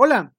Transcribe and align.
Hola, 0.00 0.32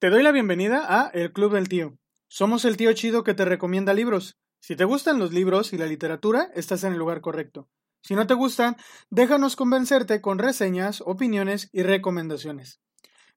te 0.00 0.10
doy 0.10 0.22
la 0.22 0.32
bienvenida 0.32 0.84
a 0.86 1.08
El 1.08 1.32
Club 1.32 1.54
del 1.54 1.70
Tío. 1.70 1.96
Somos 2.28 2.66
el 2.66 2.76
tío 2.76 2.92
chido 2.92 3.24
que 3.24 3.32
te 3.32 3.46
recomienda 3.46 3.94
libros. 3.94 4.36
Si 4.60 4.76
te 4.76 4.84
gustan 4.84 5.18
los 5.18 5.32
libros 5.32 5.72
y 5.72 5.78
la 5.78 5.86
literatura, 5.86 6.50
estás 6.54 6.84
en 6.84 6.92
el 6.92 6.98
lugar 6.98 7.22
correcto. 7.22 7.70
Si 8.02 8.14
no 8.14 8.26
te 8.26 8.34
gustan, 8.34 8.76
déjanos 9.08 9.56
convencerte 9.56 10.20
con 10.20 10.38
reseñas, 10.38 11.02
opiniones 11.06 11.70
y 11.72 11.84
recomendaciones. 11.84 12.82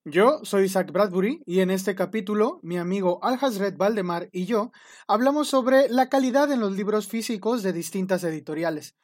Yo 0.03 0.41
soy 0.43 0.67
Zach 0.67 0.91
Bradbury 0.91 1.41
y 1.45 1.61
en 1.61 1.71
este 1.71 1.95
capítulo 1.95 2.59
mi 2.63 2.77
amigo 2.77 3.23
Alhazred 3.23 3.77
Valdemar 3.77 4.27
y 4.33 4.47
yo 4.47 4.73
hablamos 5.07 5.47
sobre 5.47 5.87
la 5.87 6.09
calidad 6.09 6.51
en 6.51 6.59
los 6.59 6.75
libros 6.75 7.07
físicos 7.07 7.63
de 7.63 7.71
distintas 7.71 8.25
editoriales. 8.25 8.97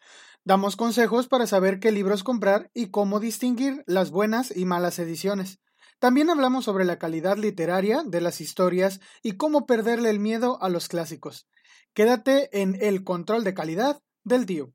Damos 0.44 0.76
consejos 0.76 1.30
para 1.30 1.48
saber 1.48 1.80
qué 1.80 1.94
libros 1.94 2.26
comprar 2.26 2.70
y 2.74 2.88
cómo 2.88 3.22
distinguir 3.22 3.86
las 3.88 4.12
buenas 4.12 4.54
y 4.54 4.66
malas 4.66 5.00
ediciones. 5.00 5.62
También 6.00 6.30
hablamos 6.30 6.66
sobre 6.66 6.86
la 6.86 7.00
calidad 7.00 7.38
literaria 7.38 8.04
de 8.06 8.22
las 8.22 8.40
historias 8.40 9.00
y 9.24 9.34
cómo 9.34 9.66
perderle 9.66 10.12
el 10.12 10.20
miedo 10.20 10.62
a 10.62 10.70
los 10.70 10.88
clásicos. 10.88 11.48
Quédate 11.94 12.62
en 12.62 12.78
el 12.82 13.04
control 13.04 13.44
de 13.44 13.56
calidad 13.56 14.02
del 14.24 14.46
tío. 14.46 14.74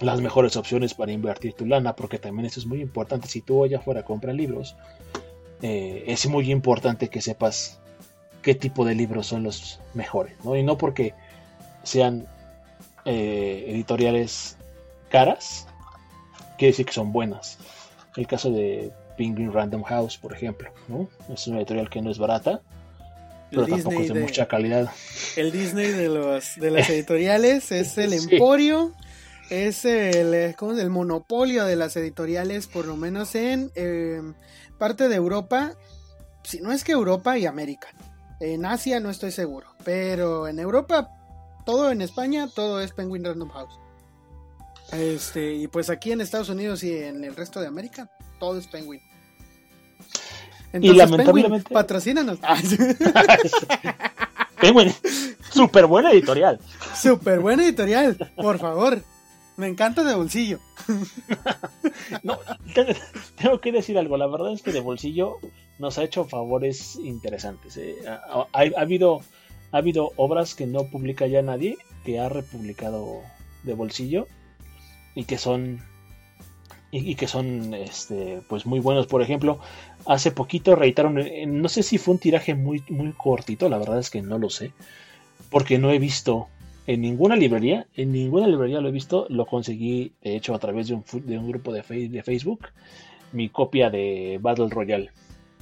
las 0.00 0.20
mejores 0.20 0.56
opciones 0.56 0.94
para 0.94 1.12
invertir 1.12 1.54
tu 1.54 1.64
lana, 1.64 1.94
porque 1.94 2.18
también 2.18 2.46
eso 2.46 2.58
es 2.58 2.66
muy 2.66 2.80
importante. 2.80 3.28
Si 3.28 3.40
tú 3.40 3.62
allá 3.62 3.78
afuera 3.78 4.04
compras 4.04 4.34
libros, 4.34 4.76
eh, 5.62 6.02
es 6.08 6.26
muy 6.26 6.50
importante 6.50 7.08
que 7.08 7.20
sepas 7.20 7.81
qué 8.42 8.54
tipo 8.54 8.84
de 8.84 8.94
libros 8.94 9.26
son 9.28 9.44
los 9.44 9.80
mejores, 9.94 10.34
¿no? 10.44 10.56
Y 10.56 10.62
no 10.62 10.76
porque 10.76 11.14
sean 11.82 12.26
eh, 13.04 13.64
editoriales 13.68 14.56
caras, 15.10 15.66
quiere 16.58 16.72
decir 16.72 16.86
que 16.86 16.92
son 16.92 17.12
buenas. 17.12 17.58
El 18.16 18.26
caso 18.26 18.50
de 18.50 18.92
Penguin 19.16 19.52
Random 19.52 19.82
House, 19.84 20.18
por 20.18 20.34
ejemplo, 20.34 20.70
¿no? 20.88 21.08
Es 21.32 21.46
una 21.46 21.58
editorial 21.58 21.88
que 21.88 22.02
no 22.02 22.10
es 22.10 22.18
barata, 22.18 22.60
pero 23.50 23.66
tampoco 23.66 24.00
es 24.00 24.12
de, 24.12 24.20
mucha 24.20 24.46
calidad. 24.48 24.90
El 25.36 25.52
Disney 25.52 25.88
de, 25.88 26.08
los, 26.08 26.56
de 26.56 26.70
las 26.70 26.88
editoriales 26.90 27.70
es 27.72 27.98
el 27.98 28.12
emporio, 28.12 28.92
es 29.50 29.84
el, 29.84 30.34
el 30.34 30.90
monopolio 30.90 31.64
de 31.64 31.76
las 31.76 31.96
editoriales, 31.96 32.66
por 32.66 32.86
lo 32.86 32.96
menos 32.96 33.34
en 33.34 33.70
eh, 33.74 34.20
parte 34.78 35.08
de 35.08 35.16
Europa, 35.16 35.74
si 36.42 36.60
no 36.60 36.72
es 36.72 36.84
que 36.84 36.92
Europa 36.92 37.38
y 37.38 37.46
América. 37.46 37.88
En 38.42 38.66
Asia 38.66 38.98
no 38.98 39.08
estoy 39.08 39.30
seguro, 39.30 39.68
pero 39.84 40.48
en 40.48 40.58
Europa, 40.58 41.08
todo 41.64 41.92
en 41.92 42.02
España, 42.02 42.48
todo 42.52 42.80
es 42.80 42.90
Penguin 42.90 43.24
Random 43.24 43.48
House. 43.50 43.78
Este, 44.90 45.54
y 45.54 45.68
pues 45.68 45.88
aquí 45.90 46.10
en 46.10 46.20
Estados 46.20 46.48
Unidos 46.48 46.82
y 46.82 46.92
en 46.92 47.22
el 47.22 47.36
resto 47.36 47.60
de 47.60 47.68
América, 47.68 48.10
todo 48.40 48.58
es 48.58 48.66
Penguin. 48.66 49.00
y 50.72 50.92
lamentablemente. 50.92 51.68
Penguin, 51.68 51.72
patrocínanos. 51.72 52.40
Penguin, 54.60 54.92
súper 55.52 55.86
buena 55.86 56.10
editorial. 56.10 56.58
Súper 57.00 57.38
buena 57.38 57.62
editorial, 57.62 58.32
por 58.34 58.58
favor. 58.58 59.04
Me 59.56 59.68
encanta 59.68 60.02
de 60.02 60.14
bolsillo. 60.14 60.60
no, 62.22 62.38
tengo 63.36 63.60
que 63.60 63.72
decir 63.72 63.98
algo. 63.98 64.16
La 64.16 64.26
verdad 64.26 64.52
es 64.52 64.62
que 64.62 64.72
de 64.72 64.80
bolsillo 64.80 65.38
nos 65.78 65.98
ha 65.98 66.04
hecho 66.04 66.24
favores 66.24 66.96
interesantes. 66.96 67.76
Eh. 67.76 67.96
Ha, 68.06 68.46
habido, 68.76 69.20
ha 69.72 69.78
habido 69.78 70.12
obras 70.16 70.54
que 70.54 70.66
no 70.66 70.84
publica 70.84 71.26
ya 71.26 71.42
nadie, 71.42 71.76
que 72.04 72.18
ha 72.18 72.28
republicado 72.28 73.20
de 73.62 73.74
bolsillo 73.74 74.26
y 75.14 75.24
que 75.24 75.38
son 75.38 75.80
y, 76.90 77.14
que 77.14 77.26
son 77.26 77.72
este 77.72 78.42
pues 78.48 78.66
muy 78.66 78.78
buenos 78.78 79.06
por 79.06 79.22
ejemplo 79.22 79.58
hace 80.04 80.30
poquito 80.30 80.76
reeditaron 80.76 81.18
no 81.46 81.68
sé 81.68 81.82
si 81.82 81.96
fue 81.96 82.14
un 82.14 82.20
tiraje 82.20 82.54
muy 82.54 82.84
muy 82.90 83.12
cortito 83.12 83.68
la 83.70 83.78
verdad 83.78 83.98
es 83.98 84.10
que 84.10 84.20
no 84.20 84.38
lo 84.38 84.50
sé 84.50 84.72
porque 85.50 85.78
no 85.78 85.90
he 85.90 85.98
visto 85.98 86.48
en 86.86 87.00
ninguna 87.00 87.36
librería, 87.36 87.86
en 87.94 88.12
ninguna 88.12 88.46
librería 88.46 88.80
lo 88.80 88.88
he 88.88 88.92
visto, 88.92 89.26
lo 89.28 89.46
conseguí 89.46 90.12
de 90.22 90.36
hecho 90.36 90.54
a 90.54 90.58
través 90.58 90.88
de 90.88 90.94
un, 90.94 91.04
de 91.24 91.38
un 91.38 91.48
grupo 91.48 91.72
de, 91.72 91.82
de 91.82 92.22
Facebook, 92.22 92.68
mi 93.32 93.48
copia 93.48 93.88
de 93.90 94.38
Battle 94.40 94.68
Royale, 94.68 95.10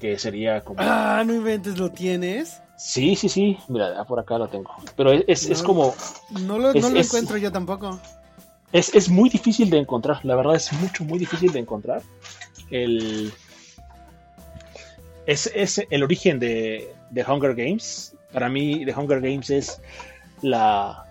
que 0.00 0.18
sería 0.18 0.62
como... 0.62 0.80
Ah, 0.80 1.22
no 1.26 1.34
inventes, 1.34 1.78
¿lo 1.78 1.90
tienes? 1.90 2.60
Sí, 2.78 3.14
sí, 3.16 3.28
sí, 3.28 3.58
mira, 3.68 4.02
por 4.04 4.18
acá 4.18 4.38
lo 4.38 4.48
tengo. 4.48 4.70
Pero 4.96 5.12
es, 5.12 5.48
es, 5.48 5.62
como... 5.62 5.94
No 6.30 6.58
lo, 6.58 6.72
no 6.72 6.88
lo 6.88 7.00
encuentro 7.00 7.36
yo 7.36 7.52
tampoco. 7.52 8.00
Es, 8.72 8.94
es, 8.94 9.10
muy 9.10 9.28
difícil 9.28 9.68
de 9.68 9.78
encontrar, 9.78 10.24
la 10.24 10.36
verdad 10.36 10.54
es 10.54 10.72
mucho, 10.72 11.04
muy 11.04 11.18
difícil 11.18 11.52
de 11.52 11.58
encontrar. 11.58 12.02
El... 12.70 13.32
Es, 15.26 15.50
es 15.54 15.84
el 15.90 16.02
origen 16.02 16.38
de, 16.38 16.94
de 17.10 17.24
Hunger 17.24 17.54
Games. 17.54 18.16
Para 18.32 18.48
mí, 18.48 18.84
The 18.86 18.94
Hunger 18.94 19.20
Games 19.20 19.50
es 19.50 19.82
la, 20.40 21.09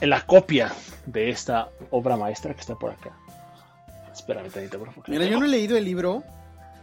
la 0.00 0.26
copia 0.26 0.72
de 1.06 1.30
esta 1.30 1.68
obra 1.90 2.16
maestra 2.16 2.54
que 2.54 2.60
está 2.60 2.74
por 2.74 2.92
acá. 2.92 3.10
Espérame 4.12 4.50
tantito, 4.50 4.78
por 4.78 4.88
favor. 4.88 5.08
Mira, 5.08 5.24
yo 5.24 5.38
no 5.38 5.46
he 5.46 5.48
leído 5.48 5.76
el 5.76 5.84
libro. 5.84 6.22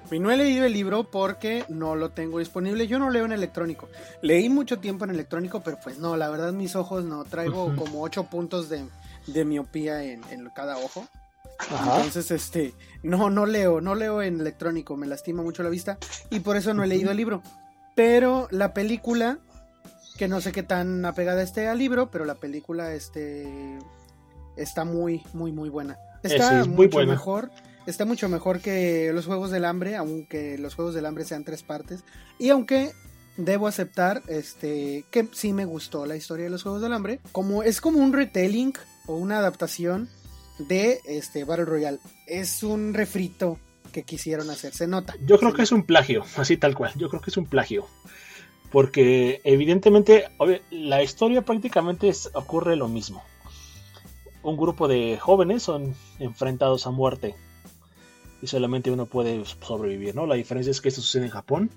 Y 0.10 0.20
no 0.20 0.32
he 0.32 0.38
leído 0.38 0.64
el 0.64 0.72
libro 0.72 1.04
porque 1.12 1.66
no 1.68 1.96
lo 1.96 2.12
tengo 2.12 2.40
disponible. 2.40 2.88
Yo 2.88 2.98
no 2.98 3.10
leo 3.10 3.26
en 3.26 3.34
electrónico. 3.34 3.90
Leí 4.22 4.48
mucho 4.48 4.80
tiempo 4.80 5.04
en 5.04 5.12
electrónico, 5.12 5.62
pero 5.62 5.78
pues 5.84 5.98
no, 5.98 6.16
la 6.16 6.30
verdad 6.30 6.54
mis 6.54 6.76
ojos 6.78 7.04
no. 7.04 7.26
Traigo 7.26 7.76
como 7.76 8.02
ocho 8.02 8.24
puntos 8.24 8.70
de, 8.70 9.46
miopía 9.46 10.04
en, 10.04 10.22
cada 10.56 10.78
ojo. 10.78 11.06
Entonces, 11.70 12.32
este, 12.32 12.74
no, 13.04 13.30
no 13.30 13.46
leo, 13.46 13.82
no 13.82 13.96
leo 13.96 14.22
en 14.22 14.40
electrónico, 14.40 14.96
me 14.96 15.08
lastima 15.08 15.42
mucho 15.42 15.64
la 15.64 15.70
vista 15.70 15.98
y 16.30 16.40
por 16.40 16.56
eso 16.56 16.74
no 16.74 16.84
he 16.84 16.88
leído 16.88 17.12
el 17.12 17.18
libro. 17.18 17.42
Pero 17.96 18.48
la 18.52 18.74
película 18.74 19.40
que 20.18 20.28
no 20.28 20.42
sé 20.42 20.52
qué 20.52 20.64
tan 20.64 21.06
apegada 21.06 21.42
esté 21.42 21.68
al 21.68 21.78
libro, 21.78 22.12
pero 22.12 22.26
la 22.26 22.36
película 22.36 22.94
este, 22.94 23.80
está 24.56 24.84
muy, 24.84 25.24
muy, 25.34 25.52
muy 25.52 25.70
buena. 25.70 25.98
Está 26.24 26.66
mucho 26.66 27.06
mejor. 27.06 27.52
Está 27.86 28.04
mucho 28.04 28.28
mejor 28.28 28.60
que 28.60 29.12
los 29.14 29.26
Juegos 29.26 29.50
del 29.50 29.64
Hambre, 29.64 29.96
aunque 29.96 30.58
los 30.58 30.76
Juegos 30.76 30.94
del 30.94 31.06
Hambre 31.06 31.24
sean 31.24 31.46
tres 31.46 31.64
partes. 31.64 32.04
Y 32.38 32.50
aunque 32.50 32.92
debo 33.38 33.68
aceptar 33.68 34.24
este, 34.28 35.06
que 35.10 35.30
sí 35.32 35.54
me 35.54 35.64
gustó 35.64 36.06
la 36.06 36.18
historia 36.18 36.46
de 36.46 36.50
los 36.50 36.64
Juegos 36.64 36.82
del 36.82 36.92
Hambre, 36.92 37.22
como 37.32 37.64
es 37.64 37.80
como 37.80 38.00
un 38.00 38.12
retelling 38.12 38.74
o 39.06 39.16
una 39.16 39.38
adaptación 39.38 40.10
de 40.60 41.00
este 41.06 41.46
Battle 41.46 41.66
Royale. 41.66 42.00
Es 42.26 42.62
un 42.62 42.94
refrito 42.94 43.58
que 43.94 44.04
quisieron 44.04 44.50
hacer, 44.50 44.74
se 44.74 44.88
nota. 44.88 45.16
Yo 45.26 45.40
creo 45.40 45.54
que 45.54 45.62
es 45.62 45.72
un 45.72 45.84
plagio, 45.84 46.26
así 46.36 46.58
tal 46.58 46.76
cual. 46.76 46.92
Yo 46.98 47.10
creo 47.10 47.22
que 47.22 47.30
es 47.30 47.38
un 47.38 47.46
plagio. 47.46 47.88
Porque 48.78 49.42
evidentemente 49.44 50.30
la 50.70 51.02
historia 51.02 51.42
prácticamente 51.42 52.12
ocurre 52.34 52.76
lo 52.76 52.88
mismo. 52.88 53.24
Un 54.44 54.56
grupo 54.56 54.88
de 54.88 55.18
jóvenes 55.20 55.64
son 55.64 55.96
enfrentados 56.20 56.86
a 56.86 56.92
muerte 56.92 57.34
y 58.40 58.46
solamente 58.46 58.92
uno 58.92 59.08
puede 59.08 59.44
sobrevivir, 59.46 60.14
¿no? 60.14 60.28
La 60.28 60.36
diferencia 60.36 60.70
es 60.70 60.80
que 60.80 60.90
esto 60.90 61.02
sucede 61.02 61.26
en 61.26 61.32
Japón, 61.32 61.72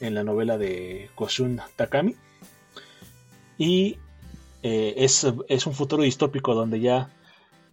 en 0.00 0.16
la 0.16 0.24
novela 0.24 0.58
de 0.58 1.08
Koshun 1.14 1.60
Takami. 1.76 2.16
Y 3.56 3.98
eh, 4.64 4.94
es, 4.96 5.22
un 5.22 5.72
futuro 5.72 6.02
distópico 6.02 6.56
donde 6.56 6.80
ya 6.80 7.10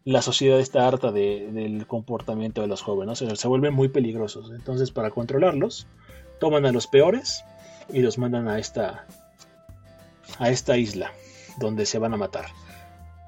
la 0.06 0.22
sociedad 0.22 0.60
está 0.60 0.88
harta 0.88 1.12
del 1.12 1.88
comportamiento 1.88 2.62
de 2.62 2.68
los 2.68 2.84
jóvenes, 2.84 3.18
se 3.18 3.48
vuelven 3.48 3.74
muy 3.74 3.88
peligrosos. 3.88 4.52
Entonces, 4.52 4.92
para 4.92 5.10
controlarlos, 5.10 5.88
toman 6.40 6.68
a 6.68 6.72
los 6.72 6.86
peores 6.86 7.44
y 7.94 8.00
los 8.00 8.18
mandan 8.18 8.48
a 8.48 8.60
esta 8.60 9.06
a 10.40 10.50
esta 10.50 10.78
isla 10.78 11.12
donde 11.58 11.86
se 11.86 12.00
van 12.00 12.14
a 12.14 12.18
matar. 12.18 12.46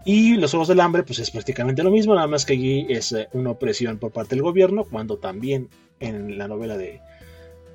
Y 0.06 0.36
los 0.36 0.54
Ojos 0.54 0.68
del 0.68 0.82
Hambre, 0.82 1.04
pues 1.04 1.20
es 1.20 1.32
prácticamente 1.32 1.84
lo 1.84 1.92
mismo, 1.92 2.14
nada 2.14 2.28
más 2.28 2.46
que 2.46 2.54
allí 2.54 2.86
es 2.90 3.12
eh, 3.14 3.30
una 3.34 3.52
opresión 3.52 4.00
por 4.00 4.12
parte 4.12 4.36
del 4.36 4.44
gobierno, 4.44 4.84
cuando 4.84 5.18
también 5.18 5.70
en 6.00 6.38
la 6.38 6.48
novela 6.48 6.76
de, 6.78 7.02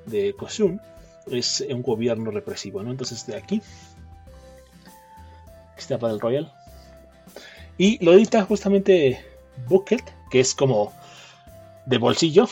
de 0.05 0.33
Kosun 0.33 0.79
es 1.31 1.65
un 1.69 1.81
gobierno 1.81 2.29
represivo, 2.29 2.83
¿no? 2.83 2.91
Entonces 2.91 3.25
de 3.25 3.35
aquí 3.35 3.61
está 5.77 5.97
para 5.97 6.13
el 6.13 6.19
Royal. 6.19 6.53
Y 7.77 8.03
lo 8.03 8.13
edita 8.13 8.43
justamente 8.43 9.19
Bucket, 9.67 10.03
que 10.29 10.39
es 10.39 10.53
como 10.53 10.93
de 11.89 11.97
bolsillo. 11.97 12.47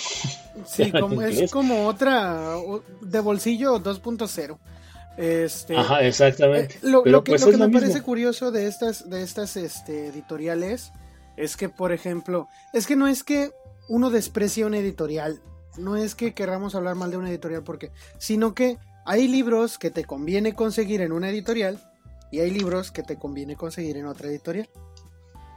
Sí, 0.66 0.92
como, 1.00 1.22
es 1.22 1.51
como 1.51 1.88
otra 1.88 2.56
de 3.01 3.19
bolsillo 3.19 3.81
2.0. 3.81 4.57
Este, 5.18 5.75
Ajá, 5.75 6.01
exactamente. 6.04 6.75
Eh, 6.75 6.80
lo, 6.84 7.24
que, 7.24 7.31
pues 7.31 7.57
me 7.57 7.69
parece 7.69 8.01
curioso 8.01 8.51
de 8.51 8.68
estas, 8.68 9.10
de 9.10 9.24
estas 9.24 9.56
este, 9.57 10.07
editoriales 10.07 10.92
es 11.38 11.56
que, 11.56 11.69
por 11.69 11.92
ejemplo, 11.92 12.48
es 12.74 12.86
que 12.88 12.95
no 12.95 13.07
es 13.07 13.24
que 13.24 13.51
uno 13.89 14.10
desprecie 14.10 14.66
una 14.66 14.78
editorial, 14.78 15.39
no 15.78 15.95
es 15.95 16.13
que 16.16 16.34
queramos 16.34 16.75
hablar 16.75 16.95
mal 16.95 17.12
de 17.12 17.18
una 17.18 17.30
editorial 17.30 17.63
porque, 17.63 17.92
sino 18.19 18.54
que 18.54 18.78
hay 19.06 19.28
libros 19.28 19.78
que 19.78 19.89
te 19.89 20.04
conviene 20.04 20.54
conseguir 20.54 21.01
en 21.01 21.12
una 21.12 21.30
editorial 21.30 21.80
y 22.31 22.39
hay 22.39 22.51
libros 22.51 22.92
que 22.92 23.04
te 23.04 23.18
conviene 23.18 23.56
conseguir 23.56 23.98
en 23.98 24.06
otra 24.06 24.28
editorial. 24.28 24.69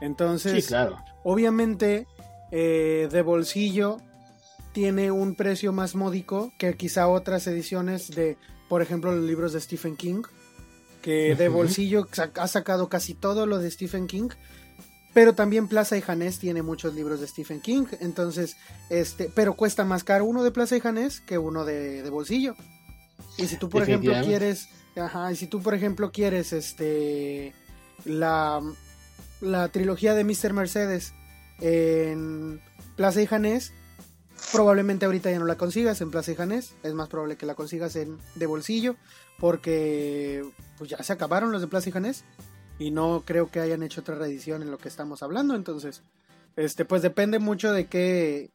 Entonces, 0.01 0.67
claro. 0.67 0.97
obviamente, 1.23 2.07
eh, 2.51 3.07
de 3.11 3.21
bolsillo 3.21 3.97
tiene 4.73 5.11
un 5.11 5.35
precio 5.35 5.73
más 5.73 5.95
módico 5.95 6.53
que 6.57 6.75
quizá 6.75 7.07
otras 7.07 7.47
ediciones 7.47 8.09
de, 8.11 8.37
por 8.69 8.81
ejemplo, 8.81 9.11
los 9.13 9.25
libros 9.25 9.53
de 9.53 9.61
Stephen 9.61 9.97
King, 9.97 10.23
que 11.01 11.35
de 11.35 11.49
bolsillo 11.49 12.07
ha 12.35 12.47
sacado 12.47 12.87
casi 12.87 13.13
todo 13.13 13.45
lo 13.45 13.59
de 13.59 13.71
Stephen 13.71 14.07
King. 14.07 14.29
Pero 15.13 15.35
también 15.35 15.67
Plaza 15.67 15.97
y 15.97 16.01
Janés 16.01 16.39
tiene 16.39 16.61
muchos 16.61 16.95
libros 16.95 17.19
de 17.19 17.27
Stephen 17.27 17.59
King, 17.59 17.83
entonces, 17.99 18.55
este, 18.89 19.29
pero 19.35 19.55
cuesta 19.55 19.83
más 19.83 20.05
caro 20.05 20.23
uno 20.23 20.41
de 20.41 20.51
Plaza 20.51 20.77
y 20.77 20.79
Janés 20.79 21.19
que 21.19 21.37
uno 21.37 21.65
de, 21.65 22.01
de 22.01 22.09
bolsillo. 22.09 22.55
Y 23.37 23.47
si 23.47 23.57
tú, 23.57 23.69
por 23.69 23.83
ejemplo, 23.83 24.13
quieres, 24.23 24.69
ajá, 24.95 25.29
y 25.29 25.35
si 25.35 25.47
tú, 25.47 25.61
por 25.61 25.73
ejemplo, 25.73 26.13
quieres, 26.13 26.53
este, 26.53 27.53
la, 28.05 28.61
la 29.41 29.67
trilogía 29.67 30.13
de 30.13 30.23
Mr. 30.23 30.53
Mercedes 30.53 31.13
en 31.61 32.61
Plaza 32.95 33.21
y 33.21 33.27
Janés, 33.27 33.71
probablemente 34.51 35.05
ahorita 35.05 35.31
ya 35.31 35.39
no 35.39 35.45
la 35.45 35.57
consigas 35.57 36.01
en 36.01 36.11
Plaza 36.11 36.31
y 36.31 36.35
Janés, 36.35 36.75
es 36.83 36.93
más 36.93 37.07
probable 37.07 37.37
que 37.37 37.45
la 37.45 37.55
consigas 37.55 37.95
en 37.95 38.17
de 38.35 38.45
bolsillo, 38.47 38.95
porque 39.39 40.43
pues 40.77 40.89
ya 40.89 41.01
se 41.03 41.13
acabaron 41.13 41.51
los 41.51 41.61
de 41.61 41.67
Plaza 41.67 41.89
y 41.89 41.91
Janés 41.91 42.23
y 42.79 42.91
no 42.91 43.23
creo 43.25 43.49
que 43.49 43.59
hayan 43.59 43.83
hecho 43.83 44.01
otra 44.01 44.15
reedición 44.15 44.61
en 44.61 44.71
lo 44.71 44.77
que 44.77 44.89
estamos 44.89 45.23
hablando, 45.23 45.55
entonces 45.55 46.01
este 46.55 46.83
pues 46.83 47.01
depende 47.01 47.39
mucho 47.39 47.71
de 47.71 47.87
qué 47.87 48.49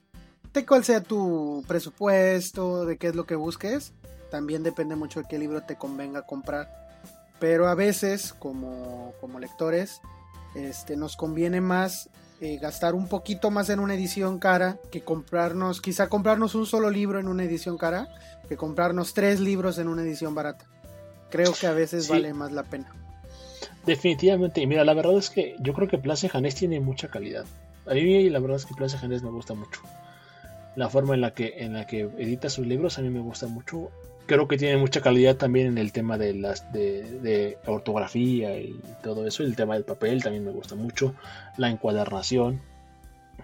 de 0.53 0.67
cuál 0.67 0.85
sea 0.85 1.03
tu 1.03 1.65
presupuesto, 1.67 2.87
de 2.87 2.97
qué 2.99 3.09
es 3.09 3.15
lo 3.15 3.27
que 3.27 3.37
busques, 3.37 3.93
también 4.31 4.63
depende 4.63 4.97
mucho 4.97 5.21
de 5.21 5.29
qué 5.29 5.39
libro 5.39 5.63
te 5.63 5.77
convenga 5.77 6.23
comprar. 6.23 6.69
Pero 7.39 7.69
a 7.69 7.75
veces 7.75 8.33
como 8.33 9.13
como 9.21 9.39
lectores 9.39 10.01
este 10.55 10.97
nos 10.97 11.17
conviene 11.17 11.61
más 11.61 12.09
eh, 12.41 12.59
gastar 12.59 12.95
un 12.95 13.09
poquito 13.09 13.51
más 13.51 13.71
en 13.71 13.81
una 13.81 13.95
edición 13.95 14.39
cara 14.39 14.79
que 14.91 15.01
comprarnos, 15.01 15.81
quizá 15.81 16.09
comprarnos 16.09 16.55
un 16.55 16.67
solo 16.67 16.91
libro 16.91 17.19
en 17.19 17.29
una 17.29 17.45
edición 17.45 17.79
cara 17.79 18.09
que 18.49 18.57
comprarnos 18.57 19.15
tres 19.15 19.41
libros 19.41 19.79
en 19.79 19.89
una 19.89 20.03
edición 20.03 20.35
barata. 20.35 20.67
Creo 21.31 21.53
que 21.53 21.67
a 21.67 21.73
veces 21.73 22.09
vale 22.09 22.33
más 22.35 22.53
la 22.53 22.63
pena. 22.63 22.93
Definitivamente, 23.85 24.61
y 24.61 24.67
mira, 24.67 24.85
la 24.85 24.95
verdad 24.95 25.17
es 25.17 25.31
que 25.31 25.57
yo 25.61 25.73
creo 25.73 25.89
que 25.89 25.99
Place 25.99 26.29
Janés 26.29 26.55
tiene 26.55 26.81
mucha 26.81 27.09
calidad. 27.09 27.45
A 27.87 27.95
mí 27.95 28.29
la 28.29 28.41
verdad 28.41 28.57
es 28.57 28.67
que 28.67 28.75
Place 28.75 28.99
Janés 28.99 29.23
me 29.23 29.31
gusta 29.31 29.55
mucho. 29.55 29.81
La 30.75 30.89
forma 30.89 31.15
en 31.15 31.21
la 31.21 31.33
que 31.33 31.55
en 31.59 31.73
la 31.73 31.87
que 31.87 32.01
edita 32.01 32.51
sus 32.51 32.67
libros 32.67 32.99
a 32.99 33.03
mí 33.03 33.11
me 33.11 33.21
gusta 33.21 33.47
mucho. 33.47 33.91
Creo 34.27 34.49
que 34.49 34.57
tiene 34.57 34.77
mucha 34.77 35.01
calidad 35.01 35.37
también 35.37 35.69
en 35.69 35.79
el 35.79 35.93
tema 35.93 36.19
de 36.19 36.35
las 36.35 36.73
de, 36.73 37.59
ortografía 37.67 38.59
y 38.59 38.79
todo 39.03 39.27
eso. 39.27 39.43
El 39.43 39.57
tema 39.57 39.75
del 39.75 39.85
papel 39.85 40.23
también 40.23 40.45
me 40.45 40.51
gusta 40.51 40.75
mucho. 40.75 41.15
La 41.57 41.71
encuadernación. 41.71 42.61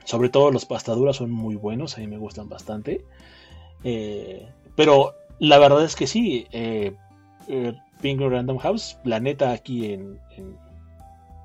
Sobre 0.05 0.29
todo 0.29 0.50
los 0.50 0.64
pastaduras 0.64 1.17
son 1.17 1.31
muy 1.31 1.55
buenos, 1.55 1.96
a 1.96 2.00
mí 2.00 2.06
me 2.06 2.19
gustan 2.19 2.49
bastante. 2.49 3.05
Eh, 3.84 4.49
pero 4.75 5.14
la 5.38 5.58
verdad 5.58 5.84
es 5.84 5.94
que 5.94 6.06
sí, 6.06 6.46
eh, 6.52 6.93
eh 7.49 7.75
Random 8.02 8.58
House, 8.58 8.99
planeta 9.05 9.52
aquí 9.52 9.93
en, 9.93 10.19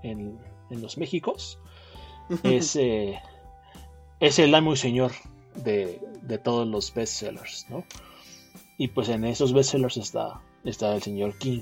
en, 0.01 0.39
los 0.69 0.98
Méxicos, 0.98 1.60
es, 2.44 2.75
eh, 2.75 3.19
es 4.19 4.39
el 4.39 4.56
amo 4.56 4.74
y 4.74 4.78
señor 4.78 5.12
de, 5.63 6.00
todos 6.44 6.68
los 6.68 6.94
bestsellers, 6.94 7.68
¿no? 7.69 7.84
Y 8.77 8.89
pues 8.89 9.09
en 9.09 9.25
esos 9.25 9.53
bestsellers 9.53 9.97
está, 9.97 10.39
está 10.63 10.95
el 10.95 11.01
señor 11.01 11.38
King. 11.38 11.62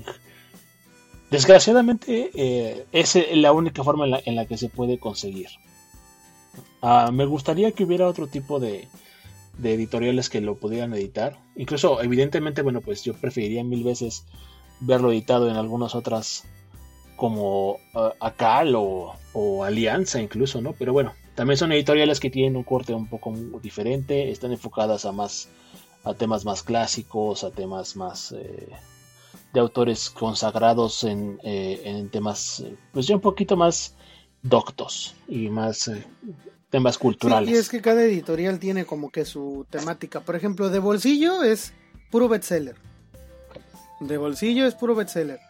Desgraciadamente, 1.30 2.30
eh, 2.34 2.86
es 2.92 3.18
la 3.32 3.52
única 3.52 3.82
forma 3.82 4.06
en 4.24 4.36
la, 4.36 4.46
que 4.46 4.58
se 4.58 4.68
puede 4.68 4.98
conseguir. 4.98 5.48
Ah, 6.82 7.10
me 7.12 7.24
gustaría 7.24 7.72
que 7.72 7.84
hubiera 7.84 8.06
otro 8.06 8.26
tipo 8.26 8.60
de, 8.60 8.88
de 9.58 9.74
editoriales 9.74 10.28
que 10.28 10.40
lo 10.40 10.56
pudieran 10.56 10.94
editar. 10.94 11.38
Incluso, 11.56 12.02
evidentemente, 12.02 12.62
bueno, 12.62 12.80
pues 12.80 13.02
yo 13.02 13.14
preferiría 13.14 13.64
mil 13.64 13.82
veces 13.82 14.24
verlo 14.80 15.10
editado 15.10 15.48
en 15.48 15.56
algunas 15.56 15.94
otras 15.94 16.44
como 17.16 17.72
uh, 17.94 18.10
Acal 18.20 18.74
o, 18.76 19.14
Alianza 19.64 20.20
incluso, 20.20 20.60
¿no? 20.60 20.74
Pero 20.74 20.92
bueno, 20.92 21.12
también 21.34 21.56
son 21.56 21.72
editoriales 21.72 22.20
que 22.20 22.30
tienen 22.30 22.56
un 22.56 22.62
corte 22.62 22.94
un 22.94 23.06
poco 23.06 23.34
diferente, 23.62 24.30
están 24.30 24.52
enfocadas 24.52 25.04
a 25.04 25.12
más 25.12 25.48
a 26.06 26.14
temas 26.14 26.44
más 26.44 26.62
clásicos, 26.62 27.44
a 27.44 27.50
temas 27.50 27.96
más 27.96 28.32
eh, 28.32 28.68
de 29.52 29.60
autores 29.60 30.08
consagrados 30.08 31.04
en, 31.04 31.38
eh, 31.42 31.82
en 31.84 32.08
temas 32.08 32.64
pues 32.92 33.06
ya 33.06 33.16
un 33.16 33.20
poquito 33.20 33.56
más 33.56 33.94
doctos 34.42 35.14
y 35.28 35.48
más 35.48 35.88
eh, 35.88 36.06
temas 36.70 36.96
culturales. 36.96 37.50
y 37.50 37.54
es 37.54 37.68
que 37.68 37.82
cada 37.82 38.02
editorial 38.02 38.58
tiene 38.58 38.86
como 38.86 39.10
que 39.10 39.24
su 39.24 39.66
temática. 39.68 40.20
Por 40.20 40.36
ejemplo, 40.36 40.70
de 40.70 40.78
bolsillo 40.78 41.42
es 41.42 41.72
puro 42.10 42.28
bestseller 42.28 42.76
de 44.00 44.18
bolsillo 44.18 44.66
es 44.66 44.74
puro 44.74 44.94
bestseller. 44.94 45.40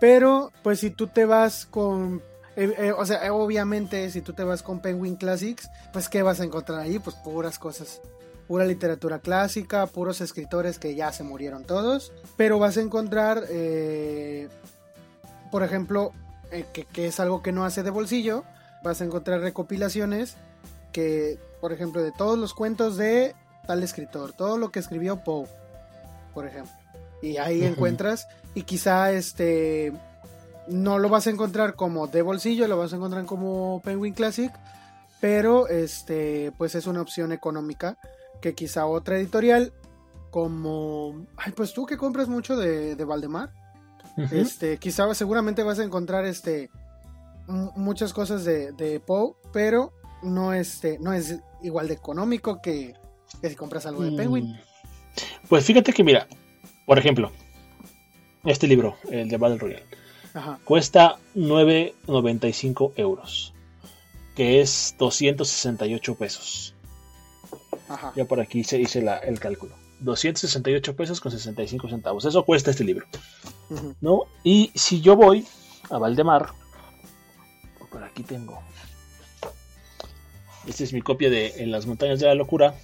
Pero, 0.00 0.52
pues 0.62 0.80
si 0.80 0.90
tú 0.90 1.06
te 1.06 1.24
vas 1.24 1.66
con 1.66 2.22
eh, 2.56 2.74
eh, 2.78 2.92
o 2.92 3.04
sea, 3.04 3.32
obviamente, 3.34 4.10
si 4.10 4.22
tú 4.22 4.32
te 4.32 4.42
vas 4.42 4.62
con 4.62 4.80
Penguin 4.80 5.16
Classics, 5.16 5.68
pues 5.92 6.08
¿qué 6.08 6.22
vas 6.22 6.40
a 6.40 6.44
encontrar 6.44 6.80
ahí? 6.80 6.98
Pues 6.98 7.14
puras 7.16 7.58
cosas. 7.58 8.00
Pura 8.48 8.64
literatura 8.64 9.18
clásica, 9.18 9.86
puros 9.86 10.20
escritores 10.20 10.78
que 10.78 10.94
ya 10.94 11.12
se 11.12 11.24
murieron 11.24 11.64
todos. 11.64 12.12
Pero 12.36 12.58
vas 12.58 12.76
a 12.76 12.80
encontrar, 12.80 13.44
eh, 13.48 14.48
por 15.50 15.62
ejemplo, 15.62 16.12
que, 16.72 16.84
que, 16.84 17.06
es 17.06 17.18
algo 17.20 17.42
que 17.42 17.52
no 17.52 17.64
hace 17.64 17.82
de 17.82 17.90
bolsillo, 17.90 18.44
vas 18.84 19.00
a 19.00 19.04
encontrar 19.04 19.40
recopilaciones 19.40 20.36
que, 20.92 21.38
por 21.60 21.72
ejemplo, 21.72 22.02
de 22.02 22.12
todos 22.12 22.38
los 22.38 22.54
cuentos 22.54 22.96
de 22.96 23.34
tal 23.66 23.82
escritor, 23.82 24.32
todo 24.32 24.56
lo 24.56 24.70
que 24.70 24.78
escribió 24.78 25.22
Poe, 25.24 25.46
por 26.32 26.46
ejemplo. 26.46 26.72
Y 27.20 27.38
ahí 27.38 27.64
encuentras, 27.64 28.28
y 28.54 28.62
quizá 28.62 29.10
este 29.12 29.92
no 30.68 30.98
lo 30.98 31.08
vas 31.08 31.26
a 31.26 31.30
encontrar 31.30 31.74
como 31.74 32.06
de 32.06 32.22
bolsillo, 32.22 32.66
lo 32.66 32.78
vas 32.78 32.92
a 32.92 32.96
encontrar 32.96 33.24
como 33.24 33.80
Penguin 33.84 34.14
Classic, 34.14 34.52
pero 35.20 35.68
este 35.68 36.52
pues 36.56 36.74
es 36.74 36.86
una 36.86 37.00
opción 37.00 37.32
económica 37.32 37.96
que 38.46 38.54
quizá 38.54 38.86
otra 38.86 39.16
editorial 39.18 39.72
como 40.30 41.26
ay 41.36 41.52
pues 41.52 41.72
tú 41.72 41.86
que 41.86 41.96
compras 41.96 42.28
mucho 42.28 42.56
de, 42.56 42.94
Valdemar 43.04 43.52
este 44.32 44.78
quizá 44.78 45.12
seguramente 45.14 45.62
vas 45.62 45.78
a 45.78 45.84
encontrar 45.84 46.24
este 46.24 46.70
muchas 47.48 48.12
cosas 48.12 48.44
de, 48.44 48.72
de 48.72 49.00
Poe 49.00 49.34
pero 49.52 49.92
no 50.22 50.52
este 50.52 50.98
no 50.98 51.12
es 51.12 51.38
igual 51.62 51.88
de 51.88 51.94
económico 51.94 52.60
que, 52.62 52.94
que 53.40 53.50
si 53.50 53.56
compras 53.56 53.86
algo 53.86 54.02
de 54.02 54.12
Penguin 54.12 54.52
mm. 54.52 54.58
pues 55.48 55.64
fíjate 55.64 55.92
que 55.92 56.04
mira 56.04 56.26
por 56.86 57.00
ejemplo, 57.00 57.32
este 58.44 58.68
libro, 58.68 58.96
el 59.10 59.28
de 59.28 59.36
Battle 59.36 59.58
Royale, 59.58 59.82
cuesta 60.64 61.16
9.95 61.34 62.92
euros, 62.94 63.52
que 64.36 64.60
es 64.60 64.94
268 64.96 66.14
pesos. 66.14 66.75
Ya 68.14 68.24
por 68.24 68.40
aquí 68.40 68.64
se 68.64 68.80
hice 68.80 69.04
el 69.24 69.40
cálculo. 69.40 69.74
268 70.00 70.96
pesos 70.96 71.20
con 71.20 71.32
65 71.32 71.88
centavos. 71.88 72.24
Eso 72.24 72.44
cuesta 72.44 72.70
este 72.70 72.84
libro. 72.84 73.06
¿No? 74.00 74.24
Y 74.44 74.70
si 74.74 75.00
yo 75.00 75.16
voy 75.16 75.46
a 75.90 75.98
Valdemar, 75.98 76.50
por 77.90 78.04
aquí 78.04 78.22
tengo. 78.22 78.60
Esta 80.66 80.84
es 80.84 80.92
mi 80.92 81.00
copia 81.00 81.30
de 81.30 81.62
En 81.62 81.70
las 81.70 81.86
montañas 81.86 82.18
de 82.18 82.26
la 82.26 82.34
locura 82.34 82.74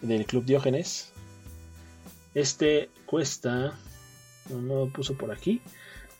del 0.00 0.26
Club 0.26 0.44
Diógenes. 0.44 1.12
Este 2.34 2.90
cuesta, 3.06 3.74
no, 4.48 4.60
lo 4.60 4.92
puso 4.92 5.16
por 5.16 5.32
aquí, 5.32 5.60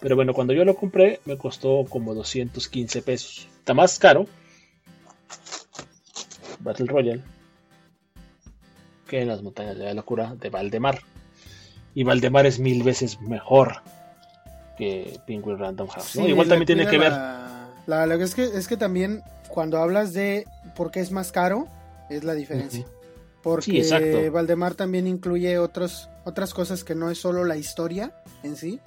pero 0.00 0.16
bueno, 0.16 0.32
cuando 0.32 0.52
yo 0.52 0.64
lo 0.64 0.74
compré 0.74 1.20
me 1.26 1.36
costó 1.36 1.84
como 1.88 2.14
215 2.14 3.02
pesos. 3.02 3.48
Está 3.58 3.74
más 3.74 3.98
caro 3.98 4.26
Battle 6.68 6.86
Royale 6.86 7.22
que 9.08 9.22
en 9.22 9.28
las 9.28 9.42
montañas 9.42 9.76
de 9.76 9.84
la 9.84 9.94
locura 9.94 10.36
de 10.36 10.50
Valdemar. 10.50 11.00
Y 11.94 12.04
Valdemar 12.04 12.46
es 12.46 12.60
mil 12.60 12.84
veces 12.84 13.20
mejor 13.20 13.82
que 14.76 15.18
Penguin 15.26 15.58
Random 15.58 15.88
House. 15.88 16.16
Igual 16.16 16.46
también 16.46 16.66
tiene 16.66 16.86
que 16.86 16.98
ver. 16.98 17.12
La, 17.86 18.06
que 18.16 18.22
es 18.22 18.34
que 18.34 18.44
es 18.44 18.68
que 18.68 18.76
también 18.76 19.22
cuando 19.48 19.78
hablas 19.78 20.12
de 20.12 20.44
por 20.76 20.92
qué 20.92 21.00
es 21.00 21.10
más 21.10 21.32
caro, 21.32 21.66
es 22.08 22.22
la 22.22 22.34
diferencia. 22.34 22.84
Porque 23.42 24.30
Valdemar 24.30 24.74
también 24.74 25.06
incluye 25.06 25.58
otros, 25.58 26.08
otras 26.24 26.52
cosas 26.52 26.84
que 26.84 26.94
no 26.94 27.10
es 27.10 27.18
solo 27.18 27.44
la 27.44 27.56
historia 27.56 28.12
en 28.42 28.56
sí. 28.56 28.78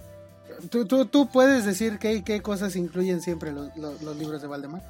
Tú, 0.70 0.86
tú, 0.86 1.06
tú 1.06 1.30
puedes 1.30 1.66
decir 1.66 1.98
qué, 1.98 2.24
qué 2.24 2.42
cosas 2.42 2.76
incluyen 2.76 3.22
siempre 3.22 3.52
los, 3.52 4.18
libros 4.18 4.42
de 4.42 4.48
Valdemar. 4.48 4.84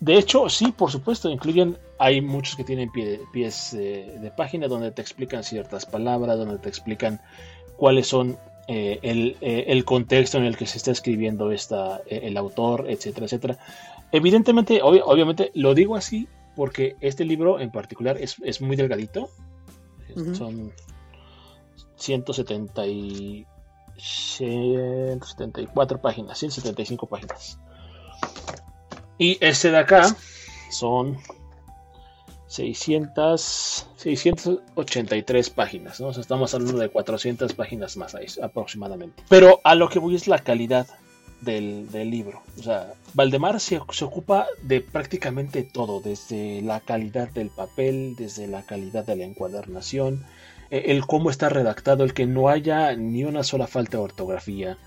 De 0.00 0.16
hecho, 0.16 0.48
sí, 0.48 0.72
por 0.72 0.90
supuesto, 0.90 1.28
incluyen, 1.28 1.76
hay 1.98 2.22
muchos 2.22 2.56
que 2.56 2.64
tienen 2.64 2.90
pies 2.90 3.72
de 3.72 4.32
página 4.36 4.66
donde 4.66 4.92
te 4.92 5.02
explican 5.02 5.44
ciertas 5.44 5.84
palabras, 5.84 6.38
donde 6.38 6.58
te 6.58 6.70
explican 6.70 7.20
cuáles 7.76 8.06
son 8.06 8.38
eh, 8.72 9.00
eh, 9.02 9.64
el, 9.66 9.84
contexto 9.84 10.38
en 10.38 10.44
el 10.44 10.56
que 10.56 10.64
se 10.64 10.78
está 10.78 10.92
escribiendo 10.92 11.50
esta, 11.50 12.02
eh, 12.06 12.20
el 12.22 12.36
autor, 12.36 12.88
etcétera, 12.88 13.26
etcétera. 13.26 13.58
Evidentemente, 14.12 14.80
obviamente, 14.80 15.50
lo 15.54 15.74
digo 15.74 15.96
así 15.96 16.28
porque 16.54 16.94
este 17.00 17.24
libro 17.24 17.58
en 17.58 17.72
particular 17.72 18.16
es, 18.16 18.60
muy 18.60 18.76
delgadito. 18.76 19.28
Son 20.34 20.72
170 21.96 22.86
y 22.86 23.44
174 23.96 26.00
páginas, 26.00 26.38
175 26.38 27.06
páginas. 27.06 27.58
Y 29.20 29.36
este 29.42 29.70
de 29.70 29.76
acá 29.76 30.16
son 30.70 31.18
600, 32.46 33.86
683 33.94 35.50
páginas, 35.50 36.00
¿no? 36.00 36.08
estamos 36.08 36.54
hablando 36.54 36.78
de 36.78 36.88
400 36.88 37.52
páginas 37.52 37.98
más 37.98 38.14
ahí, 38.14 38.24
aproximadamente. 38.42 39.22
Pero 39.28 39.60
a 39.62 39.74
lo 39.74 39.90
que 39.90 39.98
voy 39.98 40.14
es 40.14 40.26
la 40.26 40.38
calidad 40.38 40.86
del, 41.42 41.86
libro. 41.92 42.42
O 42.58 42.62
sea, 42.62 42.94
Valdemar 43.12 43.60
se, 43.60 43.78
se, 43.92 44.04
ocupa 44.06 44.46
de 44.62 44.80
prácticamente 44.80 45.64
todo, 45.64 46.00
desde 46.00 46.62
la 46.62 46.80
calidad 46.80 47.28
del 47.28 47.50
papel, 47.50 48.16
desde 48.16 48.46
la 48.46 48.62
calidad 48.62 49.04
de 49.04 49.16
la 49.16 49.24
encuadernación, 49.24 50.24
e, 50.70 50.92
el 50.92 51.06
cómo 51.06 51.28
está 51.28 51.50
redactado, 51.50 52.04
el 52.04 52.14
que 52.14 52.24
no 52.24 52.48
haya 52.48 52.96
ni 52.96 53.24
una 53.24 53.42
sola 53.42 53.66
falta 53.66 53.98
de 53.98 54.04
ortografía, 54.04 54.78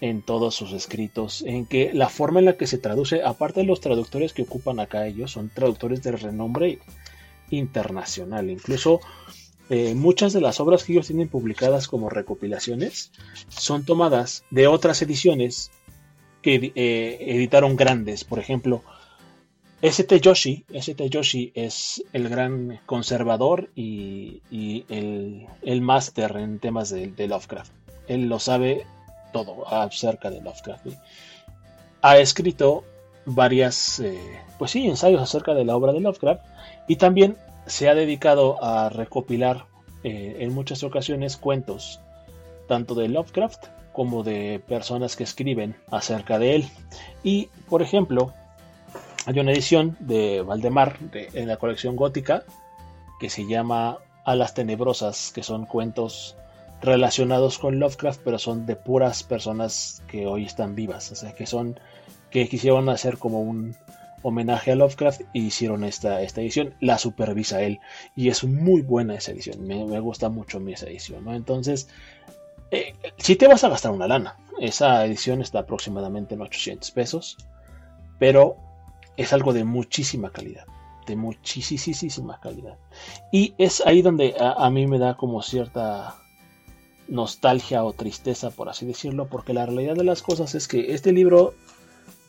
en 0.00 0.22
todos 0.22 0.54
sus 0.54 0.72
escritos, 0.72 1.42
en 1.46 1.66
que 1.66 1.92
la 1.92 2.08
forma 2.08 2.40
en 2.40 2.46
la 2.46 2.56
que 2.56 2.66
se 2.66 2.78
traduce, 2.78 3.22
aparte 3.22 3.60
de 3.60 3.66
los 3.66 3.80
traductores 3.80 4.32
que 4.32 4.42
ocupan 4.42 4.80
acá 4.80 5.06
ellos, 5.06 5.32
son 5.32 5.50
traductores 5.50 6.02
de 6.02 6.12
renombre 6.12 6.78
internacional. 7.50 8.48
Incluso 8.50 9.00
eh, 9.68 9.94
muchas 9.94 10.32
de 10.32 10.40
las 10.40 10.58
obras 10.58 10.84
que 10.84 10.92
ellos 10.92 11.06
tienen 11.06 11.28
publicadas 11.28 11.86
como 11.86 12.08
recopilaciones 12.08 13.12
son 13.48 13.84
tomadas 13.84 14.44
de 14.50 14.66
otras 14.66 15.02
ediciones 15.02 15.70
que 16.40 16.72
eh, 16.74 17.18
editaron 17.20 17.76
grandes. 17.76 18.24
Por 18.24 18.38
ejemplo, 18.38 18.82
St. 19.82 20.20
Yoshi, 20.20 20.64
St. 20.72 21.08
Yoshi 21.10 21.52
es 21.54 22.02
el 22.12 22.28
gran 22.28 22.80
conservador 22.86 23.70
y, 23.74 24.42
el, 24.88 25.82
máster 25.82 26.36
en 26.36 26.58
temas 26.58 26.90
de, 26.90 27.08
de 27.08 27.28
Lovecraft. 27.28 27.72
Él 28.08 28.28
lo 28.28 28.38
sabe 28.38 28.86
todo 29.32 29.66
acerca 29.72 30.30
de 30.30 30.40
Lovecraft. 30.40 30.86
Ha 32.02 32.18
escrito 32.18 32.84
varias, 33.26 34.00
eh, 34.00 34.18
pues 34.58 34.70
sí, 34.70 34.86
ensayos 34.86 35.20
acerca 35.20 35.54
de 35.54 35.64
la 35.64 35.76
obra 35.76 35.92
de 35.92 36.00
Lovecraft 36.00 36.42
y 36.88 36.96
también 36.96 37.36
se 37.66 37.88
ha 37.88 37.94
dedicado 37.94 38.62
a 38.62 38.88
recopilar 38.88 39.66
eh, 40.02 40.38
en 40.40 40.54
muchas 40.54 40.82
ocasiones 40.82 41.36
cuentos, 41.36 42.00
tanto 42.66 42.94
de 42.94 43.08
Lovecraft 43.08 43.66
como 43.92 44.22
de 44.22 44.62
personas 44.66 45.16
que 45.16 45.24
escriben 45.24 45.76
acerca 45.90 46.38
de 46.38 46.56
él. 46.56 46.68
Y, 47.22 47.48
por 47.68 47.82
ejemplo, 47.82 48.32
hay 49.26 49.38
una 49.38 49.52
edición 49.52 49.96
de 50.00 50.42
Valdemar 50.42 50.96
en 51.12 51.48
la 51.48 51.56
colección 51.58 51.96
gótica 51.96 52.44
que 53.20 53.28
se 53.28 53.46
llama 53.46 53.98
Alas 54.24 54.54
Tenebrosas, 54.54 55.32
que 55.34 55.42
son 55.42 55.66
cuentos 55.66 56.36
relacionados 56.82 57.58
con 57.58 57.78
Lovecraft, 57.78 58.20
pero 58.24 58.38
son 58.38 58.66
de 58.66 58.76
puras 58.76 59.22
personas 59.22 60.02
que 60.08 60.26
hoy 60.26 60.44
están 60.44 60.74
vivas, 60.74 61.12
o 61.12 61.14
sea, 61.14 61.34
que 61.34 61.46
son 61.46 61.78
que 62.30 62.48
quisieron 62.48 62.88
hacer 62.88 63.18
como 63.18 63.40
un 63.40 63.74
homenaje 64.22 64.72
a 64.72 64.76
Lovecraft 64.76 65.22
y 65.32 65.46
hicieron 65.46 65.84
esta, 65.84 66.22
esta 66.22 66.40
edición, 66.40 66.74
la 66.80 66.98
supervisa 66.98 67.62
él 67.62 67.80
y 68.14 68.28
es 68.28 68.44
muy 68.44 68.82
buena 68.82 69.14
esa 69.14 69.32
edición, 69.32 69.66
me, 69.66 70.00
gusta 70.00 70.28
mucho 70.28 70.60
mi 70.60 70.72
esa 70.72 70.86
edición. 70.86 71.28
Entonces, 71.28 71.88
eh, 72.70 72.94
si 73.16 73.36
te 73.36 73.48
vas 73.48 73.64
a 73.64 73.68
gastar 73.68 73.92
una 73.92 74.06
lana, 74.06 74.36
esa 74.60 75.04
edición 75.04 75.42
está 75.42 75.60
aproximadamente 75.60 76.34
en 76.34 76.42
800 76.42 76.90
pesos, 76.92 77.36
pero 78.18 78.56
es 79.16 79.32
algo 79.32 79.52
de 79.52 79.64
muchísima 79.64 80.30
calidad, 80.30 80.66
de 81.06 81.16
muchísima 81.16 82.38
calidad. 82.40 82.76
Y 83.32 83.54
es 83.58 83.84
ahí 83.86 84.02
donde 84.02 84.36
a 84.38 84.68
mí 84.70 84.86
me 84.86 84.98
da 84.98 85.16
como 85.16 85.42
cierta 85.42 86.19
nostalgia 87.10 87.84
o 87.84 87.92
tristeza, 87.92 88.50
por 88.50 88.68
así 88.68 88.86
decirlo, 88.86 89.26
porque 89.28 89.52
la 89.52 89.66
realidad 89.66 89.96
de 89.96 90.04
las 90.04 90.22
cosas 90.22 90.54
es 90.54 90.68
que 90.68 90.94
este 90.94 91.12
libro 91.12 91.54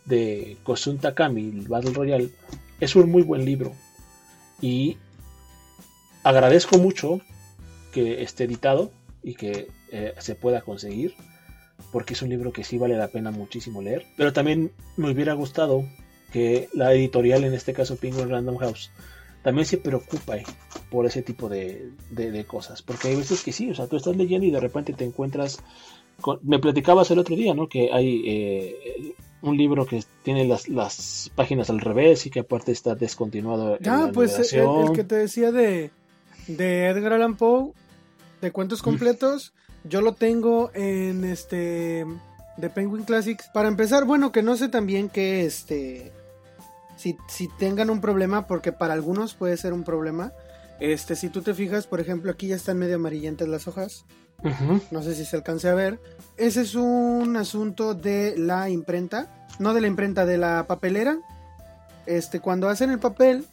de 0.05 0.57
Kosun 0.63 0.97
Takami, 0.97 1.41
el 1.41 1.67
Battle 1.67 1.93
Royale, 1.93 2.31
es 2.79 2.95
un 2.95 3.09
muy 3.09 3.21
buen 3.21 3.45
libro. 3.45 3.71
Y 4.59 4.97
agradezco 6.23 6.77
mucho 6.77 7.21
que 7.93 8.23
esté 8.23 8.45
editado 8.45 8.91
y 9.23 9.35
que 9.35 9.67
eh, 9.91 10.13
se 10.17 10.35
pueda 10.35 10.61
conseguir, 10.61 11.15
porque 11.91 12.13
es 12.13 12.21
un 12.21 12.29
libro 12.29 12.51
que 12.51 12.63
sí 12.63 12.77
vale 12.77 12.97
la 12.97 13.09
pena 13.09 13.31
muchísimo 13.31 13.81
leer. 13.81 14.05
Pero 14.17 14.33
también 14.33 14.71
me 14.97 15.11
hubiera 15.11 15.33
gustado 15.33 15.85
que 16.33 16.69
la 16.73 16.93
editorial, 16.93 17.43
en 17.43 17.53
este 17.53 17.73
caso 17.73 17.97
Penguin 17.97 18.29
Random 18.29 18.57
House, 18.57 18.91
también 19.43 19.65
se 19.65 19.77
preocupa 19.77 20.37
eh, 20.37 20.45
por 20.91 21.05
ese 21.05 21.21
tipo 21.21 21.49
de, 21.49 21.91
cosas. 22.47 22.81
Porque 22.81 23.07
hay 23.07 23.15
veces 23.15 23.43
que 23.43 23.51
sí, 23.51 23.71
o 23.71 23.75
sea, 23.75 23.87
tú 23.87 23.95
estás 23.95 24.15
leyendo 24.15 24.45
y 24.45 24.51
de 24.51 24.59
repente 24.59 24.93
te 24.93 25.05
encuentras. 25.05 25.59
me 26.43 26.59
platicabas 26.59 27.09
el 27.11 27.19
otro 27.19 27.35
día, 27.35 27.53
¿no? 27.53 27.67
Que 27.67 27.91
hay 27.91 28.21
eh, 28.27 29.15
un 29.41 29.57
libro 29.57 29.85
que 29.85 30.03
tiene 30.23 30.45
las, 30.45 31.31
páginas 31.33 31.69
al 31.69 31.79
revés 31.79 32.25
y 32.25 32.29
que 32.29 32.41
aparte 32.41 32.73
está 32.73 32.93
descontinuado. 32.93 33.77
Ah, 33.87 34.11
pues 34.13 34.53
el, 34.53 34.91
que 34.93 35.03
te 35.03 35.15
decía 35.15 35.51
de, 35.51 35.91
de 36.47 36.87
Edgar 36.87 37.13
Allan 37.13 37.37
Poe, 37.37 37.71
de 38.41 38.51
cuentos 38.51 38.81
completos, 38.81 39.53
yo 39.85 40.01
lo 40.01 40.13
tengo 40.13 40.71
en 40.75 41.23
este. 41.23 42.05
de 42.57 42.69
Penguin 42.69 43.05
Classics. 43.05 43.49
Para 43.53 43.69
empezar, 43.69 44.03
bueno, 44.03 44.33
que 44.33 44.43
no 44.43 44.57
sé 44.57 44.67
también 44.67 45.07
que 45.07 45.45
este 45.45 46.11
si, 47.27 47.47
tengan 47.57 47.89
un 47.89 48.01
problema, 48.01 48.47
porque 48.47 48.71
para 48.71 48.93
algunos 48.93 49.33
puede 49.33 49.57
ser 49.57 49.73
un 49.73 49.83
problema. 49.83 50.33
Este, 50.81 51.15
si 51.15 51.29
tú 51.29 51.43
te 51.43 51.53
fijas, 51.53 51.85
por 51.85 51.99
ejemplo, 51.99 52.31
aquí 52.31 52.47
ya 52.47 52.55
están 52.55 52.79
medio 52.79 52.95
amarillentas 52.95 53.47
las 53.47 53.67
hojas. 53.67 54.03
No 54.89 55.03
sé 55.03 55.13
si 55.13 55.25
se 55.25 55.35
alcance 55.35 55.69
a 55.69 55.75
ver. 55.75 55.99
Ese 56.37 56.61
es 56.61 56.73
un 56.73 57.37
asunto 57.37 57.93
de 57.93 58.33
la 58.35 58.67
imprenta, 58.67 59.47
no 59.59 59.75
de 59.75 59.81
la 59.81 59.85
imprenta, 59.85 60.25
de 60.25 60.39
la 60.39 60.65
papelera. 60.67 61.19
Este, 62.07 62.39
cuando 62.39 62.67
hacen 62.67 62.89
el 62.89 62.97
papel, 62.97 63.45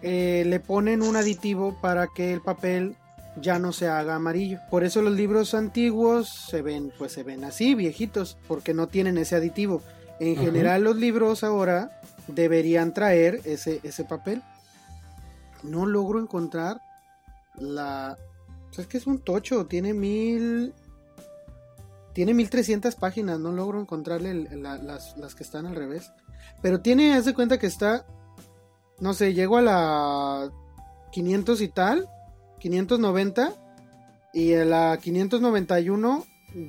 eh, 0.00 0.44
le 0.46 0.60
ponen 0.60 1.02
un 1.02 1.14
aditivo 1.14 1.78
para 1.82 2.06
que 2.06 2.32
el 2.32 2.40
papel 2.40 2.96
ya 3.36 3.58
no 3.58 3.74
se 3.74 3.88
haga 3.88 4.14
amarillo. 4.14 4.60
Por 4.70 4.82
eso 4.82 5.02
los 5.02 5.12
libros 5.12 5.52
antiguos 5.52 6.30
se 6.48 6.62
ven, 6.62 6.90
pues 6.96 7.12
se 7.12 7.22
ven 7.22 7.44
así, 7.44 7.74
viejitos, 7.74 8.38
porque 8.48 8.72
no 8.72 8.88
tienen 8.88 9.18
ese 9.18 9.36
aditivo. 9.36 9.82
En 10.20 10.36
general 10.36 10.84
los 10.84 10.96
libros 10.96 11.44
ahora 11.44 12.00
deberían 12.28 12.94
traer 12.94 13.42
ese, 13.44 13.80
ese 13.82 14.04
papel. 14.04 14.42
No 15.62 15.86
logro 15.86 16.20
encontrar 16.20 16.80
la... 17.56 18.16
es 18.76 18.86
que 18.86 18.98
es 18.98 19.06
un 19.06 19.18
tocho, 19.18 19.66
tiene 19.66 19.94
mil... 19.94 20.74
Tiene 22.12 22.34
1300 22.34 22.96
páginas, 22.96 23.38
no 23.38 23.52
logro 23.52 23.80
encontrarle 23.80 24.34
las, 24.56 25.16
las, 25.16 25.34
que 25.34 25.44
están 25.44 25.66
al 25.66 25.76
revés. 25.76 26.10
Pero 26.60 26.80
tiene, 26.80 27.14
haz 27.14 27.24
de 27.24 27.34
cuenta 27.34 27.58
que 27.58 27.68
está... 27.68 28.04
No 28.98 29.14
sé, 29.14 29.32
llego 29.32 29.56
a 29.56 29.62
la 29.62 30.50
500 31.12 31.60
y 31.60 31.68
tal, 31.68 32.08
590. 32.58 33.54
Y 34.34 34.54
a 34.54 34.64
la 34.64 34.98
591 35.00 36.24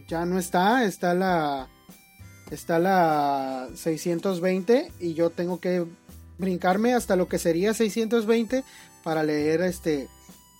ya 0.08 0.26
no 0.26 0.38
está, 0.38 0.86
está 0.86 1.14
la 1.14 1.68
está 2.52 2.80
la 2.80 3.70
620 3.74 4.92
y 5.00 5.14
yo 5.14 5.30
tengo 5.30 5.60
que 5.60 5.86
brincarme 6.42 6.94
hasta 6.94 7.16
lo 7.16 7.30
que 7.30 7.40
sería 7.40 7.74
620 7.74 8.66
para 9.04 9.24
leer 9.24 9.62
este 9.62 10.10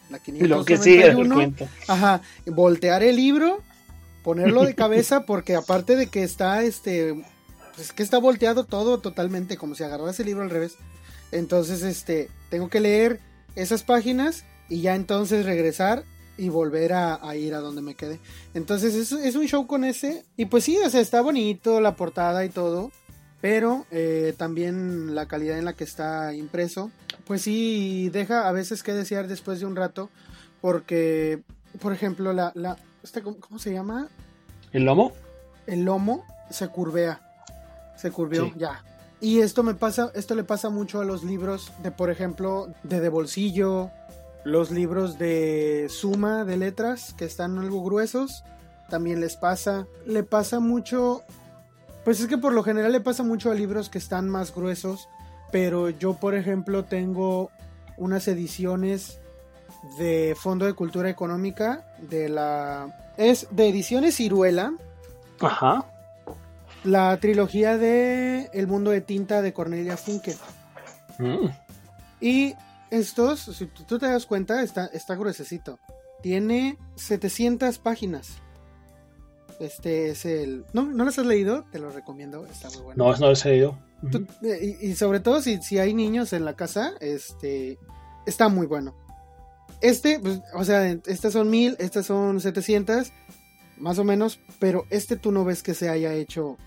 la 0.10 0.20
591. 0.20 1.54
Ajá, 1.88 2.22
voltear 2.46 3.04
el 3.04 3.18
libro, 3.18 3.62
ponerlo 4.24 4.64
de 4.64 4.76
cabeza 4.76 5.26
porque 5.26 5.56
aparte 5.56 5.98
de 5.98 6.08
que 6.08 6.24
está 6.24 6.64
este 6.64 7.26
pues 7.76 7.92
que 7.92 8.04
está 8.04 8.18
volteado 8.18 8.66
todo 8.66 9.00
totalmente 9.00 9.58
como 9.58 9.76
si 9.76 9.84
agarras 9.84 10.20
el 10.20 10.28
libro 10.28 10.44
al 10.44 10.50
revés. 10.50 10.78
Entonces, 11.32 11.82
este, 11.84 12.30
tengo 12.50 12.70
que 12.70 12.80
leer 12.80 13.20
esas 13.56 13.84
páginas 13.84 14.44
y 14.70 14.82
ya 14.82 14.96
entonces 14.96 15.46
regresar 15.46 16.04
y 16.38 16.50
volver 16.50 16.94
a, 16.94 17.36
ir 17.36 17.54
a 17.54 17.60
donde 17.60 17.82
me 17.82 17.96
quedé. 17.96 18.20
Entonces 18.54 18.96
es, 18.96 19.12
es, 19.12 19.36
un 19.36 19.46
show 19.48 19.68
con 19.68 19.84
ese. 19.84 20.26
Y 20.38 20.46
pues 20.46 20.64
sí, 20.64 20.78
o 20.84 20.90
sea, 20.90 21.02
está 21.02 21.22
bonito 21.22 21.82
la 21.82 21.96
portada 21.96 22.44
y 22.46 22.50
todo. 22.50 22.92
Pero 23.42 23.86
eh, 23.92 24.34
también 24.38 25.16
la 25.16 25.28
calidad 25.28 25.58
en 25.58 25.66
la 25.66 25.74
que 25.74 25.84
está 25.84 26.34
impreso. 26.34 26.92
Pues 27.26 27.42
sí, 27.42 28.10
deja 28.10 28.48
a 28.48 28.52
veces 28.52 28.84
que 28.84 28.94
desear 28.94 29.28
después 29.28 29.60
de 29.60 29.66
un 29.66 29.76
rato. 29.76 30.10
Porque, 30.62 31.42
por 31.82 31.92
ejemplo, 31.94 32.34
la... 32.34 32.52
la 32.56 32.78
este, 33.04 33.22
¿Cómo 33.24 33.58
se 33.58 33.74
llama? 33.74 34.10
¿El 34.72 34.86
lomo? 34.86 35.14
El 35.66 35.84
lomo 35.84 36.24
se 36.50 36.68
curvea. 36.68 37.20
Se 37.98 38.12
curveó, 38.12 38.52
ya. 38.56 38.84
Y 39.20 39.40
esto 39.40 39.62
me 39.62 39.76
pasa, 39.76 40.12
esto 40.16 40.34
le 40.34 40.44
pasa 40.44 40.70
mucho 40.70 41.00
a 41.00 41.06
los 41.06 41.24
libros 41.24 41.72
de, 41.84 41.92
por 41.92 42.10
ejemplo, 42.10 42.74
de 42.84 43.00
de 43.00 43.10
bolsillo, 43.10 43.92
los 44.44 44.72
libros 44.72 45.20
de 45.20 45.88
suma 45.90 46.44
de 46.44 46.58
letras 46.58 47.14
que 47.14 47.26
están 47.26 47.60
algo 47.60 47.84
gruesos, 47.84 48.44
también 48.90 49.22
les 49.22 49.36
pasa. 49.36 49.86
Le 50.06 50.24
pasa 50.24 50.60
mucho, 50.60 51.24
pues 52.04 52.20
es 52.20 52.28
que 52.28 52.38
por 52.38 52.54
lo 52.54 52.64
general 52.64 52.92
le 52.92 53.02
pasa 53.02 53.24
mucho 53.24 53.52
a 53.52 53.56
libros 53.56 53.90
que 53.90 53.98
están 53.98 54.30
más 54.30 54.54
gruesos, 54.54 55.10
pero 55.52 55.90
yo 55.90 56.16
por 56.16 56.36
ejemplo 56.36 56.86
tengo 56.86 57.52
unas 57.98 58.28
ediciones 58.28 59.20
de 59.98 60.36
Fondo 60.38 60.66
de 60.66 60.74
Cultura 60.74 61.10
Económica 61.10 61.86
de 62.00 62.30
la 62.30 63.14
es 63.18 63.48
de 63.52 63.68
ediciones 63.68 64.16
Ciruela. 64.16 64.74
Ajá. 65.40 65.86
La 66.84 67.18
trilogía 67.18 67.78
de 67.78 68.50
El 68.54 68.68
mundo 68.68 68.92
de 68.92 69.02
tinta 69.02 69.42
de 69.42 69.54
Cornelia 69.54 69.98
Funke. 69.98 70.36
Mm. 71.20 71.48
Y 72.20 72.56
estos, 72.90 73.40
si 73.42 73.68
tú 73.68 74.00
te 74.00 74.08
das 74.08 74.26
cuenta, 74.26 74.64
está, 74.64 74.86
está 74.88 75.16
gruesecito. 75.16 75.80
Tiene 76.22 76.78
700 76.96 77.78
páginas. 77.80 78.42
Este 79.60 80.10
es 80.10 80.26
el... 80.26 80.66
¿No, 80.74 80.84
¿No 80.84 81.08
has 81.08 81.18
leído? 81.18 81.66
Te 81.72 81.80
lo 81.80 81.92
recomiendo, 81.92 82.46
está 82.46 82.70
muy 82.70 82.82
bueno. 82.82 83.12
No, 83.12 83.18
no 83.18 83.30
los 83.30 83.46
he 83.46 83.50
leído. 83.50 83.78
Eh, 84.44 84.78
y, 84.82 84.96
sobre 84.96 85.20
todo 85.20 85.42
si, 85.42 85.62
si 85.62 85.78
hay 85.78 85.94
niños 85.94 86.34
en 86.34 86.46
la 86.46 86.56
casa, 86.56 86.94
este 87.00 87.78
está 88.26 88.50
muy 88.50 88.66
bueno. 88.66 88.96
Este, 89.82 90.20
pues, 90.20 90.42
o 90.54 90.64
sea, 90.64 90.88
estas 91.06 91.34
son 91.34 91.50
mil, 91.50 91.76
estas 91.80 92.06
son 92.06 92.40
700, 92.40 93.12
más 93.78 94.00
o 94.00 94.04
menos, 94.04 94.40
pero 94.60 94.86
este 94.90 95.16
tú 95.16 95.32
no 95.32 95.46
ves 95.46 95.64
que 95.64 95.74
se 95.74 95.90
haya 95.90 96.14
hecho, 96.14 96.58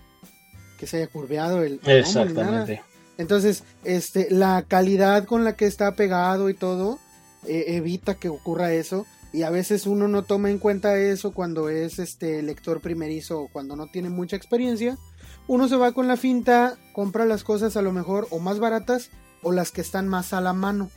que 0.79 0.87
se 0.87 0.97
haya 0.97 1.07
curveado 1.07 1.63
el... 1.63 1.79
Exactamente. 1.85 2.81
Entonces, 3.17 3.63
este, 3.83 4.27
la 4.29 4.65
calidad 4.67 5.25
con 5.25 5.43
la 5.45 5.55
que 5.55 5.65
está 5.65 5.95
pegado 5.95 6.49
y 6.49 6.53
todo 6.53 6.99
eh, 7.47 7.75
evita 7.75 8.15
que 8.15 8.29
ocurra 8.29 8.73
eso. 8.73 9.05
Y 9.35 9.43
a 9.43 9.49
veces 9.49 9.85
uno 9.85 10.07
no 10.07 10.23
toma 10.23 10.49
en 10.49 10.59
cuenta 10.59 10.97
eso 10.97 11.33
cuando 11.33 11.67
es 11.67 11.99
este 11.99 12.41
lector 12.41 12.79
primerizo 12.79 13.41
o 13.41 13.47
cuando 13.49 13.75
no 13.75 13.87
tiene 13.87 14.09
mucha 14.09 14.37
experiencia. 14.37 14.97
Uno 15.45 15.67
se 15.67 15.75
va 15.75 15.91
con 15.91 16.07
la 16.07 16.15
finta, 16.15 16.77
compra 16.93 17.25
las 17.25 17.43
cosas 17.43 17.75
a 17.75 17.81
lo 17.81 17.91
mejor 17.91 18.29
o 18.29 18.39
más 18.39 18.59
baratas 18.59 19.09
o 19.43 19.51
las 19.51 19.73
que 19.73 19.81
están 19.81 20.07
más 20.07 20.31
a 20.31 20.39
la 20.39 20.53
mano. 20.53 20.89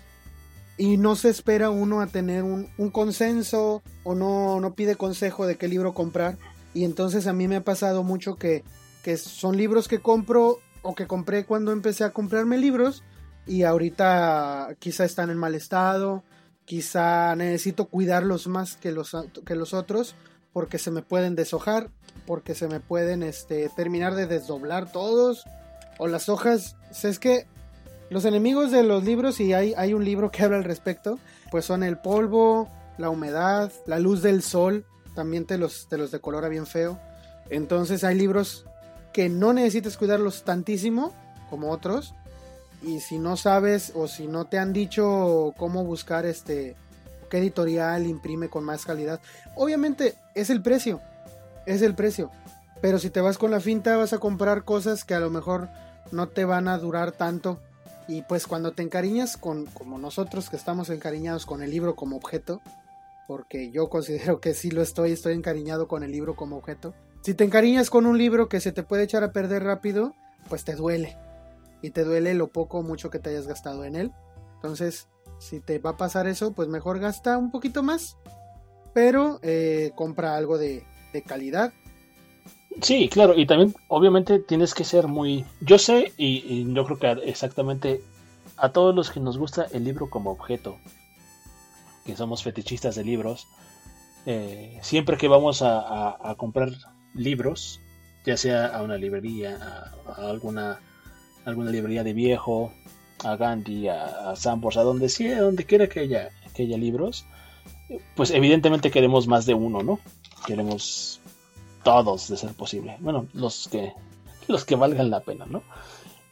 Y 0.76 0.98
no 0.98 1.16
se 1.16 1.30
espera 1.30 1.70
uno 1.70 2.00
a 2.00 2.06
tener 2.06 2.44
un, 2.44 2.68
consenso 2.92 3.82
o 4.04 4.14
no, 4.14 4.60
no 4.60 4.74
pide 4.74 4.94
consejo 4.94 5.44
de 5.44 5.56
qué 5.56 5.66
libro 5.66 5.92
comprar. 5.92 6.38
Y 6.74 6.84
entonces 6.84 7.26
a 7.26 7.32
mí 7.32 7.48
me 7.48 7.56
ha 7.56 7.64
pasado 7.64 8.04
mucho 8.04 8.36
que, 8.36 8.62
que 9.02 9.16
son 9.16 9.56
libros 9.56 9.88
que 9.88 9.98
compro 9.98 10.60
o 10.82 10.94
que 10.94 11.08
compré 11.08 11.44
cuando 11.44 11.72
empecé 11.72 12.04
a 12.04 12.12
comprarme 12.12 12.56
libros 12.56 13.02
y 13.48 13.64
ahorita 13.64 14.76
quizá 14.78 15.04
están 15.04 15.30
en 15.30 15.38
mal 15.38 15.56
estado, 15.56 16.22
quizá 16.68 17.34
necesito 17.34 17.86
cuidarlos 17.86 18.46
más 18.46 18.76
que 18.76 18.92
los, 18.92 19.16
que 19.46 19.54
los 19.54 19.72
otros 19.72 20.14
porque 20.52 20.78
se 20.78 20.90
me 20.90 21.00
pueden 21.00 21.34
deshojar, 21.34 21.88
porque 22.26 22.54
se 22.54 22.68
me 22.68 22.78
pueden 22.78 23.22
este, 23.22 23.70
terminar 23.70 24.14
de 24.14 24.26
desdoblar 24.26 24.92
todos 24.92 25.44
o 25.98 26.08
las 26.08 26.28
hojas. 26.28 26.76
es 27.02 27.18
que 27.18 27.46
los 28.10 28.26
enemigos 28.26 28.70
de 28.70 28.82
los 28.82 29.02
libros, 29.04 29.40
y 29.40 29.54
hay, 29.54 29.72
hay 29.78 29.94
un 29.94 30.04
libro 30.04 30.30
que 30.30 30.42
habla 30.44 30.58
al 30.58 30.64
respecto, 30.64 31.18
pues 31.50 31.64
son 31.64 31.82
el 31.82 31.96
polvo, 31.98 32.68
la 32.98 33.08
humedad, 33.08 33.72
la 33.86 33.98
luz 33.98 34.20
del 34.20 34.42
sol, 34.42 34.84
también 35.14 35.46
te 35.46 35.56
los, 35.56 35.88
te 35.88 35.96
los 35.96 36.10
decolora 36.10 36.50
bien 36.50 36.66
feo. 36.66 37.00
Entonces 37.48 38.04
hay 38.04 38.14
libros 38.14 38.66
que 39.14 39.30
no 39.30 39.54
necesitas 39.54 39.96
cuidarlos 39.96 40.44
tantísimo 40.44 41.14
como 41.48 41.70
otros. 41.70 42.14
Y 42.82 43.00
si 43.00 43.18
no 43.18 43.36
sabes 43.36 43.92
o 43.94 44.06
si 44.06 44.26
no 44.26 44.46
te 44.46 44.58
han 44.58 44.72
dicho 44.72 45.54
cómo 45.56 45.84
buscar 45.84 46.26
este 46.26 46.76
qué 47.28 47.38
editorial 47.38 48.06
imprime 48.06 48.48
con 48.48 48.64
más 48.64 48.86
calidad, 48.86 49.20
obviamente 49.56 50.14
es 50.34 50.50
el 50.50 50.62
precio. 50.62 51.00
Es 51.66 51.82
el 51.82 51.94
precio. 51.94 52.30
Pero 52.80 52.98
si 52.98 53.10
te 53.10 53.20
vas 53.20 53.36
con 53.36 53.50
la 53.50 53.60
finta 53.60 53.96
vas 53.96 54.12
a 54.12 54.18
comprar 54.18 54.64
cosas 54.64 55.04
que 55.04 55.14
a 55.14 55.20
lo 55.20 55.30
mejor 55.30 55.68
no 56.12 56.28
te 56.28 56.44
van 56.44 56.68
a 56.68 56.78
durar 56.78 57.12
tanto. 57.12 57.60
Y 58.06 58.22
pues 58.22 58.46
cuando 58.46 58.72
te 58.72 58.82
encariñas 58.82 59.36
con 59.36 59.66
como 59.66 59.98
nosotros 59.98 60.48
que 60.48 60.56
estamos 60.56 60.88
encariñados 60.88 61.44
con 61.44 61.62
el 61.62 61.70
libro 61.70 61.94
como 61.94 62.16
objeto, 62.16 62.62
porque 63.26 63.70
yo 63.70 63.90
considero 63.90 64.40
que 64.40 64.54
sí 64.54 64.70
lo 64.70 64.80
estoy, 64.80 65.12
estoy 65.12 65.34
encariñado 65.34 65.88
con 65.88 66.02
el 66.02 66.12
libro 66.12 66.34
como 66.34 66.56
objeto 66.56 66.94
si 67.22 67.34
te 67.34 67.44
encariñas 67.44 67.90
con 67.90 68.06
un 68.06 68.16
libro 68.16 68.48
que 68.48 68.60
se 68.60 68.72
te 68.72 68.82
puede 68.82 69.02
echar 69.02 69.24
a 69.24 69.32
perder 69.32 69.64
rápido, 69.64 70.14
pues 70.48 70.64
te 70.64 70.74
duele. 70.74 71.16
Y 71.82 71.90
te 71.90 72.04
duele 72.04 72.34
lo 72.34 72.48
poco 72.48 72.78
o 72.78 72.82
mucho 72.82 73.10
que 73.10 73.18
te 73.18 73.30
hayas 73.30 73.46
gastado 73.46 73.84
en 73.84 73.96
él. 73.96 74.12
Entonces, 74.54 75.08
si 75.38 75.60
te 75.60 75.78
va 75.78 75.90
a 75.90 75.96
pasar 75.96 76.26
eso, 76.26 76.52
pues 76.52 76.68
mejor 76.68 76.98
gasta 76.98 77.38
un 77.38 77.50
poquito 77.50 77.82
más. 77.82 78.16
Pero 78.94 79.38
eh, 79.42 79.92
compra 79.94 80.36
algo 80.36 80.58
de, 80.58 80.84
calidad. 81.26 81.72
Sí, 82.80 83.08
claro, 83.08 83.36
y 83.36 83.44
también 83.44 83.74
obviamente 83.88 84.38
tienes 84.38 84.72
que 84.72 84.84
ser 84.84 85.08
muy... 85.08 85.44
Yo 85.60 85.78
sé, 85.78 86.12
y, 86.16 86.72
yo 86.72 86.84
creo 86.84 86.98
que 86.98 87.28
exactamente 87.28 88.00
a 88.56 88.70
todos 88.70 88.94
los 88.94 89.10
que 89.10 89.18
nos 89.18 89.36
gusta 89.36 89.66
el 89.72 89.84
libro 89.84 90.08
como 90.08 90.30
objeto, 90.30 90.78
que 92.06 92.14
somos 92.14 92.44
fetichistas 92.44 92.94
de 92.94 93.04
libros, 93.04 93.48
eh, 94.26 94.78
siempre 94.82 95.16
que 95.16 95.26
vamos 95.26 95.62
a 95.62 96.34
comprar 96.38 96.70
libros, 97.14 97.80
ya 98.24 98.36
sea 98.36 98.66
a 98.66 98.82
una 98.82 98.96
librería, 98.96 99.58
a, 100.06 100.28
alguna, 100.28 100.80
alguna 101.48 101.70
librería 101.70 102.04
de 102.04 102.12
viejo, 102.12 102.72
a 103.24 103.36
Gandhi, 103.36 103.88
a, 103.88 104.30
a 104.30 104.34
a 104.34 104.82
donde 104.82 105.08
sea, 105.08 105.40
donde 105.40 105.64
quiera 105.64 105.88
que 105.88 106.00
haya, 106.00 106.30
que 106.54 106.62
haya 106.64 106.76
libros, 106.76 107.26
pues 108.14 108.30
evidentemente 108.30 108.90
queremos 108.90 109.26
más 109.26 109.46
de 109.46 109.54
uno, 109.54 109.82
¿no? 109.82 109.98
Queremos 110.46 111.20
todos 111.82 112.28
de 112.28 112.36
ser 112.36 112.52
posible. 112.52 112.96
Bueno, 113.00 113.26
los 113.32 113.68
que 113.68 113.92
los 114.46 114.64
que 114.64 114.76
valgan 114.76 115.10
la 115.10 115.20
pena, 115.20 115.46
¿no? 115.46 115.62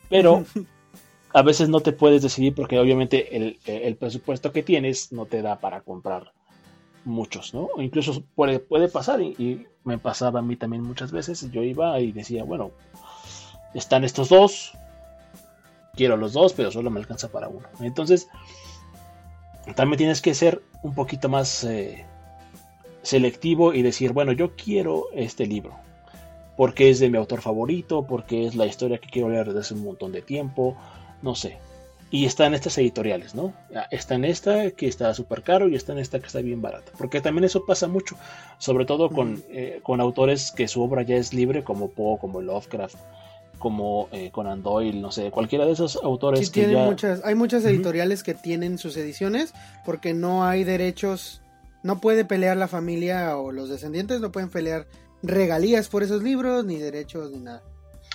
Pero 0.09 0.45
a 1.33 1.43
veces 1.43 1.69
no 1.69 1.81
te 1.81 1.93
puedes 1.93 2.23
decidir 2.23 2.55
porque 2.55 2.79
obviamente 2.79 3.37
el, 3.37 3.59
el 3.67 3.97
presupuesto 3.97 4.53
que 4.53 4.63
tienes 4.63 5.13
no 5.13 5.27
te 5.27 5.43
da 5.43 5.59
para 5.59 5.83
comprar 5.83 6.33
muchos, 7.07 7.55
¿no? 7.55 7.69
O 7.75 7.83
incluso 7.83 8.23
puede, 8.35 8.59
puede 8.59 8.89
pasar, 8.89 9.21
y, 9.23 9.67
me 9.85 9.99
pasaba 9.99 10.41
a 10.41 10.43
mí 10.43 10.57
también 10.57 10.83
muchas 10.83 11.13
veces, 11.13 11.49
yo 11.53 11.63
iba 11.63 12.01
y 12.01 12.11
decía, 12.11 12.43
bueno, 12.43 12.73
están 13.73 14.03
estos 14.03 14.29
dos, 14.31 14.73
quiero 15.97 16.17
los 16.17 16.33
dos, 16.33 16.53
pero 16.53 16.71
solo 16.71 16.91
me 16.91 17.01
alcanza 17.01 17.29
para 17.29 17.49
uno. 17.49 17.67
Entonces, 17.81 18.29
también 19.75 19.99
tienes 19.99 20.23
que 20.23 20.35
ser 20.35 20.63
un 20.83 20.95
poquito 20.95 21.29
más 21.29 21.65
eh, 21.65 22.05
selectivo 23.03 23.75
y 23.75 23.83
decir, 23.83 24.13
bueno, 24.13 24.33
yo 24.33 24.55
quiero 24.55 25.07
este 25.15 25.47
libro, 25.47 25.75
porque 26.57 26.91
es 26.91 27.01
de 27.01 27.11
mi 27.11 27.19
autor 27.19 27.41
favorito, 27.41 28.07
porque 28.07 28.47
es 28.47 28.55
la 28.55 28.67
historia 28.67 28.99
que 28.99 29.09
quiero 29.09 29.29
leer 29.29 29.47
desde 29.47 29.61
hace 29.61 29.75
un 29.75 29.85
montón 29.85 30.13
de 30.13 30.23
tiempo, 30.23 30.77
no 31.23 31.35
sé. 31.35 31.59
Y 32.09 32.25
está 32.25 32.47
en 32.47 32.55
estas 32.55 32.79
editoriales, 32.79 33.35
¿no? 33.35 33.53
Está 33.91 34.15
en 34.15 34.25
esta 34.25 34.71
que 34.71 34.87
está 34.87 35.13
súper 35.13 35.43
caro 35.43 35.69
y 35.69 35.75
está 35.75 35.93
en 35.93 35.99
esta 35.99 36.21
que 36.21 36.27
está 36.27 36.41
bien 36.41 36.63
barata. 36.63 36.93
Porque 36.97 37.21
también 37.21 37.45
eso 37.45 37.67
pasa 37.67 37.89
mucho, 37.89 38.17
sobre 38.59 38.85
todo 38.85 39.11
con, 39.11 39.43
eh, 39.51 39.81
con 39.83 40.01
autores 40.01 40.53
que 40.53 40.69
su 40.69 40.83
obra 40.83 41.03
ya 41.03 41.17
es 41.17 41.35
libre, 41.35 41.65
como 41.65 41.91
Poe, 41.91 42.19
como 42.19 42.41
Lovecraft, 42.41 42.97
como 43.59 44.09
eh, 44.13 44.31
Conan 44.33 44.63
Doyle, 44.63 45.01
no 45.01 45.11
sé, 45.11 45.31
cualquiera 45.31 45.65
de 45.65 45.73
esos 45.73 45.97
autores 45.97 46.51
que 46.51 46.67
tienen 46.67 46.85
muchas, 46.85 47.23
hay 47.25 47.35
muchas 47.35 47.65
editoriales 47.65 48.23
que 48.23 48.35
tienen 48.35 48.79
sus 48.79 48.97
ediciones 48.97 49.55
porque 49.85 50.15
no 50.15 50.45
hay 50.45 50.65
derechos, 50.65 51.43
no 51.83 52.01
puede 52.01 52.25
pelear 52.25 52.57
la 52.57 52.69
familia 52.69 53.37
o 53.37 53.53
los 53.53 53.69
descendientes, 53.69 54.21
no 54.21 54.33
pueden 54.33 54.51
pelear 54.51 54.87
regalías 55.23 55.89
por 55.89 56.03
esos 56.03 56.23
libros, 56.23 56.65
ni 56.65 56.77
derechos, 56.77 57.31
ni 57.31 57.39
nada. 57.39 57.63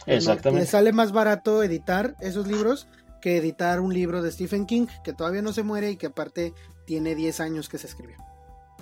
Exactamente. 0.06 0.62
les 0.62 0.70
sale 0.70 0.94
más 0.94 1.12
barato 1.12 1.62
editar 1.64 2.16
esos 2.22 2.48
libros 2.48 2.88
que 3.22 3.38
editar 3.38 3.80
un 3.80 3.94
libro 3.94 4.22
de 4.22 4.32
Stephen 4.32 4.66
King 4.66 4.88
que 5.04 5.14
todavía 5.14 5.42
no 5.42 5.54
se 5.54 5.64
muere 5.64 5.92
y 5.92 5.96
que 5.96 6.08
aparte 6.08 6.54
tiene 6.86 7.14
10 7.16 7.40
años 7.40 7.70
que 7.70 7.78
se 7.78 7.88
escribió. 7.88 8.18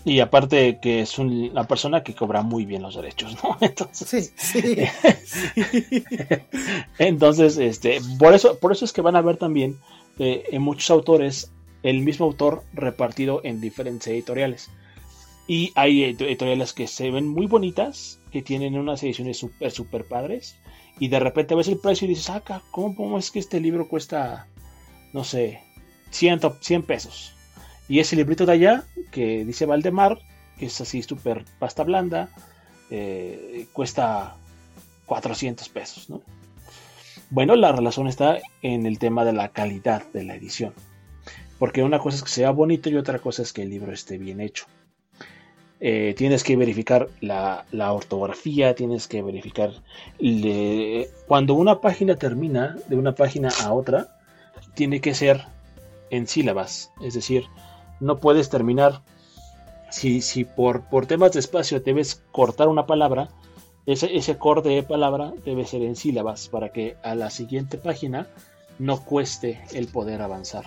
Y 0.06 0.20
aparte 0.20 0.80
que 0.82 1.02
es 1.02 1.20
una 1.20 1.66
persona 1.68 2.04
que 2.04 2.16
cobra 2.16 2.42
muy 2.42 2.66
bien 2.66 2.82
los 2.82 2.96
derechos, 2.96 3.36
¿no? 3.44 3.58
Entonces, 3.62 4.34
sí, 4.36 4.62
sí. 4.66 5.64
Entonces, 7.00 7.58
este, 7.58 8.00
por 8.18 8.34
eso, 8.34 8.58
por 8.60 8.72
eso 8.72 8.86
es 8.86 8.94
que 8.94 9.02
van 9.02 9.16
a 9.16 9.22
ver 9.22 9.38
también 9.38 9.78
eh, 10.18 10.44
en 10.52 10.62
muchos 10.62 10.90
autores 10.90 11.52
el 11.84 12.02
mismo 12.02 12.26
autor 12.26 12.64
repartido 12.74 13.42
en 13.44 13.62
diferentes 13.62 14.08
editoriales. 14.08 14.70
Y 15.48 15.72
hay 15.76 16.04
editoriales 16.04 16.74
que 16.74 16.88
se 16.88 17.10
ven 17.10 17.28
muy 17.28 17.48
bonitas, 17.48 18.20
que 18.32 18.42
tienen 18.42 18.78
unas 18.78 19.02
ediciones 19.04 19.38
súper, 19.38 19.72
súper 19.72 20.06
padres 20.06 20.56
y 21.00 21.08
de 21.08 21.20
repente 21.20 21.56
ves 21.56 21.70
el 21.70 21.80
precio 21.80 22.06
y 22.06 22.10
dices, 22.10 22.30
ah, 22.30 22.44
¿cómo, 22.72 23.18
es 23.18 23.32
que 23.32 23.40
este 23.40 23.60
libro 23.60 23.88
cuesta, 23.88 24.48
no 25.14 25.24
sé, 25.24 25.62
100, 26.12 26.42
100 26.60 26.84
pesos? 26.84 27.34
Y 27.90 28.00
ese 28.00 28.16
librito 28.16 28.46
de 28.46 28.54
allá, 28.54 28.84
que 29.12 29.44
dice 29.44 29.66
Valdemar, 29.66 30.20
que 30.58 30.68
es 30.68 30.80
así 30.80 31.02
súper 31.02 31.44
pasta 31.58 31.84
blanda, 31.84 32.30
eh, 32.92 33.66
cuesta 33.74 34.36
400 35.08 35.68
pesos, 35.70 36.10
¿no? 36.10 36.22
Bueno, 37.32 37.56
la 37.56 37.72
relación 37.72 38.08
está 38.08 38.38
en 38.62 38.86
el 38.86 39.00
tema 39.00 39.26
de 39.26 39.34
la 39.34 39.50
calidad 39.50 40.04
de 40.14 40.24
la 40.24 40.36
edición. 40.36 40.74
Porque 41.58 41.84
una 41.84 42.00
cosa 42.00 42.18
es 42.18 42.24
que 42.24 42.30
sea 42.30 42.52
bonito 42.52 42.90
y 42.90 42.96
otra 42.96 43.20
cosa 43.20 43.42
es 43.42 43.54
que 43.54 43.64
el 43.64 43.70
libro 43.70 43.92
esté 43.92 44.18
bien 44.18 44.40
hecho. 44.40 44.66
Eh, 45.82 46.14
tienes 46.18 46.44
que 46.44 46.58
verificar 46.58 47.08
la, 47.22 47.66
ortografía, 47.92 48.76
tienes 48.76 49.08
que 49.08 49.22
verificar 49.22 49.72
cuando 51.28 51.54
una 51.54 51.80
página 51.80 52.18
termina 52.18 52.76
de 52.88 52.98
una 52.98 53.16
página 53.16 53.50
a 53.64 53.74
otra, 53.74 54.20
tiene 54.76 55.00
que 55.00 55.14
ser 55.14 55.46
en 56.10 56.28
sílabas, 56.28 56.92
es 57.02 57.14
decir, 57.14 57.46
no 58.00 58.20
puedes 58.20 58.50
terminar 58.50 59.02
si, 59.90 60.22
si 60.22 60.46
por, 60.46 60.84
por 60.84 61.06
temas 61.06 61.32
de 61.34 61.40
espacio 61.40 61.80
debes 61.80 62.24
cortar 62.32 62.68
una 62.68 62.86
palabra, 62.86 63.30
ese, 63.86 64.16
ese 64.16 64.38
corte 64.38 64.70
de 64.70 64.84
palabra 64.84 65.34
debe 65.46 65.66
ser 65.66 65.82
en 65.82 65.96
sílabas 65.96 66.48
para 66.48 66.70
que 66.70 66.96
a 67.04 67.16
la 67.16 67.30
siguiente 67.30 67.78
página 67.78 68.28
no 68.78 69.04
cueste 69.04 69.62
el 69.74 69.88
poder 69.88 70.22
avanzar 70.22 70.66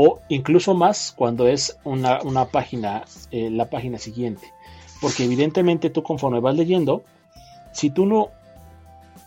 o 0.00 0.20
incluso 0.28 0.74
más 0.74 1.12
cuando 1.16 1.48
es 1.48 1.76
una, 1.82 2.20
página, 2.52 3.04
eh, 3.32 3.50
la 3.50 3.68
página 3.68 3.98
siguiente. 3.98 4.52
Porque 5.00 5.24
evidentemente 5.24 5.90
tú 5.90 6.04
conforme 6.04 6.38
vas 6.38 6.54
leyendo, 6.54 7.02
si 7.72 7.90
tú 7.90 8.06
no, 8.06 8.28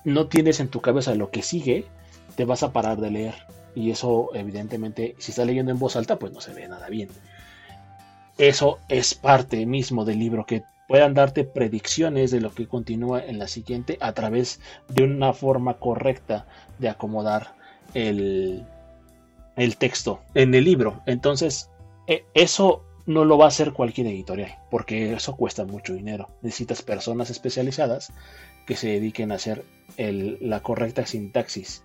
no 0.05 0.27
tienes 0.27 0.61
en 0.61 0.69
tu 0.69 0.79
cabeza 0.79 1.13
lo 1.13 1.29
que 1.29 1.41
sigue, 1.41 1.85
te 2.35 2.45
vas 2.45 2.63
a 2.63 2.71
parar 2.71 3.01
de 3.01 3.11
leer. 3.11 3.35
Y 3.75 3.91
eso 3.91 4.29
evidentemente, 4.33 5.13
si 5.17 5.31
estás 5.31 5.45
leyendo 5.45 5.73
en 5.73 5.79
voz 5.79 5.97
alta, 5.97 6.17
pues 6.17 6.31
no 6.31 6.39
se 6.39 6.53
ve 6.53 6.69
nada 6.69 6.87
bien. 6.87 7.09
Eso 8.41 8.79
es 8.89 9.13
parte 9.13 9.67
mismo 9.67 10.03
del 10.03 10.17
libro, 10.17 10.47
que 10.47 10.63
puedan 10.87 11.13
darte 11.13 11.43
predicciones 11.43 12.31
de 12.31 12.41
lo 12.41 12.51
que 12.51 12.67
continúa 12.67 13.23
en 13.23 13.37
la 13.37 13.47
siguiente 13.47 13.99
a 14.01 14.13
través 14.13 14.59
de 14.87 15.03
una 15.03 15.31
forma 15.33 15.75
correcta 15.75 16.47
de 16.79 16.89
acomodar 16.89 17.53
el, 17.93 18.65
el 19.57 19.77
texto 19.77 20.21
en 20.33 20.55
el 20.55 20.63
libro. 20.63 21.03
Entonces, 21.05 21.69
e, 22.07 22.25
eso 22.33 22.83
no 23.05 23.25
lo 23.25 23.37
va 23.37 23.45
a 23.45 23.49
hacer 23.49 23.73
cualquier 23.73 24.07
editorial, 24.07 24.57
porque 24.71 25.13
eso 25.13 25.35
cuesta 25.35 25.63
mucho 25.63 25.93
dinero. 25.93 26.29
Necesitas 26.41 26.81
personas 26.81 27.29
especializadas 27.29 28.11
que 28.65 28.75
se 28.75 28.87
dediquen 28.87 29.31
a 29.31 29.35
hacer 29.35 29.65
la 29.97 30.61
correcta 30.61 31.05
sintaxis 31.05 31.83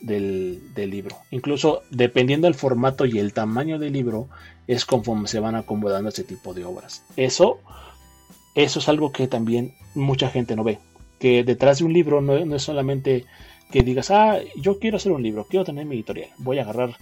del, 0.00 0.60
libro. 0.76 1.16
Incluso 1.30 1.82
dependiendo 1.90 2.46
del 2.46 2.54
formato 2.54 3.06
y 3.06 3.18
el 3.18 3.32
tamaño 3.32 3.78
del 3.78 3.92
libro, 3.92 4.28
es 4.66 4.84
conforme 4.84 5.28
se 5.28 5.40
van 5.40 5.54
acomodando 5.54 6.08
este 6.08 6.24
tipo 6.24 6.54
de 6.54 6.64
obras. 6.64 7.04
Eso, 7.16 7.60
eso 8.54 8.78
es 8.78 8.88
algo 8.88 9.12
que 9.12 9.28
también 9.28 9.74
mucha 9.94 10.28
gente 10.28 10.56
no 10.56 10.64
ve. 10.64 10.78
Que 11.18 11.44
detrás 11.44 11.78
de 11.78 11.84
un 11.84 11.92
libro 11.92 12.20
no, 12.20 12.44
no 12.44 12.56
es 12.56 12.62
solamente 12.62 13.24
que 13.70 13.82
digas, 13.82 14.10
ah, 14.10 14.38
yo 14.56 14.78
quiero 14.78 14.98
hacer 14.98 15.12
un 15.12 15.22
libro, 15.22 15.46
quiero 15.48 15.64
tener 15.64 15.86
mi 15.86 15.96
editorial, 15.96 16.30
voy 16.38 16.58
a 16.58 16.62
agarrar 16.62 16.96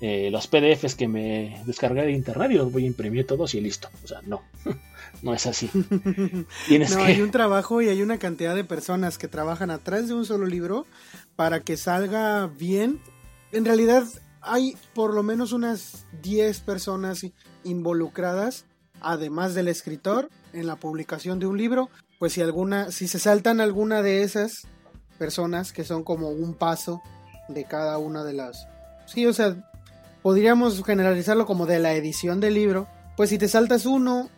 eh, 0.00 0.30
los 0.30 0.46
PDFs 0.46 0.94
que 0.94 1.08
me 1.08 1.62
descargué 1.66 2.02
de 2.02 2.12
internet 2.12 2.50
y 2.50 2.54
los 2.54 2.72
voy 2.72 2.84
a 2.84 2.86
imprimir 2.86 3.26
todos 3.26 3.54
y 3.54 3.60
listo. 3.60 3.88
O 4.04 4.06
sea, 4.06 4.20
no, 4.26 4.42
no 5.22 5.34
es 5.34 5.46
así. 5.46 5.70
no, 6.90 7.02
hay 7.02 7.20
un 7.20 7.30
trabajo 7.30 7.80
y 7.82 7.88
hay 7.88 8.02
una 8.02 8.18
cantidad 8.18 8.54
de 8.54 8.64
personas 8.64 9.18
que 9.18 9.28
trabajan 9.28 9.70
atrás 9.70 10.08
de 10.08 10.14
un 10.14 10.24
solo 10.24 10.46
libro 10.46 10.86
para 11.34 11.60
que 11.60 11.76
salga 11.76 12.46
bien. 12.46 13.00
En 13.52 13.64
realidad 13.64 14.04
hay 14.40 14.76
por 14.94 15.14
lo 15.14 15.22
menos 15.22 15.52
unas 15.52 16.06
10 16.22 16.60
personas 16.60 17.26
involucradas, 17.64 18.64
además 19.00 19.54
del 19.54 19.68
escritor, 19.68 20.30
en 20.52 20.66
la 20.66 20.76
publicación 20.76 21.38
de 21.38 21.46
un 21.46 21.58
libro. 21.58 21.88
Pues 22.18 22.32
si 22.32 22.42
alguna, 22.42 22.90
si 22.90 23.08
se 23.08 23.18
saltan 23.18 23.60
alguna 23.60 24.02
de 24.02 24.22
esas, 24.22 24.66
personas 25.16 25.72
que 25.72 25.84
son 25.84 26.04
como 26.04 26.28
un 26.28 26.54
paso 26.54 27.02
de 27.48 27.64
cada 27.64 27.98
una 27.98 28.22
de 28.24 28.34
las... 28.34 28.68
Sí, 29.06 29.26
o 29.26 29.32
sea, 29.32 29.56
podríamos 30.26 30.82
generalizarlo 30.82 31.46
como 31.46 31.66
de 31.66 31.78
la 31.78 31.94
edición 31.94 32.40
del 32.40 32.54
libro. 32.54 32.88
Pues 33.16 33.30
si 33.30 33.38
te 33.38 33.46
saltas 33.46 33.86
uno 33.86 34.28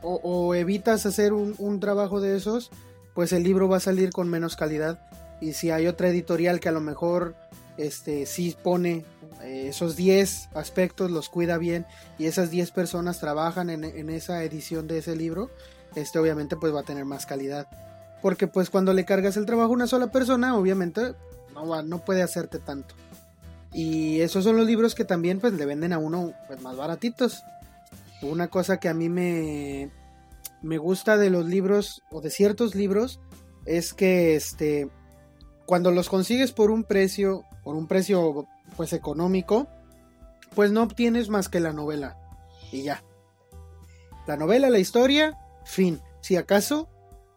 o, 0.00 0.54
evitas 0.54 1.04
hacer 1.04 1.34
un, 1.34 1.80
trabajo 1.80 2.22
de 2.22 2.34
esos, 2.34 2.70
pues 3.12 3.30
el 3.34 3.42
libro 3.42 3.68
va 3.68 3.76
a 3.76 3.80
salir 3.80 4.08
con 4.08 4.30
menos 4.30 4.56
calidad. 4.56 5.06
Y 5.42 5.52
si 5.52 5.70
hay 5.70 5.86
otra 5.86 6.08
editorial 6.08 6.60
que 6.60 6.70
a 6.70 6.72
lo 6.72 6.80
mejor 6.80 7.34
este 7.76 8.24
sí 8.24 8.56
pone 8.62 9.04
eh, 9.42 9.66
esos 9.68 9.96
10 9.96 10.48
aspectos, 10.54 11.10
los 11.10 11.28
cuida 11.28 11.58
bien 11.58 11.84
y 12.16 12.24
esas 12.24 12.50
10 12.50 12.70
personas 12.70 13.20
trabajan 13.20 13.68
en, 13.68 13.84
en, 13.84 14.08
esa 14.08 14.42
edición 14.44 14.88
de 14.88 14.96
ese 14.96 15.14
libro, 15.14 15.50
este 15.94 16.18
obviamente 16.18 16.56
pues 16.56 16.74
va 16.74 16.80
a 16.80 16.84
tener 16.84 17.04
más 17.04 17.26
calidad 17.26 17.68
porque 18.22 18.46
pues 18.46 18.70
cuando 18.70 18.94
le 18.94 19.04
cargas 19.04 19.36
el 19.36 19.44
trabajo 19.44 19.72
a 19.72 19.74
una 19.74 19.86
sola 19.88 20.06
persona, 20.06 20.56
obviamente 20.56 21.12
no, 21.52 21.82
no 21.82 21.98
puede 22.02 22.22
hacerte 22.22 22.58
tanto. 22.58 22.94
Y 23.74 24.20
esos 24.20 24.44
son 24.44 24.56
los 24.56 24.66
libros 24.66 24.94
que 24.94 25.04
también 25.04 25.40
pues 25.40 25.52
le 25.52 25.66
venden 25.66 25.92
a 25.92 25.98
uno 25.98 26.32
pues, 26.46 26.62
más 26.62 26.76
baratitos. 26.76 27.42
Una 28.22 28.48
cosa 28.48 28.78
que 28.78 28.88
a 28.88 28.94
mí 28.94 29.08
me, 29.08 29.90
me 30.62 30.78
gusta 30.78 31.16
de 31.16 31.28
los 31.28 31.44
libros 31.44 32.02
o 32.10 32.20
de 32.20 32.30
ciertos 32.30 32.74
libros 32.74 33.20
es 33.66 33.92
que 33.92 34.36
este 34.36 34.88
cuando 35.66 35.90
los 35.90 36.08
consigues 36.08 36.52
por 36.52 36.70
un 36.70 36.84
precio, 36.84 37.44
por 37.62 37.74
un 37.74 37.86
precio 37.86 38.46
pues 38.76 38.92
económico, 38.92 39.66
pues 40.54 40.70
no 40.70 40.82
obtienes 40.82 41.28
más 41.28 41.48
que 41.48 41.60
la 41.60 41.72
novela 41.72 42.16
y 42.70 42.82
ya. 42.82 43.02
La 44.26 44.36
novela, 44.36 44.70
la 44.70 44.78
historia, 44.78 45.38
fin. 45.64 46.00
Si 46.20 46.36
acaso 46.36 46.88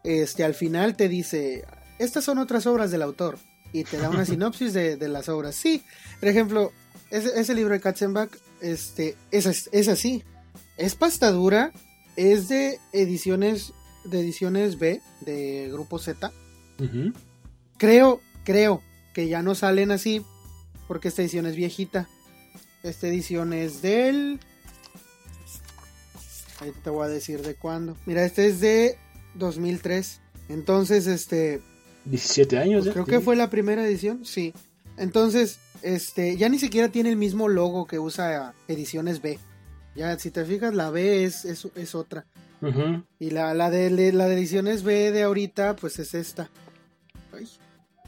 este, 0.03 0.43
al 0.43 0.53
final 0.53 0.95
te 0.95 1.09
dice, 1.09 1.65
estas 1.99 2.23
son 2.23 2.37
otras 2.37 2.65
obras 2.65 2.91
del 2.91 3.01
autor, 3.01 3.37
y 3.73 3.83
te 3.83 3.97
da 3.97 4.09
una 4.09 4.25
sinopsis 4.25 4.73
de, 4.73 5.07
las 5.07 5.29
obras. 5.29 5.55
Sí, 5.55 5.83
por 6.19 6.29
ejemplo, 6.29 6.71
ese, 7.09 7.53
libro 7.55 7.73
de 7.73 7.79
Katzenbach 7.79 8.31
este, 8.61 9.15
es, 9.31 9.69
es, 9.71 9.87
así. 9.87 10.23
Es 10.77 10.95
pasta 10.95 11.31
dura, 11.31 11.71
es 12.15 12.47
de 12.49 12.79
ediciones, 12.91 13.73
de 14.03 14.19
ediciones 14.19 14.77
B, 14.79 15.01
de 15.21 15.69
Grupo 15.71 15.99
Z. 15.99 16.31
Creo, 17.77 18.21
creo 18.43 18.81
que 19.13 19.27
ya 19.27 19.41
no 19.41 19.55
salen 19.55 19.91
así, 19.91 20.23
porque 20.87 21.07
esta 21.07 21.21
edición 21.21 21.45
es 21.45 21.55
viejita. 21.55 22.07
Esta 22.83 23.07
edición 23.07 23.53
es 23.53 23.81
del... 23.81 24.39
Ahí 26.59 26.71
te 26.83 26.89
voy 26.89 27.05
a 27.05 27.09
decir 27.09 27.41
de 27.41 27.55
cuándo. 27.55 27.95
Mira, 28.05 28.23
este 28.23 28.47
es 28.47 28.59
de 28.59 28.97
2003. 29.35 30.21
Entonces, 30.49 31.07
este... 31.07 31.61
17 32.09 32.57
años. 32.57 32.83
Pues 32.83 32.93
creo 32.93 33.05
que 33.05 33.19
fue 33.19 33.35
la 33.35 33.49
primera 33.49 33.85
edición, 33.85 34.25
sí. 34.25 34.53
Entonces, 34.97 35.59
este, 35.81 36.37
ya 36.37 36.49
ni 36.49 36.59
siquiera 36.59 36.89
tiene 36.89 37.09
el 37.09 37.17
mismo 37.17 37.47
logo 37.47 37.85
que 37.85 37.99
usa 37.99 38.53
Ediciones 38.67 39.21
B. 39.21 39.39
Ya, 39.95 40.17
si 40.19 40.31
te 40.31 40.45
fijas, 40.45 40.73
la 40.73 40.89
B 40.89 41.23
es, 41.23 41.45
es, 41.45 41.95
otra. 41.95 42.25
Y 43.19 43.31
la, 43.31 43.53
la, 43.53 43.69
de, 43.69 43.89
la 44.11 44.27
de 44.27 44.35
Ediciones 44.35 44.83
B 44.83 45.11
de 45.11 45.23
ahorita, 45.23 45.75
pues 45.75 45.99
es 45.99 46.13
esta. 46.13 46.49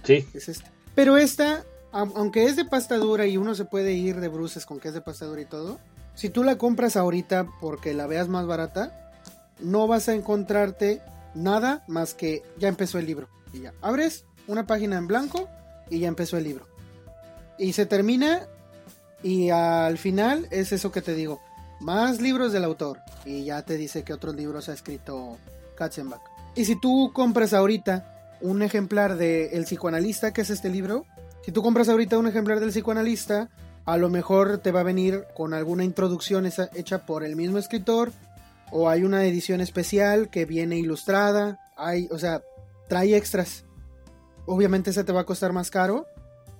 sí. 0.03 0.25
Es 0.33 0.49
esta. 0.49 0.71
Pero 0.95 1.17
esta, 1.17 1.63
aunque 1.91 2.45
es 2.45 2.55
de 2.55 2.65
pasta 2.65 2.97
dura 2.97 3.25
y 3.25 3.37
uno 3.37 3.55
se 3.55 3.65
puede 3.65 3.93
ir 3.93 4.19
de 4.19 4.27
bruces 4.27 4.65
con 4.65 4.79
que 4.79 4.89
es 4.89 4.93
de 4.93 5.01
pasta 5.01 5.25
dura 5.25 5.41
y 5.41 5.45
todo, 5.45 5.79
si 6.13 6.29
tú 6.29 6.43
la 6.43 6.57
compras 6.57 6.97
ahorita 6.97 7.47
porque 7.61 7.93
la 7.93 8.05
veas 8.05 8.27
más 8.27 8.45
barata, 8.45 9.11
no 9.59 9.87
vas 9.87 10.09
a 10.09 10.15
encontrarte 10.15 11.01
nada 11.33 11.83
más 11.87 12.13
que 12.13 12.43
ya 12.57 12.67
empezó 12.67 12.99
el 12.99 13.05
libro. 13.05 13.29
Y 13.53 13.61
ya, 13.61 13.73
abres 13.81 14.25
una 14.47 14.65
página 14.67 14.97
en 14.97 15.07
blanco 15.07 15.47
y 15.89 15.99
ya 15.99 16.07
empezó 16.07 16.37
el 16.37 16.43
libro. 16.43 16.67
Y 17.57 17.73
se 17.73 17.85
termina 17.85 18.47
y 19.21 19.49
al 19.49 19.97
final 19.97 20.47
es 20.49 20.71
eso 20.71 20.91
que 20.91 21.01
te 21.01 21.13
digo, 21.13 21.41
más 21.79 22.21
libros 22.21 22.53
del 22.53 22.63
autor 22.63 22.99
y 23.25 23.43
ya 23.43 23.63
te 23.63 23.77
dice 23.77 24.03
que 24.03 24.13
otros 24.13 24.35
libros 24.35 24.69
ha 24.69 24.73
escrito 24.73 25.37
Katzenbach. 25.77 26.21
Y 26.55 26.65
si 26.65 26.79
tú 26.79 27.11
compras 27.13 27.53
ahorita 27.53 28.37
un 28.41 28.61
ejemplar 28.61 29.17
de 29.17 29.57
El 29.57 29.65
psicoanalista, 29.65 30.31
que 30.31 30.41
es 30.41 30.49
este 30.49 30.69
libro, 30.69 31.05
si 31.43 31.51
tú 31.51 31.61
compras 31.61 31.89
ahorita 31.89 32.17
un 32.17 32.27
ejemplar 32.27 32.59
del 32.59 32.69
psicoanalista, 32.69 33.49
a 33.85 33.97
lo 33.97 34.09
mejor 34.09 34.59
te 34.59 34.71
va 34.71 34.81
a 34.81 34.83
venir 34.83 35.25
con 35.35 35.53
alguna 35.53 35.83
introducción 35.83 36.45
hecha 36.45 37.05
por 37.05 37.23
el 37.23 37.35
mismo 37.35 37.57
escritor 37.57 38.11
o 38.71 38.89
hay 38.89 39.03
una 39.03 39.25
edición 39.25 39.61
especial 39.61 40.29
que 40.29 40.45
viene 40.45 40.77
ilustrada, 40.77 41.59
hay, 41.75 42.07
o 42.11 42.19
sea, 42.19 42.41
trae 42.89 43.15
extras. 43.15 43.63
Obviamente 44.45 44.89
esa 44.89 45.05
te 45.05 45.13
va 45.13 45.21
a 45.21 45.25
costar 45.25 45.53
más 45.53 45.71
caro, 45.71 46.07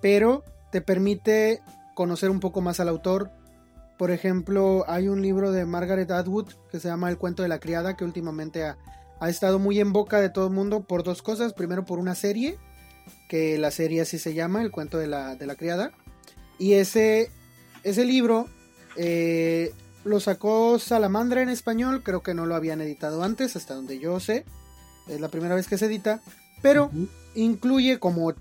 pero 0.02 0.46
te 0.72 0.80
permite 0.80 1.62
conocer 1.96 2.30
un 2.30 2.40
poco 2.40 2.62
más 2.62 2.80
al 2.80 2.88
autor. 2.88 3.32
Por 3.98 4.12
ejemplo, 4.12 4.86
hay 4.88 5.10
un 5.10 5.22
libro 5.22 5.52
de 5.52 5.66
Margaret 5.66 6.10
Atwood 6.12 6.54
que 6.72 6.80
se 6.80 6.88
llama 6.88 7.10
El 7.10 7.18
cuento 7.18 7.44
de 7.44 7.50
la 7.50 7.60
criada, 7.60 7.98
que 7.98 8.06
últimamente 8.06 8.64
ha, 8.64 8.78
estado 9.28 9.60
muy 9.60 9.82
en 9.82 9.92
boca 9.92 10.22
de 10.22 10.30
todo 10.30 10.48
el 10.48 10.54
mundo 10.54 10.84
por 10.84 11.04
dos 11.04 11.22
cosas. 11.22 11.52
Primero 11.52 11.84
por 11.84 12.00
una 12.00 12.16
serie, 12.16 12.58
que 13.28 13.58
la 13.58 13.72
serie 13.72 14.02
así 14.02 14.18
se 14.18 14.34
llama, 14.34 14.62
El 14.62 14.72
cuento 14.72 14.98
de 14.98 15.08
la, 15.08 15.36
de 15.36 15.46
la 15.46 15.56
criada. 15.56 15.92
Y 16.58 16.74
ese, 16.74 17.32
ese 17.84 18.06
libro 18.06 18.46
eh, 18.96 19.74
lo 20.04 20.20
sacó 20.20 20.80
Salamandra 20.80 21.42
en 21.42 21.50
español, 21.50 22.04
creo 22.04 22.22
que 22.22 22.34
no 22.34 22.46
lo 22.46 22.56
habían 22.56 22.82
editado 22.82 23.24
antes, 23.24 23.56
hasta 23.56 23.74
donde 23.74 24.00
yo 24.00 24.20
sé. 24.20 24.46
Es 25.10 25.20
la 25.20 25.30
primera 25.30 25.56
vez 25.56 25.68
que 25.68 25.78
se 25.78 25.88
edita, 25.88 26.22
pero 26.62 26.92
incluye 27.36 28.00
como 28.00 28.34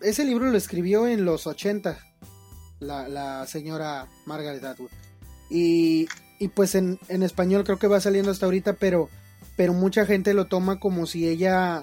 ese 0.00 0.24
libro 0.24 0.50
lo 0.50 0.56
escribió 0.56 1.06
en 1.06 1.24
los 1.24 1.46
80, 1.46 1.98
la, 2.80 3.08
la 3.08 3.46
señora 3.46 4.08
Margaret 4.26 4.64
Atwood. 4.64 4.90
Y, 5.50 6.08
y 6.38 6.48
pues 6.48 6.74
en, 6.74 6.98
en, 7.08 7.22
español 7.22 7.64
creo 7.64 7.78
que 7.78 7.86
va 7.86 8.00
saliendo 8.00 8.30
hasta 8.30 8.46
ahorita, 8.46 8.74
pero, 8.74 9.08
pero 9.56 9.72
mucha 9.72 10.06
gente 10.06 10.34
lo 10.34 10.46
toma 10.46 10.80
como 10.80 11.06
si 11.06 11.28
ella 11.28 11.82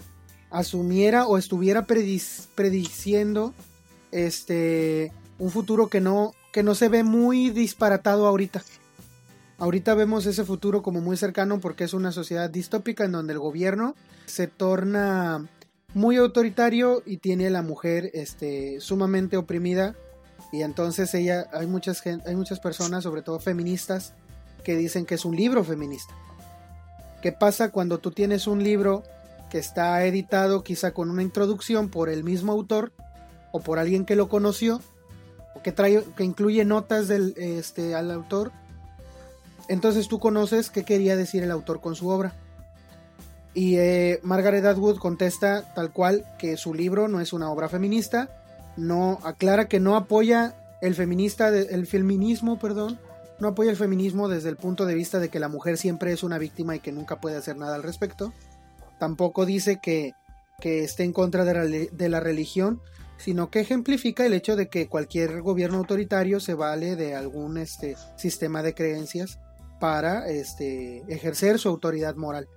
asumiera 0.49 1.25
o 1.25 1.37
estuviera 1.37 1.85
prediciendo 1.85 3.53
este 4.11 5.11
un 5.39 5.49
futuro 5.49 5.87
que 5.87 6.01
no 6.01 6.33
que 6.51 6.63
no 6.63 6.75
se 6.75 6.89
ve 6.89 7.03
muy 7.03 7.49
disparatado 7.49 8.27
ahorita. 8.27 8.61
Ahorita 9.61 9.93
vemos 9.93 10.25
ese 10.25 10.43
futuro 10.43 10.81
como 10.81 11.01
muy 11.01 11.17
cercano 11.17 11.59
porque 11.59 11.83
es 11.83 11.93
una 11.93 12.11
sociedad 12.11 12.49
distópica 12.49 13.05
en 13.05 13.11
donde 13.11 13.33
el 13.33 13.37
gobierno 13.37 13.93
se 14.25 14.47
torna 14.47 15.47
muy 15.93 16.17
autoritario 16.17 17.03
y 17.05 17.17
tiene 17.17 17.45
a 17.45 17.51
la 17.51 17.61
mujer 17.61 18.09
este, 18.15 18.79
sumamente 18.79 19.37
oprimida. 19.37 19.93
Y 20.51 20.63
entonces 20.63 21.13
ella 21.13 21.45
hay 21.53 21.67
muchas 21.67 22.01
hay 22.03 22.35
muchas 22.35 22.59
personas 22.59 23.03
sobre 23.03 23.21
todo 23.21 23.37
feministas 23.37 24.15
que 24.63 24.75
dicen 24.75 25.05
que 25.05 25.13
es 25.13 25.25
un 25.25 25.35
libro 25.35 25.63
feminista. 25.63 26.15
Qué 27.21 27.31
pasa 27.31 27.69
cuando 27.69 27.99
tú 27.99 28.09
tienes 28.09 28.47
un 28.47 28.63
libro 28.63 29.03
que 29.51 29.59
está 29.59 30.03
editado 30.03 30.63
quizá 30.63 30.91
con 30.91 31.11
una 31.11 31.21
introducción 31.21 31.89
por 31.89 32.09
el 32.09 32.23
mismo 32.23 32.51
autor 32.51 32.93
o 33.51 33.59
por 33.59 33.77
alguien 33.77 34.05
que 34.05 34.15
lo 34.15 34.27
conoció 34.27 34.81
o 35.53 35.61
que 35.61 35.71
trae 35.71 36.03
que 36.17 36.23
incluye 36.23 36.65
notas 36.65 37.07
del 37.07 37.35
este 37.37 37.93
al 37.93 38.09
autor 38.09 38.51
entonces 39.67 40.07
tú 40.07 40.19
conoces 40.19 40.69
qué 40.69 40.83
quería 40.83 41.15
decir 41.15 41.43
el 41.43 41.51
autor 41.51 41.81
con 41.81 41.95
su 41.95 42.09
obra 42.09 42.33
y 43.53 43.77
eh, 43.77 44.19
Margaret 44.23 44.63
Atwood 44.65 44.97
contesta 44.97 45.73
tal 45.73 45.91
cual 45.91 46.25
que 46.37 46.55
su 46.57 46.73
libro 46.73 47.07
no 47.07 47.19
es 47.19 47.33
una 47.33 47.51
obra 47.51 47.67
feminista, 47.67 48.29
no 48.77 49.19
aclara 49.23 49.67
que 49.67 49.79
no 49.79 49.95
apoya 49.95 50.55
el 50.81 50.95
feminista, 50.95 51.49
el 51.49 51.85
feminismo, 51.85 52.57
perdón, 52.57 52.97
no 53.39 53.49
apoya 53.49 53.71
el 53.71 53.77
feminismo 53.77 54.29
desde 54.29 54.49
el 54.49 54.55
punto 54.55 54.85
de 54.85 54.95
vista 54.95 55.19
de 55.19 55.29
que 55.29 55.39
la 55.39 55.49
mujer 55.49 55.77
siempre 55.77 56.13
es 56.13 56.23
una 56.23 56.37
víctima 56.37 56.75
y 56.75 56.79
que 56.79 56.91
nunca 56.91 57.19
puede 57.19 57.35
hacer 57.35 57.57
nada 57.57 57.75
al 57.75 57.83
respecto. 57.83 58.33
Tampoco 58.99 59.45
dice 59.45 59.79
que, 59.81 60.13
que 60.59 60.83
esté 60.83 61.03
en 61.03 61.11
contra 61.11 61.43
de 61.43 61.53
la, 61.53 61.65
de 61.65 62.09
la 62.09 62.19
religión, 62.19 62.81
sino 63.17 63.49
que 63.49 63.59
ejemplifica 63.59 64.25
el 64.25 64.33
hecho 64.33 64.55
de 64.55 64.69
que 64.69 64.87
cualquier 64.87 65.41
gobierno 65.41 65.79
autoritario 65.79 66.39
se 66.39 66.53
vale 66.53 66.95
de 66.95 67.15
algún 67.15 67.57
este, 67.57 67.97
sistema 68.15 68.63
de 68.63 68.73
creencias 68.73 69.39
para 69.81 70.29
este, 70.29 71.03
ejercer 71.09 71.57
su 71.59 71.67
autoridad 71.67 72.15
moral. 72.15 72.47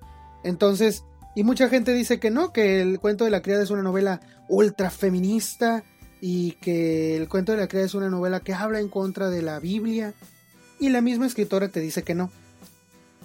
Entonces, 0.45 1.05
y 1.35 1.43
mucha 1.43 1.71
gente 1.71 1.95
dice 1.95 2.21
que 2.21 2.31
no, 2.31 2.53
que 2.53 2.83
el 2.83 3.01
cuento 3.01 3.25
de 3.25 3.31
la 3.31 3.41
criada 3.41 3.65
es 3.65 3.71
una 3.71 3.83
novela 3.83 4.21
ultra 4.49 4.91
feminista 4.91 5.83
y 6.21 6.53
que 6.53 7.17
el 7.17 7.29
cuento 7.29 7.53
de 7.53 7.59
la 7.59 7.67
criada 7.67 7.87
es 7.87 7.95
una 7.95 8.11
novela 8.11 8.41
que 8.41 8.53
habla 8.53 8.79
en 8.79 8.91
contra 8.91 9.31
de 9.31 9.41
la 9.41 9.59
Biblia. 9.59 10.13
Y 10.79 10.91
la 10.91 11.01
misma 11.01 11.27
escritora 11.27 11.69
te 11.69 11.81
dice 11.81 12.03
que 12.03 12.15
no. 12.15 12.31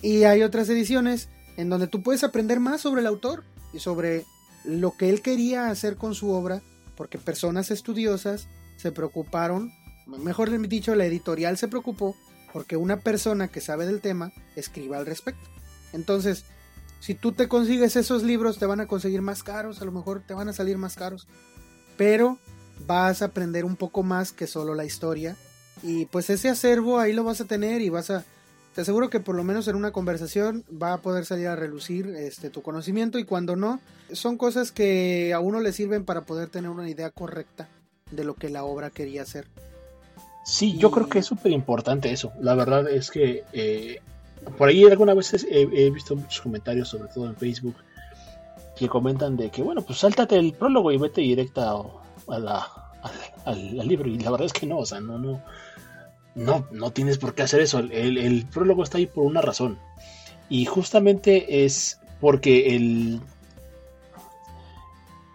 Y 0.02 0.24
hay 0.24 0.44
otras 0.44 0.70
ediciones 0.70 1.28
en 1.58 1.70
donde 1.70 1.88
tú 1.88 2.02
puedes 2.02 2.24
aprender 2.24 2.62
más 2.62 2.80
sobre 2.80 3.02
el 3.02 3.08
autor 3.08 3.44
y 3.74 3.80
sobre 3.80 4.24
lo 4.64 4.96
que 4.96 5.10
él 5.10 5.22
quería 5.22 5.70
hacer 5.70 5.98
con 5.98 6.16
su 6.16 6.32
obra, 6.32 6.62
porque 6.96 7.18
personas 7.18 7.70
estudiosas 7.70 8.48
se 8.78 8.94
preocuparon, 8.94 9.74
mejor 10.08 10.58
dicho, 10.70 10.96
la 10.96 11.06
editorial 11.06 11.58
se 11.58 11.68
preocupó 11.68 12.16
porque 12.52 12.78
una 12.78 12.98
persona 12.98 13.48
que 13.48 13.62
sabe 13.62 13.86
del 13.86 14.02
tema 14.02 14.32
escriba 14.56 14.98
al 14.98 15.06
respecto. 15.06 15.50
Entonces, 15.94 16.46
si 17.00 17.16
tú 17.16 17.32
te 17.32 17.48
consigues 17.48 17.96
esos 17.96 18.24
libros, 18.24 18.60
te 18.60 18.66
van 18.66 18.82
a 18.82 18.88
conseguir 18.88 19.22
más 19.22 19.44
caros, 19.44 19.82
a 19.82 19.86
lo 19.86 19.92
mejor 19.92 20.22
te 20.26 20.34
van 20.34 20.50
a 20.50 20.54
salir 20.54 20.78
más 20.78 20.96
caros. 20.96 21.28
Pero 21.98 22.38
vas 22.86 23.22
a 23.22 23.26
aprender 23.26 23.66
un 23.66 23.76
poco 23.76 24.04
más 24.04 24.32
que 24.32 24.48
solo 24.48 24.76
la 24.76 24.86
historia. 24.86 25.36
Y 25.82 26.06
pues 26.06 26.30
ese 26.30 26.50
acervo 26.50 27.00
ahí 27.00 27.14
lo 27.14 27.24
vas 27.24 27.42
a 27.42 27.46
tener 27.46 27.82
y 27.82 27.90
vas 27.90 28.10
a... 28.10 28.26
Te 28.76 28.82
aseguro 28.82 29.10
que 29.10 29.20
por 29.20 29.36
lo 29.36 29.44
menos 29.44 29.68
en 29.68 29.76
una 29.76 29.92
conversación 29.92 30.64
va 30.72 30.94
a 30.94 31.02
poder 31.02 31.26
salir 31.26 31.48
a 31.48 31.56
relucir 31.56 32.08
este, 32.16 32.50
tu 32.50 32.62
conocimiento 32.62 33.18
y 33.18 33.24
cuando 33.24 33.56
no, 33.56 33.82
son 34.12 34.38
cosas 34.38 34.72
que 34.72 35.34
a 35.34 35.40
uno 35.40 35.60
le 35.60 35.74
sirven 35.74 36.06
para 36.06 36.22
poder 36.22 36.50
tener 36.50 36.70
una 36.70 36.88
idea 36.88 37.10
correcta 37.10 37.68
de 38.12 38.24
lo 38.24 38.36
que 38.36 38.50
la 38.50 38.64
obra 38.64 38.90
quería 38.90 39.24
hacer. 39.24 39.48
Sí, 40.50 40.76
yo 40.78 40.90
creo 40.90 41.08
que 41.08 41.20
es 41.20 41.28
súper 41.28 41.52
importante 41.52 42.12
eso. 42.12 42.34
La 42.42 42.56
verdad 42.56 42.90
es 42.90 43.12
que 43.12 43.44
eh, 43.54 44.02
por 44.58 44.68
ahí 44.68 44.84
algunas 44.84 45.16
veces 45.16 45.46
he, 45.48 45.92
visto 45.92 46.16
muchos 46.16 46.42
comentarios, 46.42 46.90
sobre 46.90 47.08
todo 47.14 47.28
en 47.28 47.36
Facebook, 47.36 47.76
que 48.76 48.90
comentan 48.90 49.38
de 49.38 49.52
que, 49.52 49.62
bueno, 49.62 49.84
pues 49.84 50.00
sáltate 50.00 50.38
el 50.38 50.54
prólogo 50.54 50.92
y 50.92 50.98
vete 50.98 51.22
directa 51.22 51.76
a 52.28 52.40
la, 52.40 52.68
al, 53.46 53.88
libro. 53.88 54.10
Y 54.10 54.18
la 54.18 54.32
verdad 54.32 54.48
es 54.48 54.54
que 54.54 54.66
no, 54.66 54.80
o 54.80 54.86
sea, 54.88 55.00
no, 55.00 55.20
no, 55.20 55.40
no, 56.34 56.68
no 56.72 56.92
tienes 56.92 57.20
por 57.20 57.36
qué 57.36 57.44
hacer 57.44 57.62
eso. 57.62 57.78
El, 57.78 58.18
el 58.18 58.48
prólogo 58.48 58.82
está 58.82 58.98
ahí 58.98 59.06
por 59.06 59.26
una 59.26 59.42
razón. 59.42 59.78
Y 60.50 60.66
justamente 60.66 61.64
es 61.64 62.00
porque 62.20 62.76
el... 62.76 63.22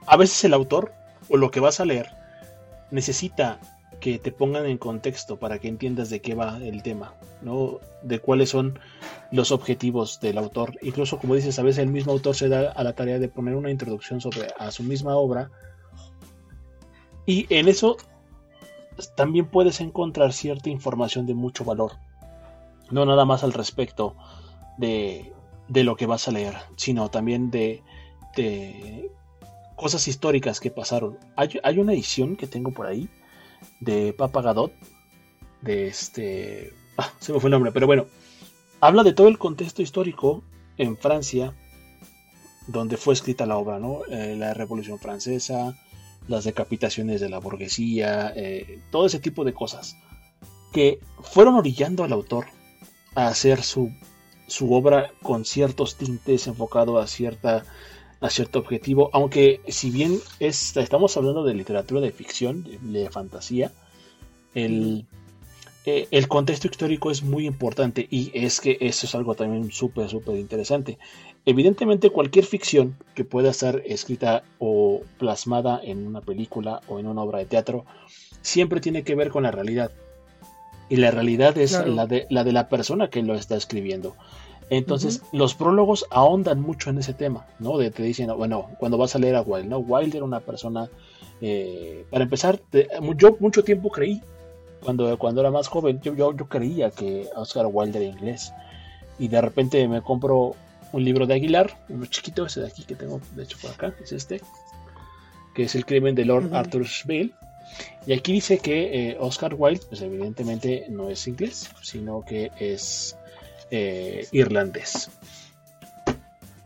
A 0.07 0.16
veces 0.16 0.42
el 0.42 0.55
autor, 0.55 0.92
o 1.29 1.37
lo 1.37 1.53
que 1.53 1.61
vas 1.61 1.79
a 1.79 1.85
leer, 1.85 2.11
necesita 2.90 3.61
que 4.04 4.18
te 4.18 4.32
pongan 4.32 4.66
en 4.66 4.76
contexto 4.76 5.38
para 5.38 5.58
que 5.58 5.66
entiendas 5.66 6.10
de 6.10 6.20
qué 6.20 6.34
va 6.34 6.58
el 6.58 6.82
tema, 6.82 7.14
¿no? 7.40 7.80
De 8.02 8.18
cuáles 8.18 8.50
son 8.50 8.78
los 9.32 9.50
objetivos 9.50 10.20
del 10.20 10.36
autor. 10.36 10.76
Incluso, 10.82 11.18
como 11.18 11.34
dices, 11.34 11.58
a 11.58 11.62
veces 11.62 11.84
el 11.84 11.90
mismo 11.90 12.12
autor 12.12 12.34
se 12.34 12.50
da 12.50 12.70
a 12.70 12.84
la 12.84 12.92
tarea 12.92 13.18
de 13.18 13.28
poner 13.28 13.56
una 13.56 13.70
introducción 13.70 14.20
sobre 14.20 14.48
a 14.58 14.70
su 14.72 14.82
misma 14.82 15.16
obra. 15.16 15.50
Y 17.24 17.46
en 17.48 17.66
eso 17.66 17.96
también 19.16 19.46
puedes 19.46 19.80
encontrar 19.80 20.34
cierta 20.34 20.68
información 20.68 21.24
de 21.24 21.32
mucho 21.32 21.64
valor. 21.64 21.92
No 22.90 23.06
nada 23.06 23.24
más 23.24 23.42
al 23.42 23.54
respecto 23.54 24.16
de, 24.76 25.32
de 25.68 25.82
lo 25.82 25.96
que 25.96 26.04
vas 26.04 26.28
a 26.28 26.32
leer, 26.32 26.56
sino 26.76 27.10
también 27.10 27.50
de, 27.50 27.82
de 28.36 29.10
cosas 29.76 30.06
históricas 30.08 30.60
que 30.60 30.70
pasaron. 30.70 31.18
Hay, 31.36 31.58
hay 31.62 31.78
una 31.78 31.94
edición 31.94 32.36
que 32.36 32.46
tengo 32.46 32.70
por 32.70 32.84
ahí 32.84 33.08
de 33.81 34.12
Papa 34.12 34.42
Gadot, 34.42 34.72
de 35.62 35.88
este... 35.88 36.72
Ah, 36.96 37.12
se 37.18 37.33
me 37.33 37.40
fue 37.40 37.48
el 37.48 37.53
nombre, 37.53 37.72
pero 37.72 37.87
bueno, 37.87 38.07
habla 38.81 39.03
de 39.03 39.12
todo 39.12 39.29
el 39.29 39.38
contexto 39.38 39.83
histórico 39.83 40.44
en 40.77 40.96
Francia, 40.96 41.55
donde 42.66 42.96
fue 42.96 43.14
escrita 43.14 43.46
la 43.46 43.57
obra, 43.57 43.79
¿no? 43.79 44.05
Eh, 44.11 44.37
la 44.37 44.55
Revolución 44.55 44.98
Francesa, 44.98 45.77
las 46.29 46.44
decapitaciones 46.44 47.20
de 47.20 47.29
la 47.29 47.38
burguesía, 47.38 48.33
eh, 48.35 48.81
todo 48.90 49.07
ese 49.07 49.18
tipo 49.18 49.44
de 49.44 49.55
cosas, 49.55 49.96
que 50.72 51.00
fueron 51.22 51.55
orillando 51.55 52.05
al 52.05 52.12
autor 52.12 52.46
a 53.14 53.29
hacer 53.29 53.62
su, 53.62 53.92
su 54.46 54.72
obra 54.72 55.12
con 55.22 55.44
ciertos 55.44 55.96
tintes 55.96 56.46
enfocado 56.46 56.98
a 56.98 57.07
cierta 57.07 57.64
a 58.24 58.30
cierto 58.30 58.58
objetivo, 58.58 59.10
aunque 59.12 59.60
si 59.68 59.90
bien 59.90 60.18
estamos 60.40 61.14
hablando 61.18 61.44
de 61.44 61.52
literatura 61.52 62.00
de 62.00 62.10
ficción, 62.10 62.66
de, 62.80 63.10
fantasía, 63.10 63.70
el, 64.54 65.04
eh, 65.84 66.08
el, 66.10 66.26
contexto 66.26 66.66
histórico 66.66 67.10
es 67.10 67.22
muy 67.22 67.46
importante 67.46 68.08
y 68.10 68.30
es 68.32 68.62
que 68.62 68.78
eso 68.80 69.04
es 69.04 69.14
algo 69.14 69.34
también 69.34 69.70
súper, 69.70 70.08
súper 70.08 70.37
interesante. 70.37 70.96
Evidentemente 71.44 72.08
cualquier 72.08 72.46
ficción 72.46 72.96
que 73.14 73.26
pueda 73.26 73.52
ser 73.52 73.82
escrita 73.84 74.42
o 74.58 75.02
plasmada 75.18 75.78
en 75.84 76.06
una 76.06 76.22
película 76.22 76.80
o 76.88 76.98
en 76.98 77.06
una 77.06 77.20
obra 77.20 77.40
de 77.40 77.44
teatro, 77.44 77.84
siempre 78.40 78.80
tiene 78.80 79.02
que 79.02 79.14
ver 79.14 79.28
con 79.28 79.42
la 79.42 79.50
realidad. 79.50 79.92
Y 80.88 80.96
la 80.96 81.10
realidad 81.10 81.58
es 81.58 81.72
la, 81.87 82.06
de, 82.06 82.26
la 82.30 82.42
de 82.42 82.52
la 82.52 82.70
persona 82.70 83.10
que 83.10 83.22
lo 83.22 83.34
está 83.34 83.56
escribiendo. 83.56 84.16
Entonces, 84.70 85.22
los 85.33 85.55
prólogos 85.55 86.07
ahondan 86.11 86.61
mucho 86.61 86.90
en 86.90 86.98
ese 86.98 87.12
tema, 87.12 87.46
¿no? 87.59 87.77
De 87.77 87.90
te 87.90 88.03
dicen, 88.03 88.35
bueno, 88.37 88.70
cuando 88.79 88.96
vas 88.96 89.14
a 89.14 89.18
leer 89.18 89.37
a 89.37 89.42
Wilde, 89.42 89.68
¿no? 89.68 89.79
Wilde 89.79 90.16
era 90.16 90.24
una 90.24 90.40
persona, 90.40 90.88
eh, 91.40 92.05
para 92.11 92.24
empezar, 92.24 92.61
yo 93.16 93.37
mucho 93.40 93.62
tiempo 93.62 93.90
creí, 93.90 94.22
cuando, 94.83 95.18
cuando 95.18 95.40
era 95.40 95.50
más 95.50 95.68
joven, 95.68 96.00
yo, 96.00 96.14
yo, 96.14 96.35
creía 96.48 96.90
que 96.90 97.29
Oscar 97.37 97.66
Wilde 97.70 97.98
era 97.98 98.09
inglés. 98.09 98.53
Y 99.18 99.29
de 99.29 99.40
repente 99.40 99.87
me 99.87 100.03
compro 100.03 100.55
un 100.92 101.05
libro 101.05 101.27
de 101.27 101.35
Aguilar, 101.35 101.85
uno 101.88 102.07
chiquito, 102.07 102.46
ese 102.46 102.61
de 102.61 102.68
aquí 102.68 102.85
que 102.85 102.94
tengo, 102.94 103.20
de 103.35 103.42
hecho, 103.42 103.59
por 103.61 103.70
acá, 103.70 103.94
es 104.03 104.12
este, 104.12 104.40
que 105.55 105.64
es 105.64 105.74
El 105.74 105.87
crimen 105.87 106.14
de 106.14 106.24
Lord 106.24 106.55
Arthur. 106.55 106.87
Y 108.07 108.12
aquí 108.12 108.33
dice 108.33 108.59
que 108.59 109.11
eh, 109.11 109.16
Oscar 109.18 109.55
Wilde, 109.57 109.85
pues 109.88 110.03
evidentemente 110.03 110.87
no 110.88 111.09
es 111.09 111.27
inglés, 111.27 111.70
sino 111.83 112.22
que 112.22 112.50
es 112.59 113.16
eh, 113.76 114.28
irlandés. 114.30 115.10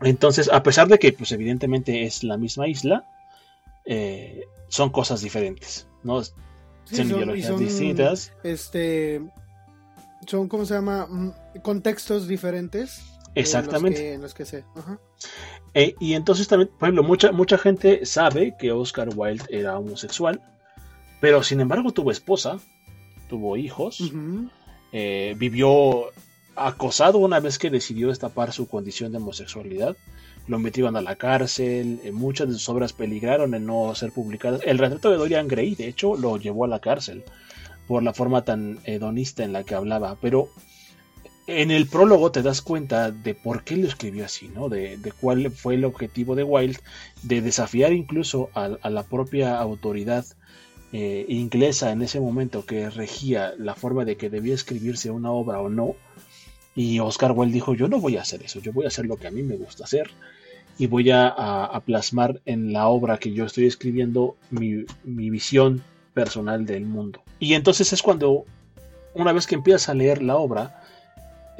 Entonces, 0.01 0.47
a 0.53 0.61
pesar 0.61 0.87
de 0.87 0.99
que, 0.99 1.11
pues 1.11 1.31
evidentemente 1.31 2.03
es 2.03 2.23
la 2.23 2.37
misma 2.37 2.67
isla, 2.67 3.03
eh, 3.85 4.45
son 4.67 4.91
cosas 4.91 5.21
diferentes, 5.21 5.87
¿no? 6.03 6.23
son, 6.23 7.07
biologías 7.07 7.57
distintas. 7.57 8.31
Este, 8.43 9.21
son, 10.27 10.47
¿cómo 10.47 10.67
se 10.67 10.75
llama? 10.75 11.07
Mm, 11.09 11.33
contextos 11.63 12.27
diferentes. 12.27 13.01
Exactamente. 13.33 14.13
En 14.13 14.21
los 14.21 14.35
que, 14.35 14.45
sé. 14.45 14.63
Eh, 15.73 15.95
y 15.99 16.13
entonces 16.13 16.47
también, 16.47 16.69
por 16.77 16.89
ejemplo, 16.89 17.03
mucha, 17.03 17.31
mucha 17.31 17.57
gente 17.57 18.05
sabe 18.05 18.55
que 18.59 18.71
Oscar 18.71 19.09
Wilde 19.15 19.45
era 19.49 19.79
homosexual, 19.79 20.43
pero 21.21 21.41
sin 21.41 21.59
embargo 21.59 21.91
tuvo 21.91 22.11
esposa, 22.11 22.59
tuvo 23.27 23.57
hijos, 23.57 24.13
eh, 24.91 25.33
vivió 25.39 26.11
acosado 26.67 27.17
una 27.19 27.39
vez 27.39 27.57
que 27.57 27.69
decidió 27.69 28.09
destapar 28.09 28.51
su 28.51 28.67
condición 28.67 29.11
de 29.11 29.17
homosexualidad. 29.17 29.95
Lo 30.47 30.59
metieron 30.59 30.95
a 30.95 31.01
la 31.01 31.15
cárcel, 31.15 31.99
eh, 32.03 32.11
muchas 32.11 32.47
de 32.47 32.53
sus 32.53 32.69
obras 32.69 32.93
peligraron 32.93 33.53
en 33.53 33.65
no 33.65 33.93
ser 33.95 34.11
publicadas. 34.11 34.61
El 34.65 34.79
retrato 34.79 35.11
de 35.11 35.17
Dorian 35.17 35.47
Gray, 35.47 35.75
de 35.75 35.87
hecho, 35.87 36.15
lo 36.15 36.37
llevó 36.37 36.65
a 36.65 36.67
la 36.67 36.79
cárcel 36.79 37.23
por 37.87 38.03
la 38.03 38.13
forma 38.13 38.43
tan 38.43 38.79
hedonista 38.83 39.43
en 39.43 39.53
la 39.53 39.63
que 39.63 39.75
hablaba. 39.75 40.17
Pero 40.21 40.49
en 41.49 41.71
el 41.71 41.87
prólogo 41.87 42.31
te 42.31 42.43
das 42.43 42.61
cuenta 42.61 43.09
de 43.09 43.33
por 43.33 43.63
qué 43.63 43.75
lo 43.75 43.87
escribió 43.87 44.25
así, 44.25 44.49
¿no? 44.49 44.69
De, 44.69 44.99
cuál 45.19 45.49
fue 45.49 45.73
el 45.73 45.85
objetivo 45.85 46.35
de 46.35 46.43
Wilde, 46.43 46.79
de 47.23 47.41
desafiar 47.41 47.91
incluso 47.91 48.51
a, 48.53 48.69
la 48.89 49.03
propia 49.03 49.57
autoridad 49.57 50.25
eh, 50.93 51.25
inglesa 51.27 51.91
en 51.91 52.03
ese 52.03 52.19
momento 52.19 52.65
que 52.65 52.89
regía 52.91 53.53
la 53.57 53.73
forma 53.73 54.05
de 54.05 54.15
que 54.15 54.29
debía 54.29 54.53
escribirse 54.53 55.09
una 55.09 55.31
obra 55.31 55.59
o 55.59 55.69
no. 55.69 55.95
Y 56.75 56.99
Oscar 56.99 57.33
Wilde 57.33 57.53
dijo, 57.53 57.73
yo 57.73 57.87
no 57.87 57.99
voy 57.99 58.17
a 58.17 58.21
hacer 58.21 58.43
eso, 58.43 58.59
yo 58.59 58.71
voy 58.71 58.85
a 58.85 58.89
hacer 58.89 59.05
lo 59.05 59.17
que 59.17 59.27
a 59.27 59.31
mí 59.31 59.43
me 59.43 59.57
gusta 59.57 59.83
hacer 59.83 60.11
y 60.79 60.87
voy 60.87 61.11
a, 61.11 61.81
plasmar 61.85 62.39
en 62.45 62.71
la 62.71 62.87
obra 62.87 63.17
que 63.17 63.33
yo 63.33 63.45
estoy 63.45 63.67
escribiendo 63.67 64.37
mi, 64.49 64.85
visión 65.03 65.83
personal 66.13 66.65
del 66.65 66.85
mundo. 66.85 67.21
Y 67.37 67.53
entonces 67.53 67.91
es 67.91 68.01
cuando, 68.01 68.45
una 69.13 69.33
vez 69.33 69.45
que 69.45 69.55
empiezas 69.55 69.89
a 69.89 69.93
leer 69.93 70.23
la 70.23 70.37
obra, 70.37 70.81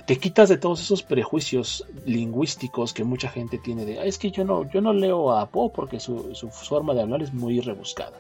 te 0.06 0.18
quitas 0.18 0.48
de 0.48 0.58
todos 0.58 0.82
esos 0.82 1.04
prejuicios 1.04 1.86
lingüísticos 2.06 2.94
que 2.94 3.04
mucha 3.04 3.28
gente 3.30 3.58
tiene 3.58 3.84
de, 3.84 4.08
es 4.08 4.18
que 4.18 4.32
yo 4.32 4.46
no, 4.46 4.70
yo 4.72 4.80
no 4.80 4.94
leo 4.94 5.34
a 5.34 5.50
Poe 5.50 5.70
porque 5.76 6.00
su, 6.00 6.34
forma 6.50 6.94
de 6.94 7.02
hablar 7.02 7.22
es 7.22 7.34
muy 7.34 7.60
rebuscada. 7.60 8.18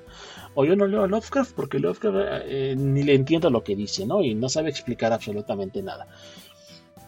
O 0.53 0.65
yo 0.65 0.75
no 0.75 0.85
leo 0.85 1.03
a 1.03 1.07
Lovecraft 1.07 1.53
porque 1.55 1.79
Lovecraft 1.79 2.43
eh, 2.45 2.75
ni 2.77 3.03
le 3.03 3.15
entiendo 3.15 3.49
lo 3.49 3.63
que 3.63 3.77
dice, 3.77 4.05
¿no? 4.05 4.21
Y 4.21 4.35
no 4.35 4.49
sabe 4.49 4.69
explicar 4.69 5.13
absolutamente 5.13 5.81
nada. 5.81 6.07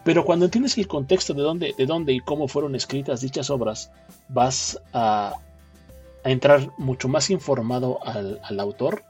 Pero 0.03 0.25
cuando 0.25 0.45
entiendes 0.45 0.77
el 0.77 0.87
contexto 0.87 1.33
de 1.33 1.43
dónde, 1.43 1.75
de 1.77 1.85
dónde 1.85 2.13
y 2.13 2.19
cómo 2.19 2.47
fueron 2.47 2.75
escritas 2.75 3.21
dichas 3.21 3.49
obras, 3.49 3.91
vas 4.29 4.81
a, 4.93 5.35
entrar 6.23 6.69
mucho 6.77 7.07
más 7.07 7.29
informado 7.29 7.99
al, 8.05 8.39
al 8.43 8.59
autor, 8.59 9.03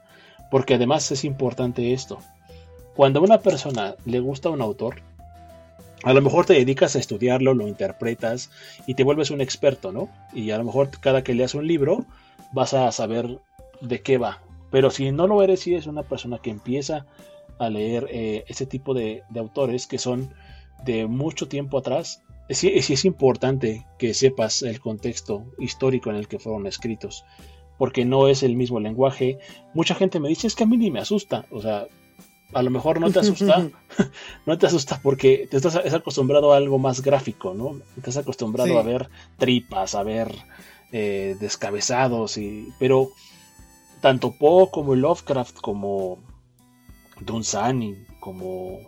porque 0.49 0.75
además 0.75 1.11
es 1.11 1.23
importante 1.23 1.93
esto. 1.93 2.19
Cuando 2.95 3.19
a 3.19 3.23
una 3.23 3.39
persona 3.39 3.95
le 4.05 4.19
gusta 4.19 4.49
un 4.49 4.61
autor, 4.61 5.01
a 6.03 6.13
lo 6.13 6.21
mejor 6.21 6.45
te 6.45 6.53
dedicas 6.53 6.95
a 6.95 6.99
estudiarlo, 6.99 7.53
lo 7.53 7.67
interpretas 7.67 8.49
y 8.87 8.95
te 8.95 9.03
vuelves 9.03 9.29
un 9.29 9.39
experto, 9.39 9.91
¿no? 9.91 10.09
Y 10.33 10.51
a 10.51 10.57
lo 10.57 10.63
mejor 10.63 10.89
cada 10.99 11.23
que 11.23 11.35
leas 11.35 11.53
un 11.53 11.67
libro 11.67 12.05
vas 12.51 12.73
a 12.73 12.91
saber 12.91 13.39
de 13.81 14.01
qué 14.01 14.17
va. 14.17 14.41
Pero 14.71 14.89
si 14.89 15.11
no 15.11 15.27
lo 15.27 15.43
eres 15.43 15.67
y 15.67 15.73
eres 15.73 15.85
una 15.85 16.03
persona 16.03 16.39
que 16.39 16.49
empieza 16.49 17.05
a 17.59 17.69
leer 17.69 18.07
eh, 18.09 18.43
ese 18.47 18.65
tipo 18.65 18.93
de, 18.93 19.23
autores 19.35 19.85
que 19.85 19.99
son 19.99 20.33
de 20.85 21.07
mucho 21.07 21.47
tiempo 21.47 21.77
atrás, 21.77 22.23
sí, 22.49 22.71
es 22.75 23.05
importante 23.05 23.85
que 23.97 24.13
sepas 24.13 24.61
el 24.61 24.79
contexto 24.79 25.45
histórico 25.59 26.09
en 26.09 26.17
el 26.17 26.27
que 26.27 26.39
fueron 26.39 26.67
escritos, 26.67 27.23
porque 27.77 28.05
no 28.05 28.27
es 28.27 28.43
el 28.43 28.55
mismo 28.55 28.79
lenguaje. 28.79 29.39
Mucha 29.73 29.95
gente 29.95 30.19
me 30.19 30.29
dice, 30.29 30.47
es 30.47 30.55
que 30.55 30.63
a 30.63 30.67
mí 30.67 30.77
ni 30.77 30.91
me 30.91 30.99
asusta, 30.99 31.45
o 31.51 31.61
sea, 31.61 31.87
a 32.53 32.61
lo 32.63 32.69
mejor 32.69 32.99
no 32.99 33.11
te 33.11 33.19
asusta, 33.19 33.69
no 34.45 34.57
te 34.57 34.67
asusta 34.67 34.99
porque 35.01 35.47
te 35.49 35.57
estás 35.57 35.75
acostumbrado 35.93 36.53
a 36.53 36.57
algo 36.57 36.77
más 36.77 37.01
gráfico, 37.01 37.53
¿no? 37.53 37.79
Estás 37.97 38.17
acostumbrado 38.17 38.77
a 38.77 38.83
ver 38.83 39.09
tripas, 39.37 39.95
a 39.95 40.03
ver 40.03 40.33
eh, 40.91 41.35
descabezados, 41.39 42.37
y, 42.37 42.67
pero 42.79 43.09
tanto 44.01 44.33
Poe 44.37 44.69
como 44.71 44.95
Lovecraft, 44.95 45.57
como 45.57 46.17
Dunsany, 47.21 47.95
como 48.19 48.79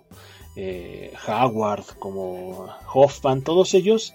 eh, 0.55 1.13
Howard, 1.27 1.85
como 1.99 2.67
Hoffman, 2.93 3.41
todos 3.41 3.73
ellos 3.73 4.13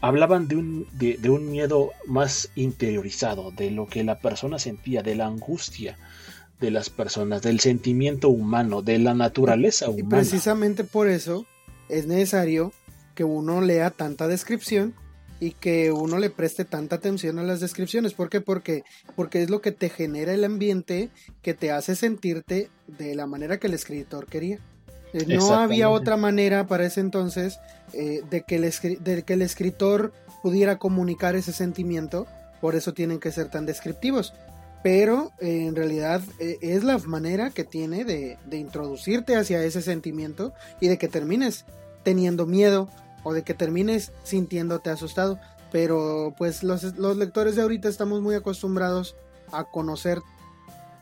hablaban 0.00 0.48
de 0.48 0.56
un, 0.56 0.86
de 0.92 1.30
un 1.30 1.50
miedo 1.50 1.90
más 2.06 2.50
interiorizado, 2.54 3.50
de 3.50 3.70
lo 3.70 3.86
que 3.86 4.02
la 4.02 4.18
persona 4.18 4.58
sentía, 4.58 5.02
de 5.02 5.14
la 5.14 5.26
angustia, 5.26 5.98
de 6.60 6.70
las 6.70 6.90
personas, 6.90 7.42
del 7.42 7.60
sentimiento 7.60 8.28
humano, 8.28 8.82
de 8.82 8.98
la 8.98 9.14
naturaleza 9.14 9.88
humana. 9.88 10.06
Y 10.06 10.10
precisamente 10.10 10.84
por 10.84 11.08
eso 11.08 11.46
es 11.88 12.06
necesario 12.06 12.72
que 13.14 13.24
uno 13.24 13.60
lea 13.60 13.90
tanta 13.90 14.28
descripción 14.28 14.94
y 15.40 15.52
que 15.52 15.90
uno 15.90 16.18
le 16.18 16.28
preste 16.28 16.66
tanta 16.66 16.96
atención 16.96 17.38
a 17.38 17.42
las 17.42 17.60
descripciones. 17.60 18.12
¿Por 18.12 18.28
qué? 18.28 18.42
Porque, 18.42 18.84
porque 19.16 19.42
es 19.42 19.50
lo 19.50 19.62
que 19.62 19.72
te 19.72 19.88
genera 19.88 20.34
el 20.34 20.44
ambiente 20.44 21.08
que 21.42 21.54
te 21.54 21.72
hace 21.72 21.96
sentirte 21.96 22.70
de 22.86 23.14
la 23.14 23.26
manera 23.26 23.58
que 23.58 23.66
el 23.66 23.74
escritor 23.74 24.26
quería. 24.26 24.58
Eh, 25.12 25.26
no 25.26 25.54
había 25.54 25.90
otra 25.90 26.16
manera 26.16 26.66
para 26.66 26.86
ese 26.86 27.00
entonces 27.00 27.60
eh, 27.92 28.22
de, 28.30 28.42
que 28.42 28.56
el 28.56 28.72
de 29.02 29.22
que 29.22 29.32
el 29.32 29.42
escritor 29.42 30.12
pudiera 30.42 30.78
comunicar 30.78 31.36
ese 31.36 31.52
sentimiento, 31.52 32.26
por 32.60 32.74
eso 32.74 32.94
tienen 32.94 33.18
que 33.18 33.32
ser 33.32 33.48
tan 33.48 33.66
descriptivos 33.66 34.32
pero 34.82 35.32
eh, 35.40 35.66
en 35.66 35.76
realidad 35.76 36.22
eh, 36.38 36.58
es 36.62 36.84
la 36.84 36.98
manera 36.98 37.50
que 37.50 37.64
tiene 37.64 38.04
de, 38.04 38.38
introducirte 38.52 39.36
hacia 39.36 39.62
ese 39.62 39.82
sentimiento 39.82 40.52
y 40.80 40.88
de 40.88 40.98
que 40.98 41.08
termines 41.08 41.66
teniendo 42.02 42.46
miedo 42.46 42.88
o 43.22 43.34
de 43.34 43.42
que 43.42 43.54
termines 43.54 44.12
sintiéndote 44.22 44.90
asustado. 44.90 45.38
Pero 45.70 46.34
pues 46.38 46.62
los, 46.62 46.82
lectores 47.16 47.56
de 47.56 47.62
ahorita 47.62 47.88
estamos 47.88 48.22
muy 48.22 48.34
acostumbrados 48.34 49.16
a 49.52 49.64
conocer 49.64 50.20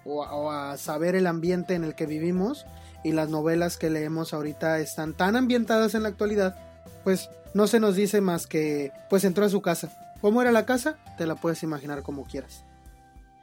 o 0.05 0.51
a, 0.51 0.77
saber 0.77 1.15
el 1.15 1.27
ambiente 1.27 1.75
en 1.75 1.85
el 1.85 1.95
que 1.95 2.07
vivimos 2.07 2.67
y 3.09 3.13
las 3.13 3.31
novelas 3.31 3.79
que 3.79 3.89
leemos 3.89 4.35
ahorita 4.35 4.81
están 4.81 5.15
tan 5.15 5.35
ambientadas 5.35 5.95
en 5.95 6.03
la 6.03 6.11
actualidad, 6.11 6.57
pues 7.05 7.31
no 7.55 7.67
se 7.67 7.81
nos 7.81 7.97
dice 7.97 8.21
más 8.21 8.47
que 8.47 8.93
pues 9.09 9.25
entró 9.25 9.47
a 9.47 9.49
su 9.49 9.63
casa. 9.63 9.91
¿Cómo 10.21 10.43
era 10.43 10.53
la 10.53 10.67
casa? 10.67 10.99
Te 11.17 11.27
la 11.27 11.35
puedes 11.35 11.63
imaginar 11.63 12.03
como 12.03 12.25
quieras. 12.25 12.65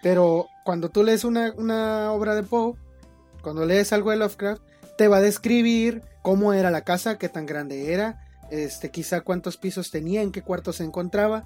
Pero 0.03 0.49
cuando 0.63 0.89
tú 0.89 1.03
lees 1.03 1.23
una, 1.23 2.11
obra 2.11 2.35
de 2.35 2.43
Poe, 2.43 2.75
cuando 3.41 3.65
lees 3.65 3.91
algo 3.91 4.11
de 4.11 4.17
Lovecraft, 4.17 4.61
te 4.99 5.07
va 5.07 5.17
a 5.17 5.21
describir 5.21 6.03
cómo 6.21 6.53
era 6.53 6.69
la 6.69 6.81
casa, 6.81 7.17
qué 7.17 7.27
tan 7.27 7.47
grande 7.47 7.91
era, 7.91 8.23
este, 8.51 8.91
quizá 8.91 9.21
cuántos 9.21 9.57
pisos 9.57 9.89
tenía, 9.89 10.21
en 10.21 10.31
qué 10.31 10.43
cuarto 10.43 10.73
se 10.73 10.83
encontraba, 10.83 11.43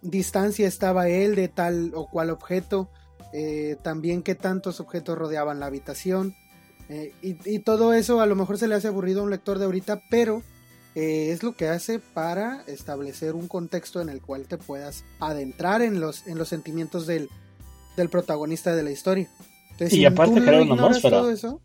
distancia 0.00 0.66
estaba 0.66 1.08
él 1.08 1.36
de 1.36 1.46
tal 1.46 1.92
o 1.94 2.08
cual 2.08 2.30
objeto, 2.30 2.90
eh, 3.32 3.76
también 3.82 4.24
qué 4.24 4.34
tantos 4.34 4.80
objetos 4.80 5.16
rodeaban 5.16 5.60
la 5.60 5.66
habitación. 5.66 6.34
Eh, 6.94 7.14
y, 7.22 7.58
todo 7.60 7.94
eso 7.94 8.20
a 8.20 8.26
lo 8.26 8.36
mejor 8.36 8.58
se 8.58 8.68
le 8.68 8.74
hace 8.74 8.88
aburrido 8.88 9.22
a 9.22 9.24
un 9.24 9.30
lector 9.30 9.58
de 9.58 9.64
ahorita, 9.64 10.02
pero 10.10 10.42
eh, 10.94 11.30
es 11.30 11.42
lo 11.42 11.56
que 11.56 11.68
hace 11.68 12.00
para 12.00 12.64
establecer 12.66 13.34
un 13.34 13.48
contexto 13.48 14.02
en 14.02 14.10
el 14.10 14.20
cual 14.20 14.46
te 14.46 14.58
puedas 14.58 15.02
adentrar 15.18 15.80
en 15.80 16.00
los, 16.00 16.26
en 16.26 16.36
los 16.36 16.48
sentimientos 16.48 17.06
del, 17.06 17.30
del 17.96 18.10
protagonista 18.10 18.76
de 18.76 18.82
la 18.82 18.90
historia. 18.90 19.30
y 19.90 20.04
aparte 20.04 20.42
crea 20.42 20.60
una 20.60 20.74
atmósfera. 20.74 21.20
Todo 21.20 21.30
eso, 21.30 21.62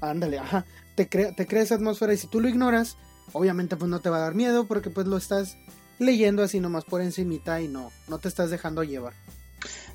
ándale, 0.00 0.38
ajá, 0.38 0.64
te 0.94 1.10
crea, 1.10 1.34
te 1.34 1.46
crea 1.46 1.62
esa 1.62 1.74
atmósfera 1.74 2.14
y 2.14 2.16
si 2.16 2.26
tú 2.28 2.40
lo 2.40 2.48
ignoras, 2.48 2.96
obviamente 3.34 3.76
pues 3.76 3.90
no 3.90 4.00
te 4.00 4.08
va 4.08 4.16
a 4.16 4.20
dar 4.20 4.34
miedo 4.34 4.66
porque 4.66 4.88
pues 4.88 5.06
lo 5.06 5.18
estás 5.18 5.58
leyendo 5.98 6.42
así 6.42 6.58
nomás 6.58 6.86
por 6.86 7.02
encimita 7.02 7.60
y 7.60 7.68
no, 7.68 7.90
no 8.08 8.18
te 8.18 8.28
estás 8.28 8.48
dejando 8.48 8.82
llevar. 8.82 9.12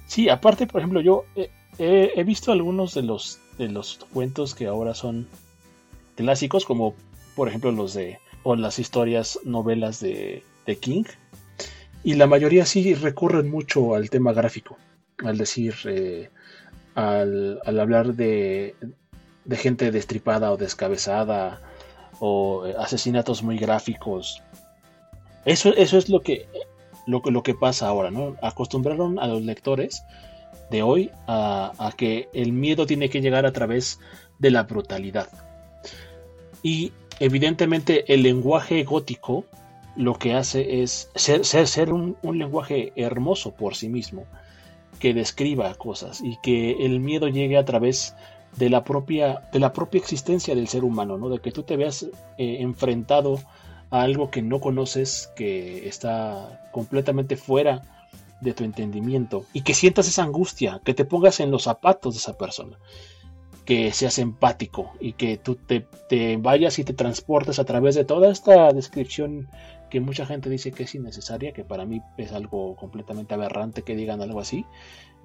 Sí, 0.05 0.29
aparte, 0.29 0.67
por 0.67 0.81
ejemplo, 0.81 1.01
yo 1.01 1.25
he, 1.79 2.23
visto 2.23 2.51
algunos 2.51 2.93
de 2.93 3.01
los, 3.01 3.39
de 3.57 3.69
los 3.69 3.99
cuentos 4.13 4.55
que 4.55 4.67
ahora 4.67 4.93
son 4.93 5.27
clásicos, 6.15 6.65
como 6.65 6.95
por 7.35 7.47
ejemplo 7.47 7.71
los 7.71 7.93
de, 7.93 8.19
o 8.43 8.55
las 8.55 8.79
historias, 8.79 9.39
novelas 9.43 9.99
de, 9.99 10.43
de 10.65 10.75
King, 10.77 11.03
y 12.03 12.13
la 12.13 12.27
mayoría 12.27 12.65
sí 12.65 12.93
recurren 12.93 13.49
mucho 13.49 13.95
al 13.95 14.09
tema 14.09 14.33
gráfico 14.33 14.77
al 15.23 15.37
decir, 15.37 15.75
eh, 15.85 16.29
al, 16.95 17.61
hablar 17.65 18.13
de, 18.15 18.75
de, 19.45 19.57
gente 19.57 19.91
destripada 19.91 20.51
o 20.51 20.57
descabezada 20.57 21.61
o 22.19 22.65
eh, 22.65 22.75
asesinatos 22.77 23.43
muy 23.43 23.57
gráficos. 23.57 24.41
Eso, 25.45 25.73
eso 25.75 25.97
es 25.97 26.09
lo 26.09 26.21
que, 26.21 26.47
lo, 27.05 27.21
lo 27.23 27.43
que 27.43 27.53
pasa 27.53 27.87
ahora, 27.87 28.11
¿no? 28.11 28.35
Acostumbraron 28.41 29.19
a 29.19 29.27
los 29.27 29.43
lectores 29.43 30.03
de 30.69 30.81
hoy 30.81 31.11
a, 31.27 31.91
que 31.97 32.29
el 32.33 32.51
miedo 32.51 32.85
tiene 32.85 33.09
que 33.09 33.21
llegar 33.21 33.45
a 33.45 33.51
través 33.51 33.99
de 34.39 34.51
la 34.51 34.63
brutalidad. 34.63 35.27
Y 36.63 36.91
evidentemente 37.19 38.11
el 38.13 38.23
lenguaje 38.23 38.83
gótico 38.83 39.45
lo 39.95 40.15
que 40.15 40.33
hace 40.33 40.81
es 40.81 41.09
ser, 41.15 41.45
ser, 41.45 41.93
un, 41.93 42.17
lenguaje 42.23 42.91
hermoso 42.95 43.51
por 43.51 43.75
sí 43.75 43.87
mismo 43.87 44.25
que 44.99 45.13
describa 45.13 45.73
cosas 45.75 46.21
y 46.21 46.37
que 46.41 46.85
el 46.85 46.99
miedo 46.99 47.27
llegue 47.27 47.57
a 47.57 47.65
través 47.65 48.15
de 48.57 48.69
la 48.69 48.83
propia, 48.83 49.43
de 49.51 49.59
la 49.59 49.73
propia 49.73 49.99
existencia 49.99 50.55
del 50.55 50.67
ser 50.67 50.83
humano, 50.83 51.17
¿no? 51.17 51.29
de 51.29 51.39
que 51.39 51.51
tú 51.51 51.63
te 51.63 51.77
veas 51.77 52.03
eh, 52.37 52.57
enfrentado 52.59 53.39
a 53.89 54.01
algo 54.01 54.31
que 54.31 54.41
no 54.41 54.59
conoces, 54.59 55.29
que 55.35 55.87
está 55.87 56.69
completamente 56.71 57.35
fuera 57.37 57.94
de 58.41 58.53
tu 58.53 58.63
entendimiento 58.63 59.45
y 59.53 59.61
que 59.61 59.73
sientas 59.73 60.07
esa 60.07 60.23
angustia, 60.23 60.81
que 60.83 60.93
te 60.93 61.05
pongas 61.05 61.39
en 61.39 61.51
los 61.51 61.63
zapatos 61.63 62.13
de 62.13 62.19
esa 62.19 62.37
persona, 62.37 62.77
que 63.65 63.91
seas 63.91 64.19
empático 64.19 64.91
y 64.99 65.13
que 65.13 65.37
tú 65.37 65.55
te, 65.55 65.87
vayas 66.37 66.77
y 66.79 66.83
te 66.83 66.93
transportes 66.93 67.59
a 67.59 67.65
través 67.65 67.95
de 67.95 68.05
toda 68.05 68.31
esta 68.31 68.71
descripción 68.71 69.49
que 69.89 69.99
mucha 69.99 70.25
gente 70.25 70.49
dice 70.49 70.71
que 70.71 70.83
es 70.83 70.95
innecesaria, 70.95 71.53
que 71.53 71.63
para 71.63 71.85
mí 71.85 72.01
es 72.17 72.31
algo 72.31 72.75
completamente 72.75 73.33
aberrante 73.33 73.81
que 73.81 73.95
digan 73.95 74.21
algo 74.21 74.39
así, 74.39 74.65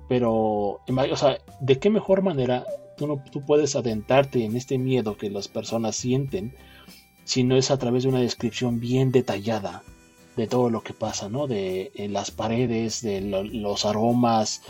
pero, 0.08 0.80
o 0.86 1.16
sea, 1.16 1.38
¿de 1.61 1.78
qué 1.78 1.90
mejor 1.90 2.22
manera 2.22 2.64
tú, 2.96 3.06
no, 3.06 3.22
tú 3.30 3.44
puedes 3.44 3.76
adentrarte 3.76 4.44
en 4.44 4.56
este 4.56 4.78
miedo 4.78 5.16
que 5.16 5.30
las 5.30 5.48
personas 5.48 5.96
sienten 5.96 6.54
si 7.24 7.44
no 7.44 7.56
es 7.56 7.70
a 7.70 7.78
través 7.78 8.02
de 8.02 8.08
una 8.08 8.20
descripción 8.20 8.80
bien 8.80 9.12
detallada 9.12 9.82
de 10.41 10.47
todo 10.47 10.70
lo 10.70 10.82
que 10.82 10.95
pasa, 10.95 11.28
¿no? 11.28 11.47
De 11.47 11.93
las 12.09 12.30
paredes, 12.30 13.03
de 13.03 13.20
los 13.20 13.84
aromas, 13.84 14.62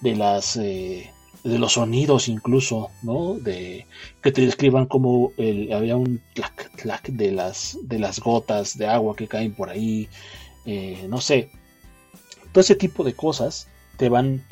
de 0.00 0.14
las 0.14 0.56
eh, 0.56 1.10
de 1.42 1.58
los 1.58 1.72
sonidos 1.72 2.28
incluso, 2.28 2.90
¿no? 3.02 3.34
De 3.34 3.86
que 4.22 4.30
te 4.30 4.42
describan 4.42 4.86
como 4.86 5.32
el, 5.36 5.72
había 5.72 5.96
un 5.96 6.22
clac 6.34 6.70
clac 6.76 7.08
de 7.08 7.32
las 7.32 7.76
de 7.82 7.98
las 7.98 8.20
gotas 8.20 8.78
de 8.78 8.86
agua 8.86 9.16
que 9.16 9.26
caen 9.26 9.52
por 9.52 9.68
ahí, 9.68 10.08
eh, 10.64 11.06
no 11.08 11.20
sé, 11.20 11.50
todo 12.52 12.60
ese 12.60 12.76
tipo 12.76 13.02
de 13.02 13.14
cosas 13.14 13.66
te 13.96 14.08
van 14.08 14.44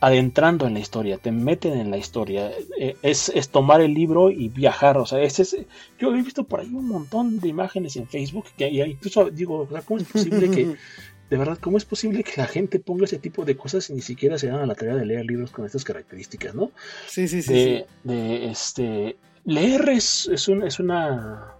adentrando 0.00 0.66
en 0.66 0.74
la 0.74 0.80
historia, 0.80 1.18
te 1.18 1.30
meten 1.30 1.78
en 1.78 1.90
la 1.90 1.98
historia. 1.98 2.50
Eh, 2.78 2.96
es, 3.02 3.30
tomar 3.50 3.82
el 3.82 3.92
libro 3.92 4.30
y 4.30 4.48
viajar. 4.48 4.96
O 4.96 5.06
sea, 5.06 5.20
ese 5.20 5.42
es, 5.42 5.56
yo 5.98 6.14
he 6.14 6.22
visto 6.22 6.44
por 6.44 6.60
ahí 6.60 6.68
un 6.72 6.88
montón 6.88 7.38
de 7.38 7.48
imágenes 7.48 7.96
en 7.96 8.08
Facebook 8.08 8.46
que 8.56 8.68
incluso 8.68 9.30
digo, 9.30 9.68
¿cómo 9.84 10.00
es 10.00 10.08
posible 10.08 10.50
que, 10.50 10.74
de 11.30 11.36
verdad, 11.36 11.58
cómo 11.60 11.76
es 11.76 11.84
posible 11.84 12.24
que 12.24 12.32
la 12.38 12.46
gente 12.46 12.80
ponga 12.80 13.04
ese 13.04 13.18
tipo 13.18 13.44
de 13.44 13.56
cosas 13.56 13.90
y 13.90 13.94
ni 13.94 14.00
siquiera 14.00 14.38
se 14.38 14.48
dan 14.48 14.60
a 14.60 14.66
la 14.66 14.74
tarea 14.74 14.96
de 14.96 15.04
leer 15.04 15.26
libros 15.26 15.50
con 15.50 15.66
estas 15.66 15.84
características, 15.84 16.54
¿no? 16.54 16.70
Sí, 17.06 17.28
sí, 17.28 17.42
sí. 17.42 17.84
De, 18.02 18.50
este, 18.50 19.16
leer 19.44 19.86
es, 19.90 20.28
es, 20.32 20.48
es 20.48 20.80
una... 20.80 21.54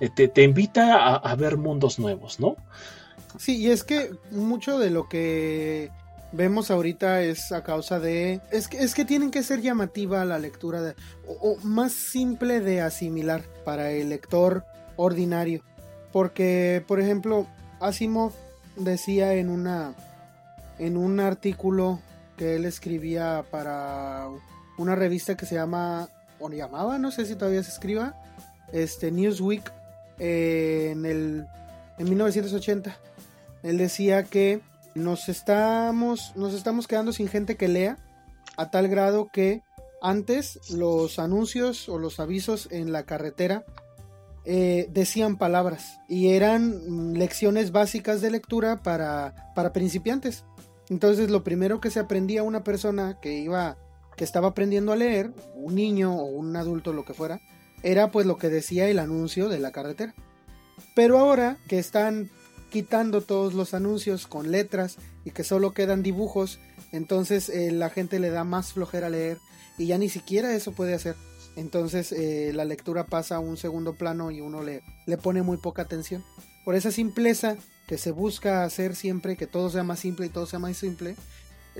Eh, 0.00 0.10
te, 0.14 0.28
te 0.28 0.42
invita 0.42 0.96
a, 0.96 1.16
a 1.16 1.34
ver 1.34 1.56
mundos 1.56 1.98
nuevos, 1.98 2.40
¿no? 2.40 2.56
Sí, 3.38 3.56
y 3.58 3.70
es 3.70 3.84
que 3.84 4.10
mucho 4.30 4.78
de 4.78 4.90
lo 4.90 5.08
que 5.08 5.90
vemos 6.32 6.70
ahorita 6.70 7.22
es 7.22 7.52
a 7.52 7.62
causa 7.62 8.00
de... 8.00 8.40
Es 8.50 8.68
que, 8.68 8.78
es 8.78 8.94
que 8.94 9.04
tienen 9.04 9.30
que 9.30 9.42
ser 9.42 9.60
llamativa 9.60 10.24
la 10.24 10.38
lectura 10.38 10.94
o, 11.26 11.56
más 11.62 11.92
simple 11.92 12.60
de 12.60 12.80
asimilar 12.80 13.42
para 13.64 13.90
el 13.90 14.10
lector 14.10 14.64
ordinario. 14.96 15.62
Porque, 16.12 16.82
por 16.86 17.00
ejemplo, 17.00 17.46
Asimov 17.80 18.32
decía 18.76 19.34
en 19.34 19.50
una 19.50 19.94
en 20.78 20.96
un 20.96 21.20
artículo 21.20 22.00
que 22.36 22.56
él 22.56 22.64
escribía 22.64 23.44
para 23.50 24.28
una 24.78 24.96
revista 24.96 25.36
que 25.36 25.44
se 25.44 25.56
llama 25.56 26.08
o 26.38 26.48
llamaba, 26.48 26.98
no 26.98 27.10
sé 27.10 27.26
si 27.26 27.34
todavía 27.34 27.62
se 27.62 27.70
escriba, 27.70 28.14
este 28.72 29.10
Newsweek 29.10 29.70
eh, 30.18 30.88
en 30.92 31.04
el 31.04 31.46
en 31.98 32.08
1980. 32.08 32.96
Él 33.62 33.76
decía 33.76 34.22
que 34.22 34.62
nos 34.94 35.28
estamos, 35.28 36.32
nos 36.36 36.54
estamos 36.54 36.86
quedando 36.86 37.12
sin 37.12 37.28
gente 37.28 37.56
que 37.56 37.68
lea 37.68 37.98
a 38.56 38.70
tal 38.70 38.88
grado 38.88 39.28
que 39.32 39.62
antes 40.02 40.58
los 40.70 41.18
anuncios 41.18 41.88
o 41.88 41.98
los 41.98 42.20
avisos 42.20 42.68
en 42.70 42.92
la 42.92 43.04
carretera 43.04 43.64
eh, 44.44 44.88
decían 44.90 45.36
palabras 45.36 45.98
y 46.08 46.28
eran 46.28 47.14
lecciones 47.14 47.72
básicas 47.72 48.20
de 48.20 48.30
lectura 48.30 48.82
para, 48.82 49.52
para 49.54 49.72
principiantes. 49.72 50.44
Entonces 50.88 51.30
lo 51.30 51.44
primero 51.44 51.80
que 51.80 51.90
se 51.90 52.00
aprendía 52.00 52.42
una 52.42 52.64
persona 52.64 53.18
que 53.20 53.38
iba, 53.38 53.76
que 54.16 54.24
estaba 54.24 54.48
aprendiendo 54.48 54.92
a 54.92 54.96
leer, 54.96 55.32
un 55.54 55.74
niño 55.74 56.16
o 56.16 56.24
un 56.24 56.56
adulto, 56.56 56.92
lo 56.92 57.04
que 57.04 57.14
fuera, 57.14 57.40
era 57.82 58.10
pues 58.10 58.26
lo 58.26 58.38
que 58.38 58.48
decía 58.48 58.88
el 58.88 58.98
anuncio 58.98 59.48
de 59.48 59.60
la 59.60 59.70
carretera. 59.70 60.14
Pero 60.94 61.18
ahora 61.18 61.58
que 61.68 61.78
están 61.78 62.30
quitando 62.70 63.20
todos 63.20 63.52
los 63.54 63.74
anuncios 63.74 64.26
con 64.26 64.50
letras 64.50 64.96
y 65.24 65.32
que 65.32 65.44
solo 65.44 65.72
quedan 65.72 66.02
dibujos, 66.02 66.58
entonces 66.92 67.48
eh, 67.48 67.70
la 67.72 67.90
gente 67.90 68.18
le 68.18 68.30
da 68.30 68.44
más 68.44 68.72
flojera 68.72 69.10
leer 69.10 69.38
y 69.76 69.86
ya 69.86 69.98
ni 69.98 70.08
siquiera 70.08 70.54
eso 70.54 70.72
puede 70.72 70.94
hacer. 70.94 71.16
Entonces 71.56 72.12
eh, 72.12 72.52
la 72.54 72.64
lectura 72.64 73.06
pasa 73.06 73.36
a 73.36 73.40
un 73.40 73.56
segundo 73.56 73.94
plano 73.94 74.30
y 74.30 74.40
uno 74.40 74.62
le, 74.62 74.82
le 75.06 75.18
pone 75.18 75.42
muy 75.42 75.58
poca 75.58 75.82
atención. 75.82 76.24
Por 76.64 76.74
esa 76.74 76.90
simpleza 76.90 77.56
que 77.86 77.98
se 77.98 78.12
busca 78.12 78.64
hacer 78.64 78.94
siempre, 78.94 79.36
que 79.36 79.46
todo 79.46 79.68
sea 79.68 79.82
más 79.82 79.98
simple 79.98 80.26
y 80.26 80.28
todo 80.28 80.46
sea 80.46 80.58
más 80.58 80.76
simple, 80.76 81.16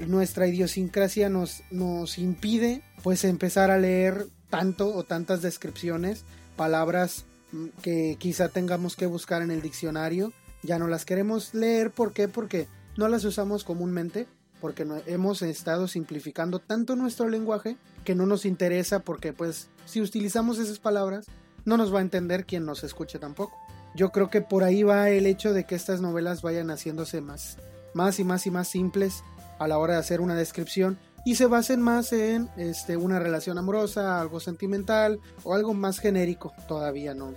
nuestra 0.06 0.46
idiosincrasia 0.46 1.28
nos, 1.28 1.62
nos 1.70 2.18
impide 2.18 2.82
pues 3.02 3.24
empezar 3.24 3.70
a 3.70 3.78
leer 3.78 4.26
tanto 4.48 4.94
o 4.94 5.04
tantas 5.04 5.42
descripciones, 5.42 6.24
palabras 6.56 7.24
mm, 7.52 7.66
que 7.82 8.16
quizá 8.18 8.48
tengamos 8.48 8.96
que 8.96 9.06
buscar 9.06 9.42
en 9.42 9.50
el 9.50 9.62
diccionario 9.62 10.32
ya 10.62 10.78
no 10.78 10.88
las 10.88 11.04
queremos 11.04 11.54
leer. 11.54 11.90
¿Por 11.90 12.12
qué? 12.12 12.28
Porque 12.28 12.68
no 12.96 13.08
las 13.08 13.24
usamos 13.24 13.64
comúnmente, 13.64 14.26
porque 14.60 14.84
no, 14.84 14.96
hemos 15.06 15.42
estado 15.42 15.88
simplificando 15.88 16.58
tanto 16.58 16.96
nuestro 16.96 17.28
lenguaje 17.28 17.76
que 18.04 18.14
no 18.14 18.26
nos 18.26 18.44
interesa 18.44 19.00
porque 19.00 19.32
pues 19.32 19.68
si 19.86 20.00
utilizamos 20.00 20.58
esas 20.58 20.78
palabras 20.78 21.26
no 21.64 21.76
nos 21.76 21.94
va 21.94 21.98
a 21.98 22.02
entender 22.02 22.44
quien 22.44 22.64
nos 22.64 22.84
escuche 22.84 23.18
tampoco. 23.18 23.56
Yo 23.94 24.10
creo 24.10 24.30
que 24.30 24.40
por 24.40 24.64
ahí 24.64 24.82
va 24.82 25.10
el 25.10 25.26
hecho 25.26 25.52
de 25.52 25.64
que 25.64 25.74
estas 25.74 26.00
novelas 26.00 26.42
vayan 26.42 26.70
haciéndose 26.70 27.20
más, 27.20 27.58
más 27.92 28.20
y 28.20 28.24
más 28.24 28.46
y 28.46 28.50
más 28.50 28.68
simples 28.68 29.24
a 29.58 29.66
la 29.66 29.78
hora 29.78 29.94
de 29.94 30.00
hacer 30.00 30.20
una 30.20 30.36
descripción 30.36 30.98
y 31.24 31.34
se 31.34 31.46
basen 31.46 31.82
más 31.82 32.12
en 32.12 32.48
este, 32.56 32.96
una 32.96 33.18
relación 33.18 33.58
amorosa, 33.58 34.20
algo 34.20 34.40
sentimental 34.40 35.20
o 35.42 35.54
algo 35.54 35.74
más 35.74 35.98
genérico. 35.98 36.52
Todavía 36.66 37.14
no. 37.14 37.34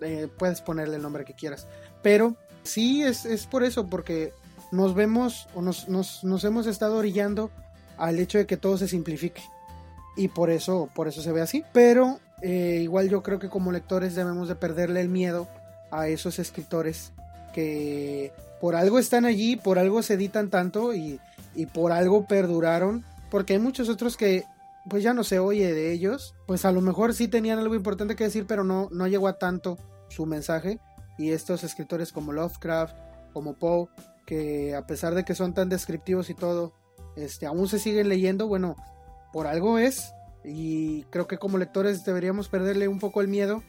Eh, 0.00 0.28
puedes 0.38 0.62
ponerle 0.62 0.96
el 0.96 1.02
nombre 1.02 1.24
que 1.24 1.34
quieras. 1.34 1.66
Pero 2.02 2.36
Sí, 2.70 3.02
es, 3.02 3.26
es 3.26 3.46
por 3.46 3.64
eso, 3.64 3.88
porque 3.88 4.32
nos 4.70 4.94
vemos 4.94 5.48
o 5.56 5.60
nos, 5.60 5.88
nos, 5.88 6.44
hemos 6.44 6.68
estado 6.68 6.98
orillando 6.98 7.50
al 7.98 8.20
hecho 8.20 8.38
de 8.38 8.46
que 8.46 8.56
todo 8.56 8.78
se 8.78 8.86
simplifique. 8.86 9.42
Y 10.16 10.28
por 10.28 10.50
eso, 10.50 10.88
por 10.94 11.08
eso 11.08 11.20
se 11.20 11.32
ve 11.32 11.40
así. 11.40 11.64
Pero 11.72 12.20
eh, 12.42 12.78
igual 12.80 13.08
yo 13.08 13.24
creo 13.24 13.40
que 13.40 13.48
como 13.48 13.72
lectores 13.72 14.14
debemos 14.14 14.46
de 14.46 14.54
perderle 14.54 15.00
el 15.00 15.08
miedo 15.08 15.48
a 15.90 16.06
esos 16.06 16.38
escritores 16.38 17.12
que 17.52 18.32
por 18.60 18.76
algo 18.76 19.00
están 19.00 19.24
allí, 19.24 19.56
por 19.56 19.80
algo 19.80 20.00
se 20.04 20.14
editan 20.14 20.48
tanto 20.48 20.94
y, 20.94 21.18
y 21.56 21.66
por 21.66 21.90
algo 21.90 22.28
perduraron. 22.28 23.04
Porque 23.32 23.54
hay 23.54 23.58
muchos 23.58 23.88
otros 23.88 24.16
que 24.16 24.44
pues 24.88 25.02
ya 25.02 25.12
no 25.12 25.24
se 25.24 25.40
oye 25.40 25.74
de 25.74 25.92
ellos. 25.92 26.36
Pues 26.46 26.64
a 26.64 26.70
lo 26.70 26.82
mejor 26.82 27.14
sí 27.14 27.26
tenían 27.26 27.58
algo 27.58 27.74
importante 27.74 28.14
que 28.14 28.24
decir, 28.24 28.46
pero 28.46 28.62
no, 28.62 28.88
no 28.92 29.08
llegó 29.08 29.26
a 29.26 29.38
tanto 29.38 29.76
su 30.08 30.24
mensaje 30.24 30.78
y 31.20 31.32
estos 31.32 31.64
escritores 31.64 32.12
como 32.12 32.32
Lovecraft, 32.32 32.96
como 33.34 33.52
Poe, 33.54 33.88
que 34.24 34.74
a 34.74 34.86
pesar 34.86 35.14
de 35.14 35.22
que 35.22 35.34
son 35.34 35.52
tan 35.52 35.68
descriptivos 35.68 36.30
y 36.30 36.34
todo, 36.34 36.72
este, 37.14 37.44
aún 37.44 37.68
se 37.68 37.78
siguen 37.78 38.08
leyendo, 38.08 38.48
bueno, 38.48 38.74
por 39.30 39.46
algo 39.46 39.78
es, 39.78 40.14
y 40.44 41.02
creo 41.10 41.26
que 41.26 41.36
como 41.36 41.58
lectores 41.58 42.06
deberíamos 42.06 42.48
perderle 42.48 42.88
un 42.88 42.98
poco 42.98 43.20
el 43.20 43.28
miedo 43.28 43.62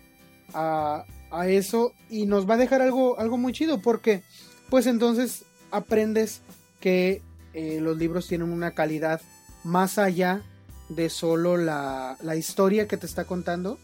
a, 0.54 1.04
a 1.30 1.48
eso 1.50 1.92
y 2.10 2.26
nos 2.26 2.50
va 2.50 2.54
a 2.54 2.58
dejar 2.58 2.82
algo, 2.82 3.20
algo 3.20 3.38
muy 3.38 3.52
chido, 3.52 3.82
porque 3.82 4.24
pues 4.70 4.88
entonces 4.88 5.44
aprendes 5.72 6.40
que 6.80 7.22
eh, 7.54 7.80
los 7.82 7.98
libros 7.98 8.30
tienen 8.30 8.50
una 8.50 8.72
calidad 8.72 9.20
más 9.66 9.98
allá 9.98 10.42
de 10.88 11.10
solo 11.10 11.58
la, 11.58 12.16
la 12.22 12.38
historia 12.38 12.88
que 12.88 12.96
te 12.96 13.08
está 13.08 13.26
contando, 13.26 13.78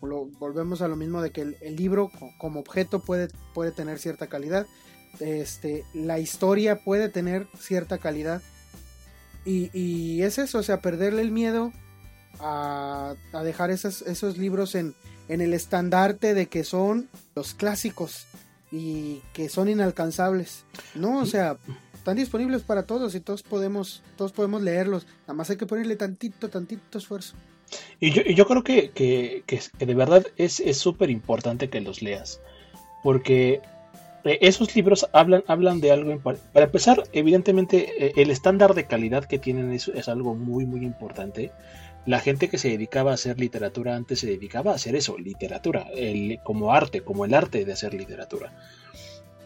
volvemos 0.00 0.82
a 0.82 0.88
lo 0.88 0.96
mismo 0.96 1.22
de 1.22 1.30
que 1.30 1.42
el, 1.42 1.76
libro 1.76 2.10
como 2.38 2.60
objeto 2.60 3.00
puede, 3.00 3.28
puede 3.54 3.72
tener 3.72 3.98
cierta 3.98 4.26
calidad. 4.26 4.66
Este, 5.20 5.84
la 5.94 6.18
historia 6.18 6.82
puede 6.84 7.08
tener 7.08 7.46
cierta 7.58 7.98
calidad. 7.98 8.42
Y, 9.44 10.22
es 10.22 10.38
eso, 10.38 10.58
o 10.58 10.62
sea, 10.62 10.80
perderle 10.80 11.22
el 11.22 11.30
miedo 11.30 11.72
a, 12.40 13.14
dejar 13.44 13.70
esos, 13.70 14.02
esos 14.02 14.38
libros 14.38 14.74
en, 14.74 14.94
en 15.28 15.40
el 15.40 15.54
estandarte 15.54 16.34
de 16.34 16.46
que 16.46 16.64
son 16.64 17.08
los 17.34 17.54
clásicos 17.54 18.26
y 18.72 19.22
que 19.32 19.48
son 19.48 19.68
inalcanzables. 19.68 20.64
No, 20.94 21.20
o 21.20 21.26
sea, 21.26 21.58
están 21.94 22.16
disponibles 22.16 22.62
para 22.62 22.84
todos 22.84 23.14
y 23.14 23.20
todos 23.20 23.42
podemos, 23.42 24.02
todos 24.16 24.32
podemos 24.32 24.62
leerlos. 24.62 25.06
Nada 25.22 25.34
más 25.34 25.50
hay 25.50 25.56
que 25.56 25.66
ponerle 25.66 25.96
tantito, 25.96 26.48
tantito 26.48 26.98
esfuerzo. 26.98 27.34
Y 28.00 28.10
yo, 28.10 28.22
yo 28.22 28.46
creo 28.46 28.62
que, 28.62 28.90
que, 28.90 29.42
que, 29.46 29.60
de 29.84 29.94
verdad 29.94 30.26
es 30.36 30.60
súper 30.76 31.10
importante 31.10 31.68
que 31.70 31.80
los 31.80 32.02
leas. 32.02 32.40
Porque 33.02 33.60
eh, 34.26 34.38
esos 34.42 34.74
libros 34.74 35.06
hablan, 35.12 35.44
hablan 35.46 35.80
de 35.80 35.92
algo. 35.92 36.18
Para 36.18 36.66
empezar, 36.66 37.04
evidentemente, 37.12 38.06
eh, 38.06 38.12
el 38.16 38.30
estándar 38.30 38.74
de 38.74 38.86
calidad 38.86 39.24
que 39.24 39.38
tienen 39.38 39.72
es, 39.72 39.86
es 39.88 40.08
algo 40.08 40.34
muy, 40.34 40.66
muy 40.66 40.84
importante. 40.84 41.52
la 42.06 42.20
gente 42.20 42.48
que 42.48 42.58
se 42.58 42.68
dedicaba 42.68 43.10
a 43.12 43.14
hacer 43.14 43.38
literatura 43.40 43.96
antes 43.96 44.20
se 44.20 44.26
dedicaba 44.28 44.72
a 44.72 44.74
hacer 44.76 44.94
eso, 44.94 45.18
literatura, 45.18 45.88
el, 45.94 46.38
como 46.44 46.72
arte, 46.72 47.00
como 47.02 47.24
el 47.24 47.34
arte 47.34 47.64
de 47.64 47.72
hacer 47.72 47.94
literatura. 47.94 48.52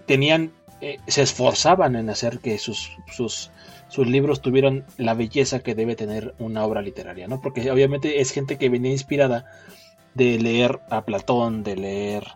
Tenían, 0.07 0.53
eh, 0.81 0.99
se 1.07 1.23
esforzaban 1.23 1.97
en 1.97 2.11
hacer 2.11 2.39
que 2.39 2.59
sus, 2.59 2.91
sus, 3.13 3.51
sus, 3.89 4.07
libros 4.07 4.41
tuvieran 4.41 4.85
la 4.97 5.15
belleza 5.15 5.61
que 5.61 5.75
debe 5.75 5.97
tener 5.97 6.35
una 6.39 6.65
obra 6.65 6.83
literaria, 6.83 7.29
¿no? 7.29 7.41
Porque 7.41 7.71
obviamente 7.71 8.21
es 8.21 8.31
gente 8.31 8.59
que 8.59 8.69
venía 8.69 8.91
inspirada 8.91 9.45
de 10.15 10.39
leer 10.39 10.81
a 10.91 11.05
Platón, 11.05 11.63
de 11.63 11.77
leer 11.77 12.27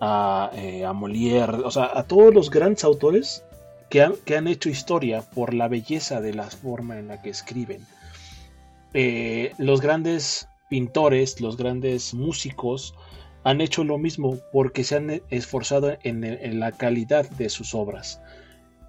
a, 0.00 0.50
eh, 0.54 0.84
a 0.84 0.92
Molière, 0.92 1.62
o 1.64 1.70
sea, 1.70 1.90
a 1.94 2.04
todos 2.04 2.34
los 2.34 2.50
grandes 2.50 2.84
autores 2.84 3.44
que 3.88 4.02
han, 4.02 4.14
que 4.24 4.36
han 4.36 4.48
hecho 4.48 4.68
historia 4.68 5.22
por 5.22 5.54
la 5.54 5.68
belleza 5.68 6.20
de 6.20 6.34
la 6.34 6.44
forma 6.44 6.98
en 6.98 7.08
la 7.08 7.22
que 7.22 7.30
escriben 7.30 7.86
eh, 8.94 9.52
los 9.58 9.80
grandes 9.80 10.48
pintores, 10.68 11.40
los 11.40 11.56
grandes 11.56 12.14
músicos 12.14 12.94
han 13.44 13.60
hecho 13.60 13.84
lo 13.84 13.98
mismo 13.98 14.38
porque 14.52 14.84
se 14.84 14.96
han 14.96 15.22
esforzado 15.30 15.96
en, 16.02 16.58
la 16.58 16.72
calidad 16.72 17.28
de 17.30 17.50
sus 17.50 17.74
obras. 17.74 18.20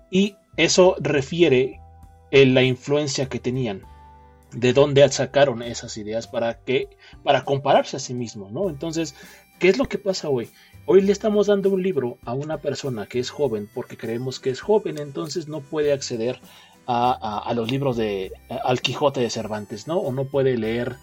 Y 0.09 0.35
eso 0.55 0.95
refiere 0.99 1.81
en 2.31 2.53
la 2.53 2.63
influencia 2.63 3.27
que 3.27 3.39
tenían, 3.39 3.83
de 4.53 4.71
dónde 4.71 5.07
sacaron 5.09 5.61
esas 5.61 5.97
ideas 5.97 6.27
para 6.27 6.59
que 6.59 6.87
para 7.23 7.43
compararse 7.43 7.97
a 7.97 7.99
sí 7.99 8.13
mismos, 8.13 8.51
¿no? 8.53 8.69
Entonces, 8.69 9.13
¿qué 9.59 9.67
es 9.67 9.77
lo 9.77 9.89
que 9.89 9.97
pasa 9.97 10.29
hoy? 10.29 10.49
Hoy 10.85 11.01
le 11.01 11.11
estamos 11.11 11.47
dando 11.47 11.69
un 11.71 11.83
libro 11.83 12.17
a 12.23 12.33
una 12.33 12.59
persona 12.59 13.07
que 13.07 13.19
es 13.19 13.29
joven 13.29 13.69
porque 13.73 13.97
creemos 13.97 14.39
que 14.39 14.51
es 14.51 14.61
joven, 14.61 14.97
entonces 14.99 15.49
no 15.49 15.59
puede 15.59 15.91
acceder 15.91 16.39
a, 16.87 17.51
los 17.55 17.71
libros 17.71 17.97
de 17.97 18.31
Al 18.63 18.79
Quijote 18.79 19.19
de 19.19 19.29
Cervantes, 19.29 19.87
¿no? 19.87 19.97
O 19.97 20.13
no 20.13 20.25
puede 20.25 20.55
leer 20.55 20.97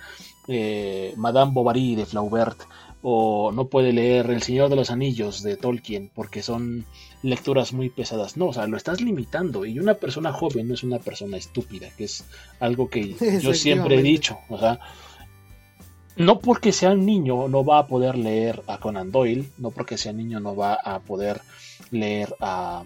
eh, 0.49 1.13
Madame 1.17 1.53
Bovary 1.53 1.97
de 1.97 2.07
Flaubert, 2.07 2.63
o 3.03 3.51
no 3.53 3.67
puede 3.67 3.93
leer 3.93 4.31
El 4.31 4.43
Señor 4.43 4.71
de 4.71 4.77
los 4.77 4.91
Anillos 4.91 5.43
de 5.43 5.57
Tolkien, 5.57 6.11
porque 6.15 6.43
son 6.43 6.87
lecturas 7.23 7.73
muy 7.73 7.91
pesadas. 7.91 8.37
No, 8.37 8.47
o 8.47 8.53
sea, 8.53 8.67
lo 8.67 8.77
estás 8.77 9.01
limitando. 9.01 9.67
Y 9.67 9.79
una 9.79 9.95
persona 9.95 10.33
joven 10.33 10.69
no 10.69 10.75
es 10.75 10.85
una 10.85 10.99
persona 10.99 11.37
estúpida, 11.37 11.89
que 11.97 12.05
es 12.05 12.25
algo 12.61 12.89
que 12.89 13.15
yo 13.43 13.55
siempre 13.55 13.99
he 13.99 14.03
dicho. 14.03 14.39
O 14.49 14.59
sea, 14.59 14.79
no 16.17 16.39
porque 16.39 16.73
sea 16.73 16.91
un 16.91 17.05
niño 17.07 17.49
no 17.49 17.65
va 17.65 17.79
a 17.79 17.87
poder 17.87 18.17
leer 18.17 18.63
a 18.67 18.79
Conan 18.79 19.11
Doyle, 19.11 19.51
no 19.59 19.71
porque 19.71 19.99
sea 19.99 20.13
niño 20.13 20.41
no 20.41 20.55
va 20.55 20.75
a 20.75 21.01
poder 21.01 21.41
leer 21.91 22.35
a 22.41 22.85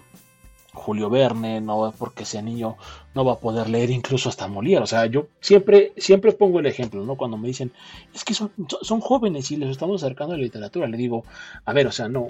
Julio 0.76 1.10
Verne, 1.10 1.60
no 1.60 1.92
porque 1.98 2.24
sea 2.24 2.42
niño 2.42 2.76
no 3.14 3.24
va 3.24 3.32
a 3.32 3.38
poder 3.38 3.68
leer 3.68 3.90
incluso 3.90 4.28
hasta 4.28 4.46
Molière. 4.46 4.82
O 4.82 4.86
sea, 4.86 5.06
yo 5.06 5.28
siempre, 5.40 5.92
siempre 5.96 6.32
pongo 6.32 6.60
el 6.60 6.66
ejemplo, 6.66 7.02
¿no? 7.04 7.16
Cuando 7.16 7.38
me 7.38 7.48
dicen, 7.48 7.72
es 8.14 8.24
que 8.24 8.34
son, 8.34 8.52
son 8.82 9.00
jóvenes 9.00 9.50
y 9.50 9.56
les 9.56 9.70
estamos 9.70 10.02
acercando 10.02 10.34
a 10.34 10.36
la 10.36 10.42
literatura, 10.42 10.86
le 10.86 10.98
digo, 10.98 11.24
a 11.64 11.72
ver, 11.72 11.86
o 11.86 11.92
sea, 11.92 12.08
no. 12.08 12.26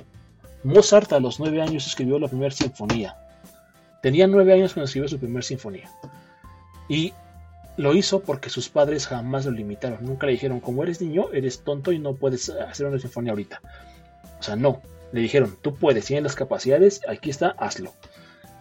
Mozart 0.62 1.12
a 1.12 1.20
los 1.20 1.38
nueve 1.40 1.60
años 1.60 1.86
escribió 1.86 2.18
la 2.18 2.28
primera 2.28 2.52
sinfonía. 2.52 3.16
Tenía 4.00 4.26
nueve 4.28 4.52
años 4.52 4.72
cuando 4.72 4.86
escribió 4.86 5.08
su 5.08 5.18
primera 5.18 5.42
sinfonía. 5.42 5.90
Y 6.88 7.12
lo 7.76 7.94
hizo 7.94 8.20
porque 8.20 8.48
sus 8.48 8.68
padres 8.68 9.06
jamás 9.08 9.44
lo 9.44 9.50
limitaron. 9.50 10.04
Nunca 10.04 10.26
le 10.26 10.32
dijeron, 10.32 10.60
como 10.60 10.84
eres 10.84 11.00
niño, 11.00 11.26
eres 11.32 11.64
tonto 11.64 11.90
y 11.92 11.98
no 11.98 12.14
puedes 12.14 12.48
hacer 12.48 12.86
una 12.86 12.98
sinfonía 12.98 13.32
ahorita. 13.32 13.60
O 14.38 14.42
sea, 14.42 14.56
no. 14.56 14.80
Le 15.12 15.20
dijeron, 15.20 15.56
tú 15.62 15.74
puedes, 15.74 16.04
tienes 16.04 16.24
las 16.24 16.34
capacidades, 16.34 17.00
aquí 17.08 17.30
está, 17.30 17.50
hazlo. 17.58 17.92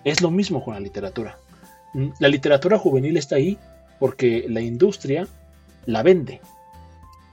Es 0.05 0.21
lo 0.21 0.31
mismo 0.31 0.63
con 0.63 0.75
la 0.75 0.79
literatura. 0.79 1.37
Mm, 1.93 2.09
la 2.19 2.29
literatura 2.29 2.79
juvenil 2.79 3.17
está 3.17 3.35
ahí 3.35 3.57
porque 3.99 4.45
la 4.47 4.61
industria 4.61 5.27
la 5.85 6.03
vende. 6.03 6.39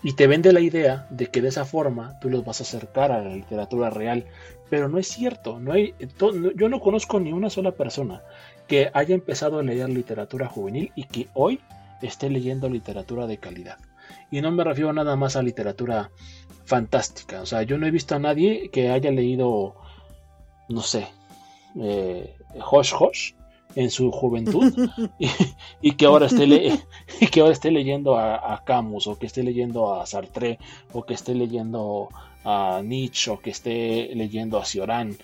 Y 0.03 0.14
te 0.14 0.27
vende 0.27 0.53
la 0.53 0.61
idea 0.61 1.07
de 1.11 1.27
que 1.27 1.41
de 1.41 1.49
esa 1.49 1.64
forma 1.64 2.18
tú 2.18 2.29
los 2.29 2.45
vas 2.45 2.61
a 2.61 2.64
acercar 2.64 3.12
a 3.12 3.23
la 3.23 3.37
literatura 3.37 3.91
real. 3.91 4.25
Pero 4.68 4.89
no 4.89 4.99
es 4.99 5.07
cierto. 5.07 5.61
No 5.61 5.73
hay, 5.73 5.95
yo 6.57 6.68
no 6.68 6.81
conozco 6.81 7.20
ni 7.20 7.33
una 7.33 7.51
sola 7.51 7.73
persona 7.73 8.23
que 8.66 8.91
haya 8.95 9.14
empezado 9.14 9.59
a 9.59 9.62
leer 9.62 9.89
literatura 9.91 10.49
juvenil 10.49 10.91
y 10.97 11.05
que 11.05 11.29
hoy 11.35 11.61
esté 12.01 12.31
leyendo 12.31 12.68
literatura 12.68 13.27
de 13.27 13.39
calidad. 13.39 13.79
Y 14.31 14.41
no 14.41 14.51
me 14.51 14.64
refiero 14.64 14.93
nada 14.93 15.14
más 15.14 15.37
a 15.37 15.43
literatura 15.43 16.11
fantástica. 16.64 17.43
O 17.43 17.47
sea, 17.47 17.62
yo 17.62 17.79
no 17.79 17.87
he 17.87 17.91
visto 17.91 18.14
a 18.14 18.18
nadie 18.18 18.70
que 18.70 18.91
haya 18.91 19.11
leído, 19.11 19.75
no 20.68 20.81
sé, 20.81 21.09
eh, 21.77 22.37
Hosh 22.61 23.35
en 23.75 23.91
su 23.91 24.11
juventud 24.11 24.73
y, 25.81 25.93
que 25.93 26.07
ahora 26.07 26.27
esté 26.27 27.70
leyendo 27.70 28.18
a, 28.18 28.62
Camus 28.64 29.07
o 29.07 29.18
que 29.18 29.27
esté 29.27 29.43
leyendo 29.43 29.95
a 29.95 30.07
Sartre 30.07 30.59
o 30.93 31.05
que 31.05 31.14
esté 31.14 31.35
leyendo 31.35 32.09
a 32.45 32.83
Nietzsche 32.85 33.31
o 33.31 33.41
que 33.41 33.51
esté 33.51 34.11
leyendo 34.14 34.59
a 34.59 34.64
Cioran 34.64 35.16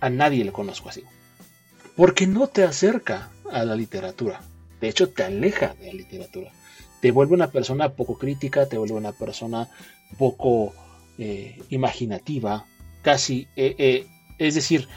a 0.00 0.10
nadie 0.10 0.44
le 0.44 0.52
conozco 0.52 0.88
así. 0.88 1.02
Porque 1.96 2.26
no 2.26 2.48
te 2.48 2.64
acerca 2.64 3.30
a 3.50 3.64
la 3.64 3.76
literatura. 3.76 4.40
De 4.80 4.88
hecho 4.88 5.10
te 5.10 5.22
aleja 5.22 5.74
de 5.74 5.86
la 5.86 5.92
literatura. 5.92 6.50
Te 7.00 7.12
vuelve 7.12 7.34
una 7.34 7.50
persona 7.50 7.90
poco 7.90 8.18
crítica 8.18 8.68
te 8.68 8.78
vuelve 8.78 8.94
una 8.94 9.12
persona 9.12 9.68
poco 10.18 10.72
eh, 11.18 11.60
imaginativa 11.70 12.64
casi 13.02 13.46
eh, 13.56 14.06
es 14.38 14.54
decir 14.54 14.88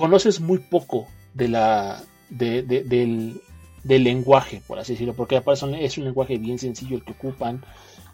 conoces 0.00 0.40
muy 0.40 0.58
poco 0.58 1.06
de 1.34 1.48
la, 1.48 2.02
del, 2.30 3.42
lenguaje, 3.84 4.62
por 4.66 4.78
así 4.78 4.94
decirlo, 4.94 5.12
porque 5.12 5.36
aparte 5.36 5.84
es 5.84 5.98
un 5.98 6.04
lenguaje 6.04 6.38
bien 6.38 6.58
sencillo 6.58 6.96
el 6.96 7.04
que 7.04 7.12
ocupan, 7.12 7.62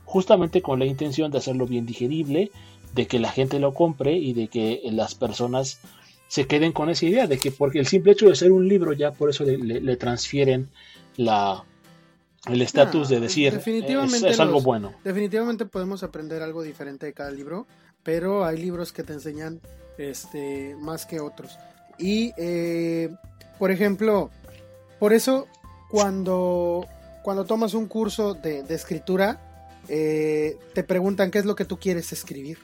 justamente 0.04 0.62
con 0.62 0.80
la 0.80 0.84
intención 0.84 1.30
de 1.30 1.38
hacerlo 1.38 1.64
bien 1.64 1.86
digerible, 1.86 2.50
de 2.92 3.06
que 3.06 3.20
la 3.20 3.30
gente 3.30 3.60
lo 3.60 3.72
compre 3.72 4.16
y 4.16 4.32
de 4.32 4.48
que 4.48 4.80
las 4.90 5.14
personas 5.14 5.78
se 6.26 6.48
queden 6.48 6.72
con 6.72 6.90
esa 6.90 7.06
idea 7.06 7.28
de 7.28 7.38
que 7.38 7.52
porque 7.52 7.78
el 7.78 7.86
simple 7.86 8.12
hecho 8.12 8.26
de 8.26 8.34
ser 8.34 8.50
un 8.50 8.66
libro 8.66 8.92
ya 8.92 9.12
por 9.12 9.30
eso 9.30 9.44
le, 9.44 9.96
transfieren 9.96 10.68
la 11.16 11.62
el 12.46 12.62
estatus 12.62 13.08
de 13.08 13.20
decir 13.20 13.52
definitivamente 13.52 14.28
es, 14.28 14.40
algo 14.40 14.60
bueno. 14.60 14.92
Definitivamente 15.04 15.66
podemos 15.66 16.02
aprender 16.02 16.42
algo 16.42 16.64
diferente 16.64 17.06
de 17.06 17.12
cada 17.12 17.30
libro, 17.30 17.68
pero 18.02 18.44
hay 18.44 18.56
libros 18.58 18.92
que 18.92 19.04
te 19.04 19.12
enseñan 19.12 19.60
este 19.98 20.74
más 20.80 21.06
que 21.06 21.20
otros. 21.20 21.56
Y, 21.98 22.32
eh, 22.36 23.14
por 23.58 23.70
ejemplo, 23.70 24.30
por 24.98 25.12
eso 25.12 25.46
cuando, 25.90 26.86
cuando 27.22 27.44
tomas 27.44 27.74
un 27.74 27.86
curso 27.86 28.34
de, 28.34 28.64
escritura, 28.68 29.40
eh, 29.88 30.58
te 30.74 30.82
preguntan 30.82 31.30
qué 31.30 31.38
es 31.38 31.44
lo 31.44 31.54
que 31.54 31.64
tú 31.64 31.78
quieres 31.78 32.12
escribir. 32.12 32.58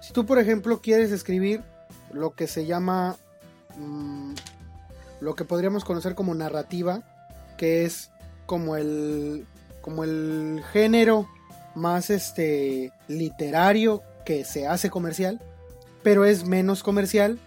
Si 0.00 0.12
tú, 0.12 0.26
por 0.26 0.38
ejemplo, 0.38 0.80
quieres 0.80 1.12
escribir 1.12 1.62
lo 2.12 2.34
que 2.34 2.46
se 2.46 2.66
llama, 2.66 3.16
mm, 3.76 4.34
lo 5.20 5.34
que 5.34 5.44
podríamos 5.44 5.84
conocer 5.84 6.14
como 6.14 6.34
narrativa, 6.34 7.02
que 7.56 7.84
es 7.84 8.10
como 8.46 8.76
el, 8.76 9.46
como 9.80 10.04
el 10.04 10.62
género 10.72 11.28
más 11.74 12.10
este, 12.10 12.92
literario 13.08 14.02
que 14.24 14.44
se 14.44 14.66
hace 14.66 14.90
comercial, 14.90 15.40
pero 16.02 16.24
es 16.24 16.46
menos 16.46 16.82
comercial 16.82 17.38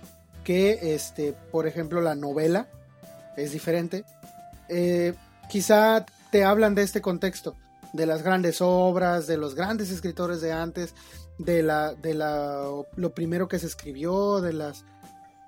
que, 0.46 0.94
este, 0.94 1.34
por 1.52 1.68
ejemplo, 1.68 2.00
la 2.00 2.16
novela 2.16 2.70
es 3.36 3.52
diferente. 3.52 4.06
Eh, 4.70 5.14
quizá 5.50 6.06
te 6.32 6.46
hablan 6.46 6.76
de 6.76 6.84
este 6.84 7.02
contexto, 7.02 7.58
de 7.92 8.06
las 8.06 8.22
grandes 8.22 8.62
obras, 8.62 9.28
de 9.28 9.36
los 9.36 9.56
grandes 9.56 9.90
escritores 9.90 10.40
de 10.40 10.54
antes, 10.54 10.94
de 11.38 11.64
la, 11.64 11.94
de 11.96 12.14
la, 12.14 12.64
lo 12.96 13.14
primero 13.14 13.50
que 13.50 13.60
se 13.60 13.66
escribió, 13.66 14.40
de 14.40 14.54
las, 14.54 14.86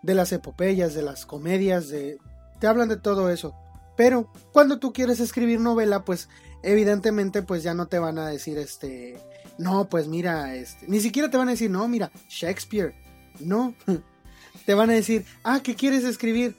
de 0.01 0.15
las 0.15 0.33
epopeyas, 0.33 0.93
de 0.93 1.03
las 1.03 1.25
comedias, 1.25 1.87
de, 1.87 2.17
te 2.59 2.67
hablan 2.67 2.89
de 2.89 2.97
todo 2.97 3.29
eso. 3.29 3.55
Pero 3.95 4.31
cuando 4.51 4.79
tú 4.79 4.93
quieres 4.93 5.19
escribir 5.19 5.59
novela, 5.59 6.03
pues 6.05 6.27
evidentemente 6.63 7.43
pues 7.43 7.63
ya 7.63 7.73
no 7.73 7.87
te 7.87 7.99
van 7.99 8.17
a 8.17 8.27
decir 8.27 8.57
este, 8.57 9.17
no, 9.57 9.89
pues 9.89 10.07
mira, 10.07 10.55
este, 10.55 10.87
ni 10.87 10.99
siquiera 10.99 11.29
te 11.29 11.37
van 11.37 11.47
a 11.47 11.51
decir, 11.51 11.69
no, 11.69 11.87
mira, 11.87 12.11
Shakespeare, 12.27 12.95
no, 13.39 13.75
te 14.65 14.73
van 14.73 14.89
a 14.89 14.93
decir, 14.93 15.25
ah, 15.43 15.61
¿qué 15.63 15.75
quieres 15.75 16.03
escribir? 16.03 16.55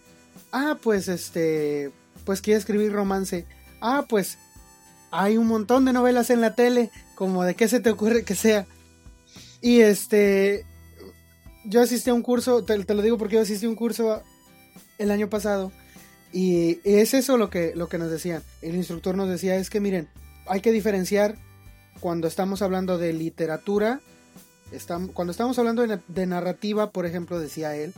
Ah, 0.53 0.79
pues 0.83 1.09
este, 1.09 1.91
pues 2.25 2.41
quiero 2.41 2.59
escribir 2.59 2.93
romance. 2.93 3.47
Ah, 3.81 4.07
pues 4.09 4.39
hay 5.11 5.37
un 5.37 5.47
montón 5.47 5.85
de 5.85 5.93
novelas 5.93 6.31
en 6.31 6.41
la 6.41 6.55
tele, 6.55 6.91
como 7.15 7.45
de 7.45 7.55
qué 7.55 7.69
se 7.69 7.81
te 7.81 7.91
ocurre 7.91 8.25
que 8.25 8.35
sea. 8.35 8.67
Y 9.61 9.81
este, 9.81 10.65
yo 11.65 11.83
asistí 11.83 12.11
a 12.11 12.15
un 12.15 12.23
curso, 12.23 12.65
te, 12.65 12.79
lo 12.79 13.03
digo 13.03 13.19
porque 13.19 13.37
yo 13.37 13.43
asistí 13.43 13.67
a 13.67 13.71
un 13.71 13.77
curso 13.77 14.23
el 14.99 15.11
año 15.11 15.29
pasado. 15.29 15.73
Y 16.33 16.81
es 16.85 17.15
eso 17.15 17.39
lo 17.39 17.51
que, 17.51 17.73
lo 17.75 17.89
que 17.89 17.99
nos 17.99 18.11
decían. 18.11 18.43
El 18.61 18.77
instructor 18.77 19.17
nos 19.17 19.29
decía, 19.29 19.57
es 19.57 19.71
que 19.71 19.81
miren, 19.81 20.09
hay 20.47 20.61
que 20.61 20.73
diferenciar 20.73 21.37
cuando 22.01 22.29
estamos 22.29 22.63
hablando 22.63 22.99
de 22.99 23.13
literatura 23.13 24.01
cuando 25.15 25.31
estamos 25.31 25.59
hablando 25.59 25.87
de, 25.87 26.27
narrativa, 26.27 26.91
por 26.91 27.07
ejemplo, 27.07 27.39
decía 27.39 27.75
él, 27.75 27.95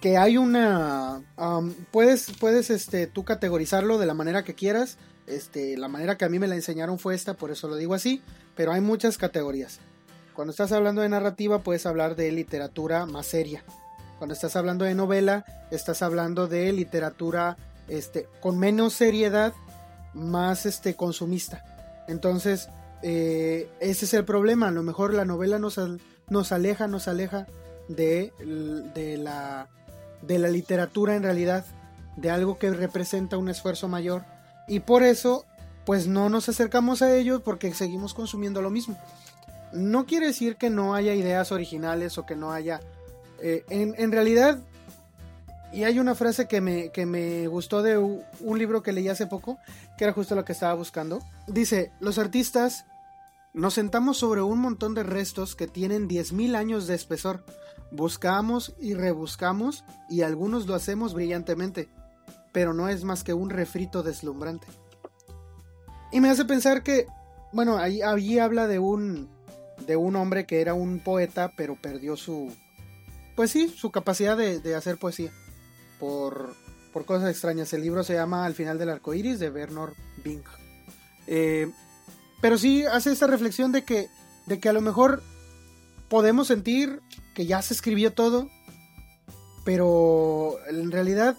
que 0.00 0.16
hay 0.16 0.38
una 0.38 1.22
puedes 1.90 2.32
puedes 2.38 2.70
este 2.70 3.06
tú 3.06 3.24
categorizarlo 3.24 3.98
de 3.98 4.06
la 4.06 4.14
manera 4.14 4.44
que 4.44 4.54
quieras. 4.54 4.96
Este 5.26 5.76
la 5.76 5.88
manera 5.88 6.16
que 6.16 6.24
a 6.24 6.28
mí 6.28 6.38
me 6.38 6.48
la 6.48 6.54
enseñaron 6.54 6.98
fue 6.98 7.14
esta 7.14 7.34
por 7.34 7.50
eso 7.50 7.68
lo 7.68 7.76
digo 7.76 7.94
así 7.94 8.22
pero 8.56 8.72
hay 8.72 8.80
muchas 8.80 9.18
categorías. 9.18 9.78
Cuando 10.34 10.50
estás 10.50 10.72
hablando 10.72 11.02
de 11.02 11.08
narrativa 11.08 11.62
puedes 11.62 11.86
hablar 11.86 12.16
de 12.16 12.32
literatura 12.32 13.06
más 13.06 13.26
seria. 13.26 13.62
Cuando 14.18 14.34
estás 14.34 14.56
hablando 14.56 14.84
de 14.84 14.94
novela 14.94 15.44
estás 15.70 16.02
hablando 16.02 16.46
de 16.46 16.72
literatura 16.72 17.56
este 17.88 18.28
con 18.40 18.58
menos 18.58 18.94
seriedad 18.94 19.52
más 20.14 20.66
este 20.66 20.94
consumista. 20.94 21.64
Entonces 22.08 22.68
eh, 23.02 23.68
ese 23.80 24.04
es 24.04 24.14
el 24.14 24.24
problema 24.24 24.68
a 24.68 24.72
lo 24.72 24.82
mejor 24.82 25.14
la 25.14 25.24
novela 25.24 25.58
nos, 25.58 25.80
nos 26.28 26.52
aleja 26.52 26.86
nos 26.86 27.08
aleja 27.08 27.46
de, 27.88 28.32
de 28.94 29.16
la 29.16 29.68
de 30.22 30.38
la 30.38 30.48
literatura 30.48 31.16
en 31.16 31.22
realidad, 31.22 31.64
de 32.16 32.30
algo 32.30 32.58
que 32.58 32.70
representa 32.70 33.38
un 33.38 33.48
esfuerzo 33.48 33.88
mayor. 33.88 34.24
Y 34.68 34.80
por 34.80 35.02
eso, 35.02 35.44
pues 35.84 36.06
no 36.06 36.28
nos 36.28 36.48
acercamos 36.48 37.02
a 37.02 37.14
ellos 37.14 37.42
porque 37.42 37.72
seguimos 37.74 38.14
consumiendo 38.14 38.62
lo 38.62 38.70
mismo. 38.70 38.98
No 39.72 40.06
quiere 40.06 40.26
decir 40.26 40.56
que 40.56 40.70
no 40.70 40.94
haya 40.94 41.14
ideas 41.14 41.52
originales 41.52 42.18
o 42.18 42.26
que 42.26 42.36
no 42.36 42.52
haya... 42.52 42.80
Eh, 43.42 43.64
en, 43.70 44.12
realidad, 44.12 44.58
y 45.72 45.84
hay 45.84 45.98
una 45.98 46.14
frase 46.14 46.46
que 46.46 46.60
me, 46.60 46.90
que 46.90 47.06
me 47.06 47.46
gustó 47.46 47.82
de 47.82 47.96
un 47.96 48.58
libro 48.58 48.82
que 48.82 48.92
leí 48.92 49.08
hace 49.08 49.26
poco, 49.26 49.58
que 49.96 50.04
era 50.04 50.12
justo 50.12 50.34
lo 50.34 50.44
que 50.44 50.52
estaba 50.52 50.74
buscando. 50.74 51.20
Dice, 51.46 51.90
los 52.00 52.18
artistas 52.18 52.84
nos 53.52 53.74
sentamos 53.74 54.18
sobre 54.18 54.42
un 54.42 54.60
montón 54.60 54.94
de 54.94 55.02
restos 55.02 55.56
que 55.56 55.66
tienen 55.66 56.08
10.000 56.08 56.54
años 56.54 56.86
de 56.86 56.94
espesor. 56.94 57.44
Buscamos 57.90 58.74
y 58.78 58.94
rebuscamos 58.94 59.84
y 60.08 60.22
algunos 60.22 60.66
lo 60.66 60.74
hacemos 60.74 61.14
brillantemente, 61.14 61.88
pero 62.52 62.72
no 62.72 62.88
es 62.88 63.02
más 63.02 63.24
que 63.24 63.34
un 63.34 63.50
refrito 63.50 64.02
deslumbrante. 64.02 64.68
Y 66.12 66.20
me 66.20 66.30
hace 66.30 66.44
pensar 66.44 66.82
que, 66.82 67.06
bueno, 67.52 67.78
ahí, 67.78 68.38
habla 68.38 68.68
de 68.68 68.78
un, 68.78 69.28
de 69.86 69.96
un 69.96 70.14
hombre 70.14 70.46
que 70.46 70.60
era 70.60 70.74
un 70.74 71.00
poeta, 71.00 71.52
pero 71.56 71.76
perdió 71.80 72.16
su, 72.16 72.52
pues 73.34 73.50
sí, 73.50 73.68
su 73.68 73.90
capacidad 73.90 74.36
de, 74.36 74.74
hacer 74.76 74.96
poesía 74.98 75.32
por, 75.98 76.54
por, 76.92 77.04
cosas 77.04 77.30
extrañas. 77.30 77.72
El 77.72 77.82
libro 77.82 78.04
se 78.04 78.14
llama 78.14 78.44
Al 78.44 78.54
final 78.54 78.78
del 78.78 78.90
arco 78.90 79.14
iris 79.14 79.40
de 79.40 79.50
Bernard 79.50 79.94
Bing. 80.24 80.44
Eh, 81.26 81.70
pero 82.40 82.58
sí 82.58 82.84
hace 82.84 83.12
esta 83.12 83.26
reflexión 83.26 83.72
de 83.72 83.84
que, 83.84 84.08
de 84.46 84.60
que 84.60 84.68
a 84.68 84.72
lo 84.72 84.80
mejor 84.80 85.22
podemos 86.08 86.48
sentir 86.48 87.00
que 87.34 87.46
ya 87.46 87.62
se 87.62 87.74
escribió 87.74 88.12
todo, 88.12 88.48
pero 89.64 90.56
en 90.68 90.90
realidad 90.90 91.36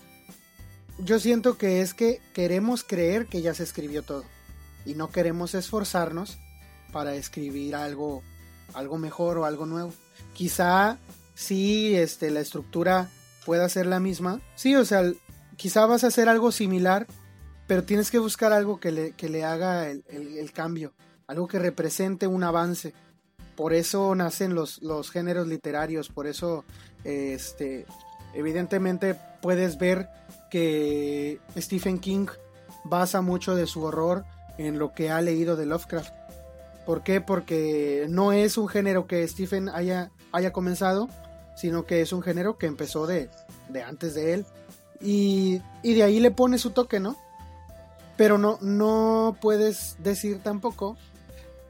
yo 0.99 1.19
siento 1.19 1.57
que 1.57 1.81
es 1.81 1.93
que 1.93 2.21
queremos 2.33 2.83
creer 2.83 3.27
que 3.27 3.41
ya 3.41 3.53
se 3.53 3.63
escribió 3.63 4.03
todo 4.03 4.23
y 4.85 4.93
no 4.93 5.09
queremos 5.09 5.55
esforzarnos 5.55 6.37
para 6.91 7.15
escribir 7.15 7.75
algo 7.75 8.23
algo 8.73 8.97
mejor 8.97 9.37
o 9.37 9.45
algo 9.45 9.65
nuevo. 9.65 9.93
Quizá 10.33 10.97
sí 11.35 11.95
este 11.95 12.31
la 12.31 12.39
estructura 12.39 13.09
pueda 13.45 13.67
ser 13.69 13.85
la 13.85 13.99
misma. 13.99 14.41
Sí, 14.55 14.75
o 14.75 14.85
sea, 14.85 15.03
quizá 15.57 15.85
vas 15.85 16.03
a 16.03 16.07
hacer 16.07 16.29
algo 16.29 16.51
similar, 16.51 17.07
pero 17.71 17.85
tienes 17.85 18.11
que 18.11 18.19
buscar 18.19 18.51
algo 18.51 18.81
que 18.81 18.91
le, 18.91 19.11
que 19.13 19.29
le 19.29 19.45
haga 19.45 19.89
el, 19.89 20.03
el 20.09 20.51
cambio, 20.51 20.91
algo 21.25 21.47
que 21.47 21.57
represente 21.57 22.27
un 22.27 22.43
avance 22.43 22.93
por 23.55 23.73
eso 23.73 24.13
nacen 24.15 24.55
los, 24.55 24.81
los 24.81 25.11
géneros 25.11 25.47
literarios, 25.47 26.09
por 26.09 26.27
eso 26.27 26.65
este, 27.03 27.85
evidentemente 28.33 29.15
puedes 29.41 29.77
ver 29.77 30.09
que 30.49 31.39
Stephen 31.55 31.99
King 31.99 32.25
basa 32.83 33.21
mucho 33.21 33.55
de 33.55 33.67
su 33.67 33.83
horror 33.83 34.25
en 34.57 34.79
lo 34.79 34.93
que 34.93 35.09
ha 35.09 35.21
leído 35.21 35.55
de 35.55 35.65
Lovecraft. 35.65 36.11
¿Por 36.85 37.03
qué? 37.03 37.21
Porque 37.21 38.07
no 38.09 38.33
es 38.33 38.57
un 38.57 38.67
género 38.67 39.05
que 39.05 39.27
Stephen 39.27 39.69
haya, 39.69 40.11
haya 40.31 40.51
comenzado, 40.51 41.07
sino 41.55 41.85
que 41.85 42.01
es 42.01 42.11
un 42.11 42.21
género 42.21 42.57
que 42.57 42.65
empezó 42.65 43.05
de, 43.05 43.29
de 43.69 43.83
antes 43.83 44.15
de 44.15 44.33
él. 44.33 44.45
Y, 44.99 45.61
y, 45.83 45.93
de 45.93 46.03
ahí 46.03 46.19
le 46.19 46.31
pone 46.31 46.57
su 46.57 46.71
toque, 46.71 46.99
¿no? 46.99 47.15
Pero 48.21 48.37
no, 48.37 48.59
no 48.61 49.35
puedes 49.41 49.95
decir 49.97 50.43
tampoco 50.43 50.95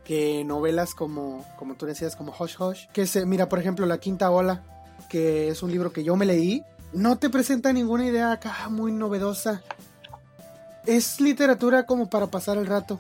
que 0.04 0.44
novelas 0.44 0.94
como, 0.94 1.46
como 1.58 1.76
tú 1.76 1.86
decías, 1.86 2.18
como 2.18 2.36
Hush 2.38 2.58
Hush, 2.60 2.88
que 2.92 3.08
se, 3.08 3.26
mira, 3.26 3.48
por 3.48 3.58
ejemplo, 3.58 3.86
La 3.86 4.00
Quinta 4.00 4.30
Ola, 4.30 4.62
que 5.08 5.48
es 5.48 5.64
un 5.64 5.72
libro 5.72 5.94
que 5.94 6.04
yo 6.04 6.18
me 6.18 6.26
leí, 6.26 6.62
no 6.92 7.18
te 7.18 7.30
presenta 7.30 7.72
ninguna 7.72 8.06
idea 8.06 8.34
acá 8.34 8.68
muy 8.68 8.92
novedosa. 8.92 9.64
Es 10.86 11.22
literatura 11.22 11.86
como 11.86 12.10
para 12.10 12.28
pasar 12.28 12.58
el 12.58 12.66
rato. 12.66 13.00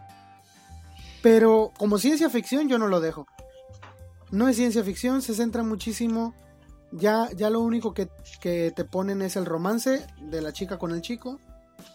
Pero 1.21 1.73
como 1.77 1.97
ciencia 1.97 2.29
ficción 2.29 2.69
yo 2.69 2.77
no 2.77 2.87
lo 2.87 3.01
dejo. 3.01 3.27
No 4.31 4.47
es 4.47 4.55
ciencia 4.55 4.81
ficción, 4.81 5.21
se 5.21 5.35
centra 5.35 5.61
muchísimo. 5.61 6.33
Ya, 6.93 7.27
ya 7.35 7.49
lo 7.49 7.59
único 7.59 7.93
que, 7.93 8.07
que 8.39 8.71
te 8.73 8.85
ponen 8.85 9.21
es 9.21 9.35
el 9.35 9.45
romance 9.45 10.07
de 10.21 10.41
la 10.41 10.53
chica 10.53 10.77
con 10.77 10.93
el 10.93 11.01
chico. 11.01 11.37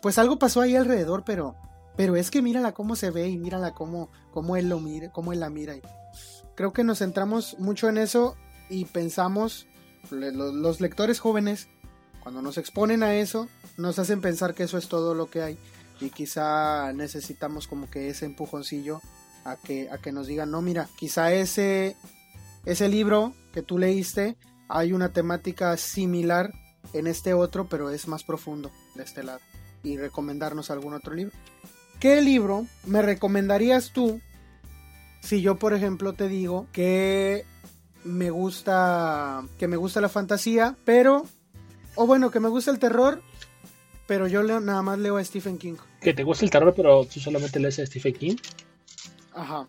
Pues 0.03 0.18
algo 0.18 0.38
pasó 0.38 0.61
ahí 0.61 0.76
alrededor, 0.76 1.24
pero 1.24 1.57
pero 1.97 2.16
es 2.16 2.30
que 2.30 2.42
mírala 2.42 2.72
cómo 2.72 2.94
se 2.94 3.11
ve 3.11 3.28
y 3.28 3.38
mírala 3.38 3.72
cómo, 3.72 4.11
cómo 4.30 4.57
él 4.57 4.68
lo 4.68 4.80
mira, 4.80 5.11
cómo 5.11 5.32
él 5.32 5.40
la 5.40 5.51
mira. 5.51 5.74
Creo 6.55 6.72
que 6.72 6.84
nos 6.84 6.99
centramos 6.99 7.59
mucho 7.59 7.88
en 7.88 7.99
eso 7.99 8.36
y 8.68 8.84
pensamos, 8.84 9.66
los 10.11 10.80
lectores 10.80 11.20
jóvenes, 11.20 11.68
cuando 12.20 12.42
nos 12.42 12.59
exponen 12.59 13.03
a 13.03 13.14
eso, 13.14 13.49
nos 13.78 13.99
hacen 13.99 14.20
pensar 14.20 14.55
que 14.55 14.64
eso 14.64 14.78
es 14.78 14.88
todo 14.88 15.14
lo 15.14 15.30
que 15.30 15.42
hay. 15.42 15.59
Y 16.01 16.11
quizá 16.11 16.92
necesitamos 16.92 17.66
como 17.66 17.88
que 17.88 18.11
ese 18.11 18.26
empujoncillo 18.26 19.01
a 19.44 19.57
que, 19.57 19.88
a 19.90 19.99
que 19.99 20.12
nos 20.12 20.26
digan, 20.26 20.51
no, 20.51 20.61
mira, 20.61 20.88
quizá 20.99 21.32
ese, 21.32 21.97
ese 22.66 22.88
libro 22.88 23.34
que 23.55 23.62
tú 23.62 23.78
leíste, 23.78 24.36
hay 24.68 24.92
una 24.92 25.12
temática 25.12 25.76
similar 25.78 26.53
en 26.92 27.07
este 27.07 27.32
otro, 27.32 27.68
pero 27.68 27.88
es 27.90 28.07
más 28.07 28.22
profundo 28.22 28.70
de 28.94 29.05
este 29.05 29.22
lado. 29.22 29.40
Y 29.87 29.99
recomendarnos 29.99 30.70
algún 30.70 30.95
otro 30.95 31.14
libro. 31.14 31.32
¿Qué 32.01 32.20
libro 32.20 32.66
me 32.84 33.03
recomendarías 33.03 33.93
tú 33.93 34.20
si 35.20 35.43
yo, 35.43 35.57
por 35.57 35.74
ejemplo, 35.74 36.12
te 36.12 36.28
digo 36.28 36.66
que 36.72 37.45
me 38.05 38.30
gusta 38.30 39.45
que 39.59 39.68
me 39.68 39.76
gusta 39.76 40.01
la 40.01 40.09
fantasía, 40.09 40.76
pero 40.84 41.24
o 41.95 42.07
bueno, 42.07 42.30
que 42.30 42.41
me 42.41 42.49
gusta 42.49 42.70
el 42.70 42.78
terror, 42.78 43.22
pero 44.07 44.28
yo 44.28 44.43
leo, 44.43 44.61
nada 44.61 44.82
más 44.82 44.99
leo 44.99 45.16
a 45.16 45.24
Stephen 45.24 45.59
King. 45.59 45.76
Que 46.01 46.14
te 46.14 46.22
gusta 46.22 46.45
el 46.45 46.51
terror, 46.51 46.74
pero 46.76 47.05
tú 47.07 47.20
solamente 47.20 47.59
lees 47.59 47.78
a 47.78 47.87
Stephen 47.87 48.14
King. 48.14 48.37
Ajá. 49.34 49.66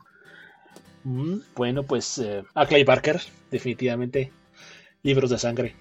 Mm, 1.04 1.40
bueno, 1.56 1.84
pues 1.84 2.18
eh, 2.18 2.44
a 2.54 2.66
Clay 2.66 2.84
Barker, 2.84 3.22
definitivamente. 3.50 4.32
Libros 5.04 5.30
de 5.30 5.38
sangre. 5.38 5.76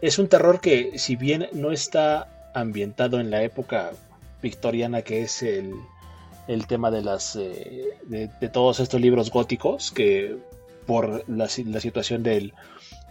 Es 0.00 0.18
un 0.18 0.28
terror 0.28 0.60
que, 0.60 0.98
si 0.98 1.16
bien 1.16 1.48
no 1.52 1.72
está 1.72 2.43
ambientado 2.54 3.20
en 3.20 3.30
la 3.30 3.42
época 3.42 3.92
victoriana 4.42 5.02
que 5.02 5.22
es 5.22 5.42
el, 5.42 5.74
tema 6.68 6.90
de 6.90 7.02
las 7.02 7.36
eh, 7.36 7.98
de, 8.06 8.48
todos 8.48 8.80
estos 8.80 9.00
libros 9.00 9.30
góticos 9.30 9.90
que 9.90 10.36
por 10.86 11.28
la, 11.28 11.48
situación 11.48 12.22
del, 12.22 12.52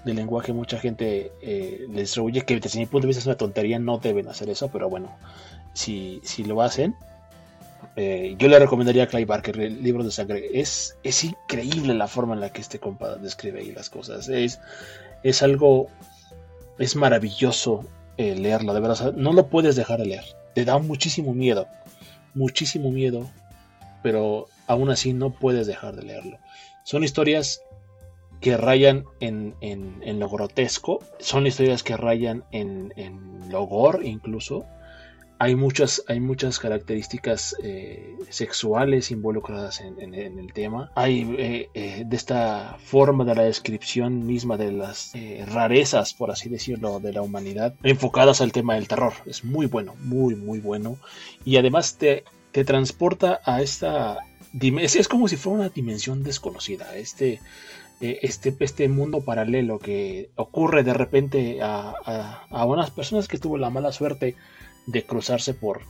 lenguaje 0.06 0.54
mucha 0.54 0.80
gente 0.80 1.32
eh, 1.41 1.86
les 1.89 2.16
rehuye 2.16 2.41
que 2.41 2.60
desde 2.60 2.80
mi 2.80 2.86
punto 2.86 3.02
de 3.02 3.08
vista 3.08 3.22
es 3.22 3.26
una 3.26 3.38
tontería 3.38 3.80
no 3.80 3.98
deben 3.98 4.28
hacer 4.28 4.50
eso 4.50 4.70
pero 4.70 4.89
bueno 4.89 5.16
si, 5.74 6.22
si 6.24 6.44
lo 6.44 6.62
hacen 6.62 6.96
eh, 7.96 8.36
yo 8.38 8.48
le 8.48 8.60
recomendaría 8.60 9.04
a 9.04 9.08
Clay 9.08 9.26
Barker 9.26 9.60
el 9.60 9.84
libro 9.84 10.04
de 10.04 10.12
sangre. 10.12 10.50
Es, 10.54 10.98
es 11.04 11.24
increíble 11.24 11.94
la 11.94 12.08
forma 12.08 12.34
en 12.34 12.39
la 12.39 12.52
que 12.52 12.62
este 12.62 12.80
compa 12.80 13.16
describe 13.18 13.60
ahí 13.60 13.72
las 13.72 13.89
cosas. 13.89 14.30
Es, 14.30 14.60
es 15.22 15.44
algo 15.44 15.89
es 16.80 16.96
maravilloso 16.96 17.86
leerlo 18.18 18.74
de 18.74 18.80
verdad 18.80 19.14
no 19.14 19.34
lo 19.34 19.47
puedes 19.47 19.76
dejar 19.76 19.99
de 19.99 20.05
leer 20.05 20.24
te 20.53 20.66
da 20.66 20.78
muchísimo 20.78 21.34
miedo, 21.34 21.68
muchísimo 22.34 22.91
miedo, 22.91 23.30
pero 24.01 24.47
aún 24.68 24.89
así 24.89 25.14
no 25.14 25.32
puedes 25.32 25.68
dejar 25.68 25.95
de 25.95 26.03
leerlo. 26.03 26.38
Son 26.84 27.03
historias 27.03 27.61
que 28.39 28.57
rayan 28.57 29.05
en, 29.20 29.55
lo 30.20 30.30
grotesco, 30.30 30.99
son 31.20 31.47
historias 31.47 31.84
que 31.84 31.97
rayan 31.97 32.43
en, 32.51 32.93
en 32.97 33.49
lo 33.49 33.66
gore 33.66 34.07
incluso, 34.07 34.66
hay 35.44 35.56
muchas, 35.56 36.02
hay 36.08 36.22
muchas 36.22 36.58
características 36.58 37.54
eh, 37.62 38.16
sexuales 38.30 39.12
involucradas 39.12 39.82
en, 39.82 40.14
el 40.14 40.54
tema. 40.54 40.89
Hay 40.96 41.36
eh, 41.38 41.70
eh, 41.74 42.04
de 42.06 42.16
esta 42.16 42.78
forma 42.82 43.26
de 43.26 43.36
la 43.36 43.44
descripción 43.44 44.26
misma 44.26 44.56
de 44.56 44.72
las 44.72 45.12
rarezas, 45.48 46.14
por 46.14 46.32
así 46.32 46.48
decirlo, 46.48 47.02
de 47.02 47.12
la 47.12 47.22
humanidad, 47.22 47.74
enfocadas 47.84 48.39
al 48.39 48.54
tema 48.54 48.76
del 48.76 48.88
terror. 48.88 49.12
Es 49.26 49.44
muy 49.44 49.66
bueno, 49.66 49.96
muy, 50.00 50.36
muy 50.36 50.62
bueno. 50.62 50.96
Y 51.44 51.58
además 51.58 51.98
te, 51.98 52.24
te 52.54 52.64
transporta 52.64 53.41
a 53.44 53.62
esta... 53.62 54.20
Es, 54.62 54.96
es 54.96 55.10
como 55.10 55.28
si 55.28 55.36
fuera 55.36 55.60
una 55.60 55.70
dimensión 55.70 56.24
desconocida. 56.24 56.96
Este, 56.96 57.41
este, 58.00 58.56
este 58.62 58.88
mundo 58.88 59.26
paralelo 59.26 59.78
que 59.80 60.30
ocurre 60.36 60.84
de 60.84 60.94
repente 60.94 61.62
a, 61.62 61.94
a, 62.50 62.66
unas 62.66 62.91
personas 62.91 63.28
que 63.28 63.38
tuvo 63.38 63.58
la 63.58 63.70
mala 63.70 63.91
suerte 63.91 64.36
de 64.86 65.06
cruzarse 65.06 65.54
por 65.54 65.82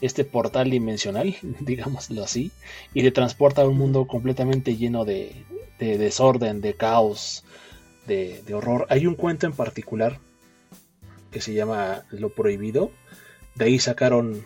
este 0.00 0.24
portal 0.24 0.70
dimensional, 0.70 1.36
digámoslo 1.60 2.22
así, 2.22 2.50
y 2.92 3.02
de 3.02 3.10
transporta 3.10 3.62
a 3.62 3.68
un 3.68 3.78
mundo 3.78 4.06
completamente 4.06 4.76
lleno 4.76 5.04
de, 5.04 5.44
de 5.78 5.98
desorden, 5.98 6.60
de 6.60 6.74
caos, 6.74 7.44
de, 8.06 8.42
de 8.42 8.54
horror. 8.54 8.86
Hay 8.90 9.06
un 9.06 9.14
cuento 9.14 9.46
en 9.46 9.52
particular 9.52 10.18
que 11.30 11.40
se 11.40 11.54
llama 11.54 12.04
Lo 12.10 12.28
Prohibido, 12.28 12.90
de 13.54 13.64
ahí 13.66 13.78
sacaron 13.78 14.44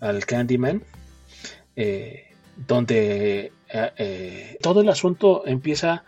al 0.00 0.24
Candyman, 0.24 0.82
eh, 1.74 2.24
donde 2.56 3.52
eh, 3.68 3.90
eh, 3.98 4.58
todo 4.62 4.80
el 4.80 4.88
asunto 4.88 5.46
empieza 5.46 6.04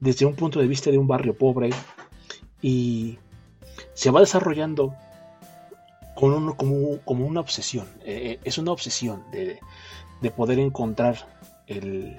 desde 0.00 0.26
un 0.26 0.34
punto 0.34 0.60
de 0.60 0.66
vista 0.66 0.90
de 0.90 0.98
un 0.98 1.06
barrio 1.06 1.34
pobre 1.36 1.70
y 2.60 3.18
se 3.94 4.10
va 4.10 4.20
desarrollando 4.20 4.94
con 6.14 6.54
como, 6.54 6.98
como, 7.04 7.26
una 7.26 7.40
obsesión. 7.40 7.86
es 8.04 8.58
una 8.58 8.72
obsesión 8.72 9.24
de, 9.30 9.58
poder 10.30 10.58
encontrar 10.58 11.26
el, 11.66 12.16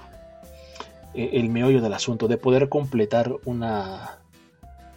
el, 1.13 1.49
meollo 1.49 1.81
del 1.81 1.93
asunto, 1.93 2.27
de 2.27 2.37
poder 2.37 2.69
completar 2.69 3.33
una, 3.45 4.19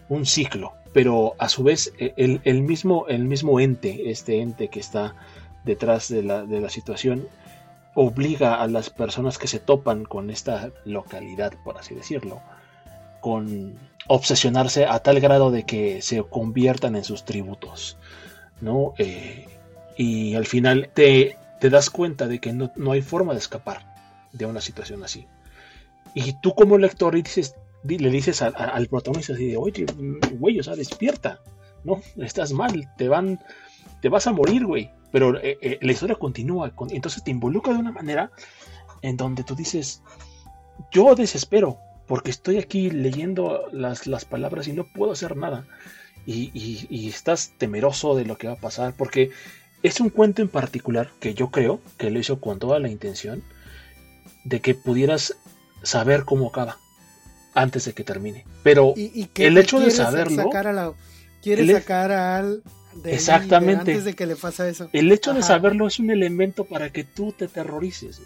un 0.08 0.26
ciclo. 0.26 0.74
Pero 0.92 1.34
a 1.38 1.48
su 1.48 1.62
vez, 1.62 1.92
el, 1.98 2.40
el, 2.44 2.62
mismo, 2.62 3.06
el 3.08 3.24
mismo 3.24 3.60
ente, 3.60 4.10
este 4.10 4.40
ente 4.40 4.68
que 4.68 4.80
está 4.80 5.14
detrás 5.64 6.08
de 6.08 6.22
la, 6.22 6.44
de 6.44 6.60
la 6.60 6.70
situación, 6.70 7.28
obliga 7.94 8.62
a 8.62 8.66
las 8.68 8.90
personas 8.90 9.38
que 9.38 9.48
se 9.48 9.58
topan 9.58 10.04
con 10.04 10.30
esta 10.30 10.70
localidad, 10.84 11.52
por 11.64 11.78
así 11.78 11.94
decirlo, 11.94 12.40
con 13.20 13.76
obsesionarse 14.06 14.86
a 14.86 15.00
tal 15.00 15.20
grado 15.20 15.50
de 15.50 15.64
que 15.64 16.00
se 16.00 16.22
conviertan 16.22 16.94
en 16.94 17.04
sus 17.04 17.24
tributos, 17.24 17.98
¿no? 18.60 18.94
Eh, 18.98 19.46
y 19.96 20.34
al 20.34 20.46
final 20.46 20.90
te, 20.94 21.36
te, 21.60 21.70
das 21.70 21.90
cuenta 21.90 22.26
de 22.26 22.38
que 22.38 22.52
no, 22.52 22.92
hay 22.92 23.02
forma 23.02 23.32
de 23.32 23.38
escapar 23.38 23.94
de 24.32 24.46
una 24.46 24.60
situación 24.60 25.02
así. 25.02 25.26
Y 26.14 26.34
tú 26.40 26.54
como 26.54 26.78
lector 26.78 27.14
dices, 27.14 27.54
le 27.84 28.10
dices 28.10 28.42
al, 28.42 28.86
protagonista 28.88 29.34
así 29.34 29.48
de, 29.48 29.56
oye, 29.56 29.86
güey, 30.38 30.58
o 30.58 30.62
sea, 30.62 30.74
despierta, 30.74 31.40
¿no? 31.84 32.00
Estás 32.16 32.52
mal, 32.52 32.88
te 32.96 33.08
van, 33.08 33.40
te 34.00 34.08
vas 34.08 34.26
a 34.26 34.32
morir, 34.32 34.64
güey. 34.66 34.90
Pero 35.10 35.38
eh, 35.38 35.58
eh, 35.62 35.78
la 35.80 35.92
historia 35.92 36.16
continúa, 36.16 36.72
entonces 36.90 37.24
te 37.24 37.30
involucra 37.30 37.72
de 37.72 37.78
una 37.78 37.92
manera 37.92 38.30
en 39.02 39.16
donde 39.16 39.42
tú 39.42 39.54
dices, 39.54 40.02
yo 40.90 41.14
desespero, 41.14 41.78
porque 42.06 42.30
estoy 42.30 42.58
aquí 42.58 42.90
leyendo 42.90 43.66
las, 43.72 44.06
las 44.06 44.24
palabras 44.24 44.68
y 44.68 44.72
no 44.72 44.84
puedo 44.84 45.12
hacer 45.12 45.36
nada. 45.36 45.66
Y, 46.26 47.08
estás 47.08 47.52
temeroso 47.56 48.14
de 48.14 48.24
lo 48.24 48.36
que 48.36 48.48
va 48.48 48.54
a 48.54 48.60
pasar, 48.60 48.94
porque 48.96 49.30
es 49.82 50.00
un 50.00 50.10
cuento 50.10 50.42
en 50.42 50.48
particular 50.48 51.10
que 51.20 51.34
yo 51.34 51.50
creo 51.50 51.80
que 51.96 52.10
lo 52.10 52.18
hizo 52.18 52.40
con 52.40 52.58
toda 52.58 52.78
la 52.78 52.88
intención 52.88 53.42
de 54.44 54.60
que 54.60 54.74
pudieras 54.74 55.36
saber 55.82 56.24
cómo 56.24 56.48
acaba 56.48 56.78
antes 57.54 57.84
de 57.86 57.92
que 57.94 58.04
termine. 58.04 58.44
Pero 58.62 58.94
el 58.96 59.58
hecho 59.58 59.80
de 59.80 59.90
saberlo... 59.90 60.50
quiere 61.42 61.66
sacar 61.72 62.12
al 62.12 62.62
Exactamente. 63.04 63.92
antes 63.92 64.04
de 64.04 64.14
que 64.14 64.26
le 64.26 64.36
pasa 64.36 64.68
eso. 64.68 64.88
El 64.92 65.10
hecho 65.12 65.34
de 65.34 65.42
saberlo 65.42 65.86
es 65.86 65.98
un 65.98 66.10
elemento 66.10 66.64
para 66.64 66.90
que 66.90 67.04
tú 67.04 67.32
te 67.32 67.48
terrorices. 67.48 68.20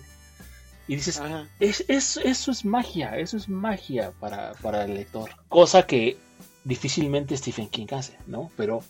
Y 0.89 0.97
dices, 0.97 1.21
es, 1.61 1.85
eso 1.89 2.51
es 2.51 2.65
magia, 2.65 3.17
eso 3.17 3.37
es 3.37 3.49
magia 3.49 4.13
para, 4.19 4.53
para, 4.55 4.85
el 4.85 4.95
lector. 4.95 5.31
Cosa 5.49 5.87
que 5.87 6.17
difícilmente 6.65 7.37
Stephen 7.37 7.69
King 7.69 7.87
hace, 7.93 8.17
¿no? 8.27 8.51
Pero 8.57 8.83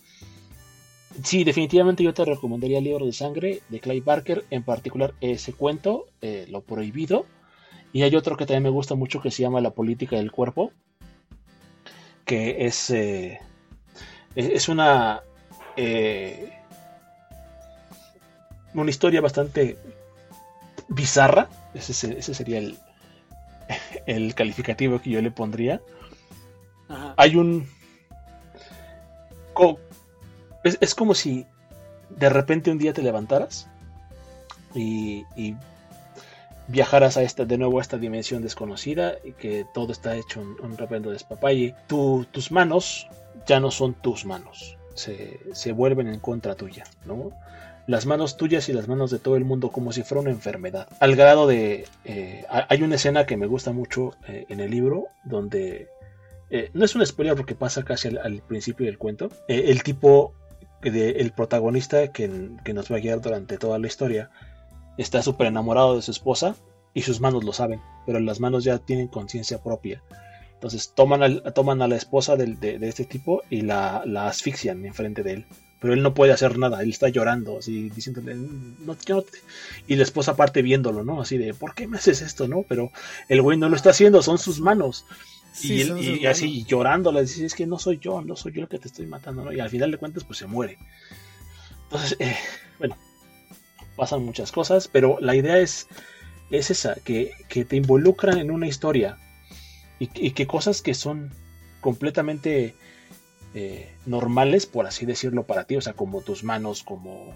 sí, 1.23 1.43
definitivamente 1.43 2.03
yo 2.03 2.13
te 2.13 2.25
recomendaría 2.25 2.79
el 2.79 2.83
libro 2.83 3.05
de 3.05 3.13
sangre 3.13 3.61
de 3.69 3.79
Clay 3.79 3.99
Barker, 3.99 4.45
en 4.49 4.63
particular 4.63 5.13
ese 5.21 5.53
cuento, 5.53 6.05
eh, 6.21 6.45
Lo 6.49 6.61
Prohibido. 6.61 7.25
Y 7.91 8.01
hay 8.01 8.15
otro 8.15 8.37
que 8.37 8.45
también 8.45 8.63
me 8.63 8.69
gusta 8.69 8.95
mucho 8.95 9.21
que 9.21 9.29
se 9.29 9.43
llama 9.43 9.61
La 9.61 9.71
Política 9.71 10.15
del 10.15 10.31
Cuerpo, 10.31 10.71
que 12.25 12.65
es, 12.65 12.89
eh, 12.89 13.39
es 14.35 14.67
una 14.67 15.21
eh, 15.75 16.53
una 18.73 18.89
historia 18.89 19.21
bastante 19.21 19.77
bizarra. 20.87 21.49
Ese, 21.73 21.93
sería 22.21 22.59
el, 22.59 22.77
el, 24.05 24.35
calificativo 24.35 25.01
que 25.01 25.09
yo 25.11 25.21
le 25.21 25.31
pondría. 25.31 25.81
Hay 27.17 27.35
un. 27.35 27.67
es, 30.63 30.95
como 30.95 31.15
si 31.15 31.45
de 32.09 32.29
repente 32.29 32.71
un 32.71 32.77
día 32.77 32.93
te 32.93 33.01
levantaras 33.01 33.67
y, 34.75 35.25
viajaras 36.67 37.17
a 37.17 37.23
esta, 37.23 37.45
de 37.45 37.57
nuevo 37.57 37.79
a 37.79 37.81
esta 37.81 37.97
dimensión 37.97 38.41
desconocida 38.41 39.15
y 39.23 39.33
que 39.33 39.65
todo 39.73 39.91
está 39.91 40.15
hecho 40.15 40.41
un, 40.41 40.55
un 40.61 40.77
repente 40.77 41.09
despapalle. 41.09 41.75
tus 41.87 42.51
manos 42.51 43.07
ya 43.45 43.59
no 43.59 43.69
son 43.69 43.93
tus 43.93 44.25
manos 44.25 44.77
se, 44.95 45.71
vuelven 45.71 46.07
en 46.07 46.19
contra 46.19 46.55
tuya, 46.55 46.83
¿no? 47.05 47.31
Las 47.85 48.05
manos 48.05 48.37
tuyas 48.37 48.69
y 48.69 48.73
las 48.73 48.87
manos 48.87 49.11
de 49.11 49.19
todo 49.19 49.35
el 49.35 49.43
mundo 49.43 49.69
como 49.69 49.91
si 49.91 50.03
fuera 50.03 50.21
una 50.21 50.31
enfermedad. 50.31 50.87
Al 50.99 51.15
grado 51.15 51.47
de... 51.47 51.85
Eh, 52.05 52.45
hay 52.49 52.81
una 52.81 52.95
escena 52.95 53.25
que 53.25 53.35
me 53.35 53.45
gusta 53.45 53.73
mucho 53.73 54.15
eh, 54.27 54.45
en 54.49 54.59
el 54.59 54.71
libro 54.71 55.07
donde... 55.23 55.89
Eh, 56.55 56.69
no 56.73 56.85
es 56.85 56.95
una 56.95 57.05
spoiler 57.05 57.35
porque 57.35 57.55
pasa 57.55 57.83
casi 57.83 58.09
al, 58.09 58.41
principio 58.47 58.85
del 58.85 58.97
cuento. 58.97 59.29
el 59.47 59.81
tipo, 59.83 60.33
el 60.83 61.31
protagonista 61.31 62.11
que, 62.11 62.27
nos 62.27 62.91
va 62.91 62.97
a 62.97 62.99
guiar 62.99 63.21
durante 63.21 63.57
toda 63.57 63.79
la 63.79 63.87
historia, 63.87 64.29
está 64.97 65.21
súper 65.21 65.47
enamorado 65.47 65.95
de 65.95 66.01
su 66.01 66.11
esposa 66.11 66.55
y 66.93 67.01
sus 67.01 67.19
manos 67.19 67.43
lo 67.43 67.53
saben, 67.53 67.81
pero 68.05 68.19
las 68.19 68.39
manos 68.39 68.63
ya 68.63 68.77
tienen 68.77 69.07
conciencia 69.07 69.63
propia 69.63 70.03
entonces 70.63 70.93
toman, 70.95 71.81
a 71.81 71.87
la 71.89 71.95
esposa 71.97 72.37
de, 72.37 72.77
este 72.83 73.03
tipo 73.03 73.43
y 73.49 73.63
la, 73.63 73.97
asfixian 74.27 74.85
enfrente 74.85 75.21
de 75.21 75.33
él. 75.33 75.45
Pero 75.81 75.93
él 75.93 76.01
no 76.01 76.13
puede 76.13 76.31
hacer 76.31 76.57
nada, 76.57 76.81
él 76.81 76.89
está 76.89 77.09
llorando, 77.09 77.59
así 77.59 77.89
diciéndole, 77.89 78.35
no, 78.35 78.95
y 79.87 79.95
la 79.97 80.03
esposa 80.03 80.31
aparte 80.31 80.61
viéndolo, 80.61 81.03
¿no? 81.03 81.19
Así 81.19 81.37
de, 81.37 81.53
¿por 81.53 81.75
qué 81.75 81.85
me 81.85 81.97
haces 81.97 82.21
esto, 82.21 82.47
no? 82.47 82.63
Pero 82.69 82.91
el 83.27 83.41
güey 83.41 83.57
no 83.57 83.67
lo 83.67 83.75
está 83.75 83.89
haciendo, 83.89 84.21
son 84.21 84.37
sus 84.37 84.61
manos. 84.61 85.05
Y, 85.61 86.25
así 86.25 86.63
llorando, 86.65 87.11
le 87.11 87.21
dice, 87.21 87.45
es 87.45 87.53
que 87.53 87.67
no 87.67 87.77
soy 87.77 87.99
yo, 87.99 88.21
no 88.21 88.35
soy 88.35 88.53
yo 88.53 88.61
el 88.61 88.67
que 88.67 88.79
te 88.79 88.87
estoy 88.87 89.05
matando, 89.05 89.45
¿no? 89.45 89.53
Y 89.53 89.59
al 89.59 89.69
final 89.69 89.91
de 89.91 89.97
cuentas, 89.97 90.23
pues 90.23 90.39
se 90.39 90.47
muere. 90.47 90.77
Entonces, 91.83 92.17
eh, 92.19 92.35
bueno, 92.79 92.97
pasan 93.95 94.23
muchas 94.23 94.51
cosas, 94.51 94.87
pero 94.87 95.17
la 95.19 95.35
idea 95.35 95.59
es, 95.59 95.87
es 96.49 96.71
esa, 96.71 96.95
que, 96.95 97.33
que 97.49 97.65
te 97.65 97.75
involucran 97.75 98.37
en 98.39 98.51
una 98.51 98.67
historia 98.67 99.17
y, 99.99 100.31
que 100.31 100.47
cosas 100.47 100.81
que 100.81 100.93
son 100.93 101.31
completamente 101.79 102.75
eh, 103.53 103.95
normales, 104.05 104.65
por 104.65 104.85
así 104.85 105.05
decirlo, 105.05 105.45
para 105.45 105.65
ti, 105.65 105.75
o 105.75 105.81
sea, 105.81 105.93
como 105.93 106.21
tus 106.21 106.43
manos, 106.43 106.83
como 106.83 107.33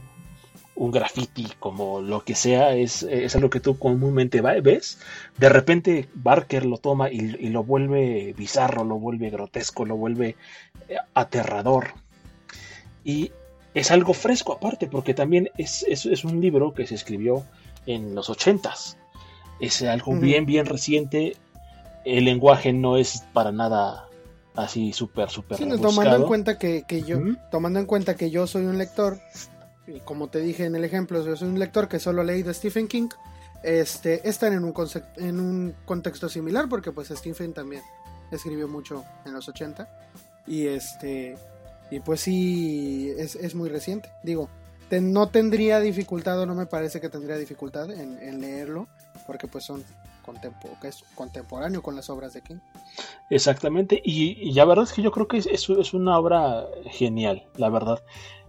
un 0.78 0.92
graffiti, 0.92 1.48
como 1.60 2.02
lo 2.02 2.24
que 2.24 2.36
sea, 2.36 2.74
es, 2.74 3.04
es 3.04 3.36
algo 3.36 3.50
que 3.50 3.60
tú 3.60 3.78
comúnmente 3.80 4.42
ves. 4.42 5.00
De 5.38 5.50
repente 5.50 6.08
Barker 6.14 6.66
lo 6.66 6.78
toma 6.78 7.12
y, 7.12 7.20
lo 7.50 7.64
vuelve 7.64 8.34
bizarro, 8.38 8.84
lo 8.84 9.00
vuelve 9.00 9.30
grotesco, 9.32 9.86
lo 9.86 9.98
vuelve 9.98 10.36
eh, 10.88 10.98
aterrador. 11.16 11.94
Y 13.04 13.32
es 13.74 13.92
algo 13.92 14.14
fresco 14.14 14.54
aparte, 14.54 14.88
porque 14.88 15.14
también 15.14 15.50
es, 15.58 15.84
es, 15.88 16.24
un 16.24 16.42
libro 16.42 16.74
que 16.74 16.86
se 16.86 16.96
escribió 16.96 17.44
en 17.88 18.14
los 18.14 18.30
ochentas. 18.30 18.98
Es 19.60 19.82
algo 19.82 20.16
bien, 20.16 20.46
bien 20.46 20.68
reciente, 20.68 21.36
el 22.06 22.26
lenguaje 22.26 22.72
no 22.72 22.98
es 22.98 23.24
para 23.34 23.52
nada 23.52 24.08
así 24.56 24.94
súper, 24.94 25.30
súper. 25.30 25.58
Sí, 25.58 25.68
tomando 25.82 26.16
en 26.16 26.24
cuenta 26.24 26.60
que, 26.60 26.84
yo, 27.06 27.20
tomando 27.50 27.80
en 27.80 27.88
cuenta 27.88 28.16
que 28.16 28.30
yo 28.30 28.46
soy 28.46 28.66
un 28.66 28.78
lector, 28.78 29.20
como 30.06 30.30
te 30.30 30.40
dije 30.40 30.66
en 30.66 30.76
el 30.76 30.84
ejemplo, 30.84 31.24
yo 31.26 31.36
soy 31.36 31.50
un 31.50 31.60
lector 31.60 31.88
que 31.88 32.00
solo 32.00 32.22
ha 32.22 32.26
leído 32.26 32.54
Stephen 32.54 32.88
King, 32.88 33.10
este, 33.64 34.28
están 34.28 34.54
en 34.54 34.64
un, 34.64 34.74
en 35.18 35.40
un 35.40 35.76
contexto 35.86 36.30
similar, 36.30 36.70
porque 36.70 36.92
pues 36.92 37.10
Stephen 37.10 37.54
también 37.54 37.82
escribió 38.32 38.68
mucho 38.68 39.04
en 39.26 39.34
los 39.34 39.48
80, 39.48 39.88
y 40.46 40.68
este, 40.68 41.38
y 41.90 42.00
pues 42.00 42.22
sí, 42.22 43.14
es, 43.18 43.56
muy 43.56 43.70
reciente, 43.70 44.10
digo, 44.24 44.50
no 44.92 45.30
tendría 45.30 45.80
dificultad 45.80 46.40
o 46.40 46.46
no 46.46 46.56
me 46.56 46.66
parece 46.66 47.02
que 47.02 47.10
tendría 47.10 47.38
dificultad 47.38 47.92
en, 47.92 48.42
leerlo, 48.42 48.88
porque 49.26 49.48
pues 49.48 49.66
son 49.66 49.84
que 50.82 50.90
es 50.90 51.06
contemporáneo 51.16 51.82
con 51.82 51.96
las 51.96 52.10
obras 52.10 52.34
de 52.34 52.42
King. 52.42 52.58
Exactamente, 53.30 54.02
y, 54.04 54.52
la 54.52 54.66
verdad 54.66 54.84
es 54.84 54.92
que 54.92 55.02
yo 55.02 55.12
creo 55.12 55.28
que 55.28 55.38
es, 55.38 55.48
es, 55.48 55.94
una 55.94 56.20
obra 56.20 56.66
genial, 56.92 57.48
la 57.56 57.70
verdad. 57.70 58.04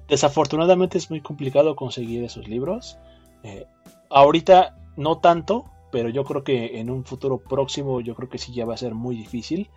Desafortunadamente 0.09 0.99
es 0.99 1.11
muy 1.11 1.21
complicado 1.21 1.77
conseguir 1.77 2.25
esos 2.25 2.49
libros. 2.49 2.99
Eh, 3.43 3.67
ahorita 4.11 4.77
no 4.97 5.19
tanto, 5.19 5.67
pero 5.93 6.09
yo 6.09 6.25
creo 6.25 6.45
que 6.45 6.81
en 6.81 6.91
un 6.91 7.05
futuro 7.05 7.39
próximo 7.39 8.01
yo 8.01 8.15
creo 8.15 8.29
que 8.29 8.39
sí 8.39 8.53
ya 8.53 8.65
va 8.65 8.75
a 8.75 8.79
ser 8.79 8.95
muy 8.95 9.17
difícil. 9.17 9.71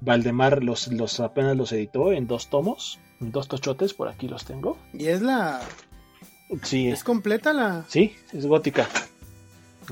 Valdemar 0.00 0.62
los, 0.62 0.88
los 0.88 1.20
apenas 1.20 1.56
los 1.56 1.72
editó 1.72 2.12
en 2.12 2.26
dos 2.26 2.48
tomos, 2.48 2.98
en 3.20 3.30
dos 3.30 3.48
tochotes, 3.48 3.94
por 3.94 4.08
aquí 4.08 4.28
los 4.28 4.44
tengo. 4.44 4.76
Y 4.92 5.06
es 5.06 5.22
la... 5.22 5.60
Sí, 6.62 6.88
¿Es 6.88 7.04
completa 7.04 7.52
la...? 7.52 7.84
Sí, 7.88 8.14
es 8.32 8.46
gótica. 8.46 8.88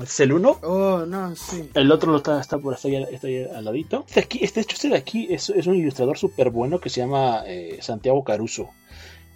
Es 0.01 0.19
el 0.19 0.33
uno. 0.33 0.59
Oh, 0.63 1.05
no, 1.05 1.35
sí. 1.35 1.69
El 1.73 1.91
otro 1.91 2.11
lo 2.11 2.17
está, 2.17 2.39
está 2.39 2.57
por 2.57 2.73
está 2.73 2.89
está 2.89 3.27
ahí 3.27 3.43
al 3.43 3.65
ladito. 3.65 4.05
Este, 4.07 4.19
aquí, 4.21 4.39
este 4.41 4.61
hecho, 4.61 4.75
este 4.75 4.89
de 4.89 4.97
aquí 4.97 5.27
es, 5.29 5.49
es 5.49 5.67
un 5.67 5.75
ilustrador 5.75 6.17
súper 6.17 6.49
bueno 6.49 6.79
que 6.79 6.89
se 6.89 7.01
llama 7.01 7.43
eh, 7.45 7.77
Santiago 7.81 8.23
Caruso. 8.23 8.69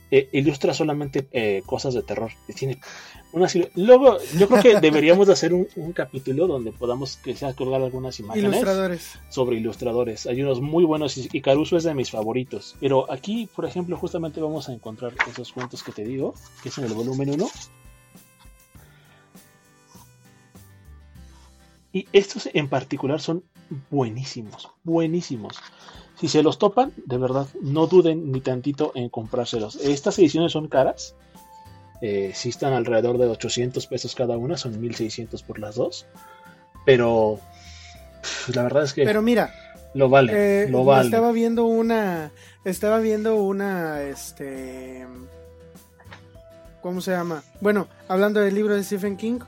Eh, 0.10 0.30
ilustra 0.32 0.74
solamente 0.74 1.28
eh, 1.32 1.64
cosas 1.66 1.94
de 1.94 2.02
terror. 2.02 2.32
Tiene 2.56 2.80
una, 3.34 3.48
luego, 3.76 4.18
yo 4.38 4.48
creo 4.48 4.62
que 4.62 4.80
deberíamos 4.80 5.28
de 5.28 5.34
hacer 5.34 5.54
un, 5.54 5.68
un, 5.76 5.92
capítulo 5.92 6.48
donde 6.48 6.72
podamos 6.72 7.18
que 7.18 7.36
sea 7.36 7.54
colgar 7.54 7.82
algunas 7.82 8.18
imágenes 8.22 8.52
ilustradores. 8.52 9.20
sobre 9.28 9.58
ilustradores. 9.58 10.26
Hay 10.26 10.42
unos 10.42 10.62
muy 10.62 10.86
buenos 10.86 11.18
y, 11.18 11.28
y, 11.34 11.42
Caruso 11.42 11.76
es 11.76 11.84
de 11.84 11.94
mis 11.94 12.10
favoritos. 12.10 12.78
Pero 12.80 13.12
aquí, 13.12 13.50
por 13.54 13.66
ejemplo, 13.66 13.98
justamente 13.98 14.40
vamos 14.40 14.70
a 14.70 14.74
encontrar 14.74 15.14
esos 15.30 15.52
cuentos 15.52 15.84
que 15.84 15.92
te 15.92 16.06
digo, 16.06 16.34
que 16.64 16.70
es 16.70 16.78
en 16.78 16.86
el 16.86 16.94
volumen 16.94 17.32
1. 17.32 17.50
Y 21.92 22.08
estos 22.14 22.50
en 22.54 22.70
particular 22.70 23.20
son 23.20 23.44
buenísimos, 23.90 24.70
buenísimos. 24.84 25.60
Si 26.20 26.28
se 26.28 26.42
los 26.42 26.58
topan, 26.58 26.94
de 27.06 27.18
verdad, 27.18 27.48
no 27.62 27.86
duden 27.86 28.32
ni 28.32 28.42
tantito 28.42 28.92
en 28.96 29.10
comprárselos. 29.10 29.76
Estas 29.76 30.18
ediciones 30.18 30.52
son 30.52 30.68
caras. 30.68 31.16
Eh, 32.02 32.32
sí 32.34 32.50
están 32.50 32.74
alrededor 32.74 33.20
de 33.20 33.28
800 33.28 33.86
pesos 33.86 34.16
cada 34.16 34.36
una, 34.36 34.58
son 34.58 34.80
1600 34.80 35.44
por 35.44 35.60
las 35.60 35.76
dos. 35.76 36.08
Pero 36.86 37.40
pff, 38.22 38.56
la 38.56 38.64
verdad 38.64 38.84
es 38.84 38.94
que... 38.94 39.04
Pero 39.04 39.22
mira, 39.22 39.54
lo 39.94 40.10
vale, 40.10 40.64
eh, 40.64 40.70
lo 40.70 40.84
vale. 40.84 41.06
Estaba 41.06 41.32
viendo 41.32 41.66
una... 41.66 42.32
Estaba 42.64 43.00
viendo 43.00 43.36
una... 43.36 44.02
Este... 44.02 45.06
¿Cómo 46.82 47.02
se 47.02 47.12
llama? 47.12 47.44
Bueno, 47.62 47.88
hablando 48.08 48.40
del 48.40 48.56
libro 48.56 48.76
de 48.76 48.84
Stephen 48.84 49.18
King, 49.18 49.40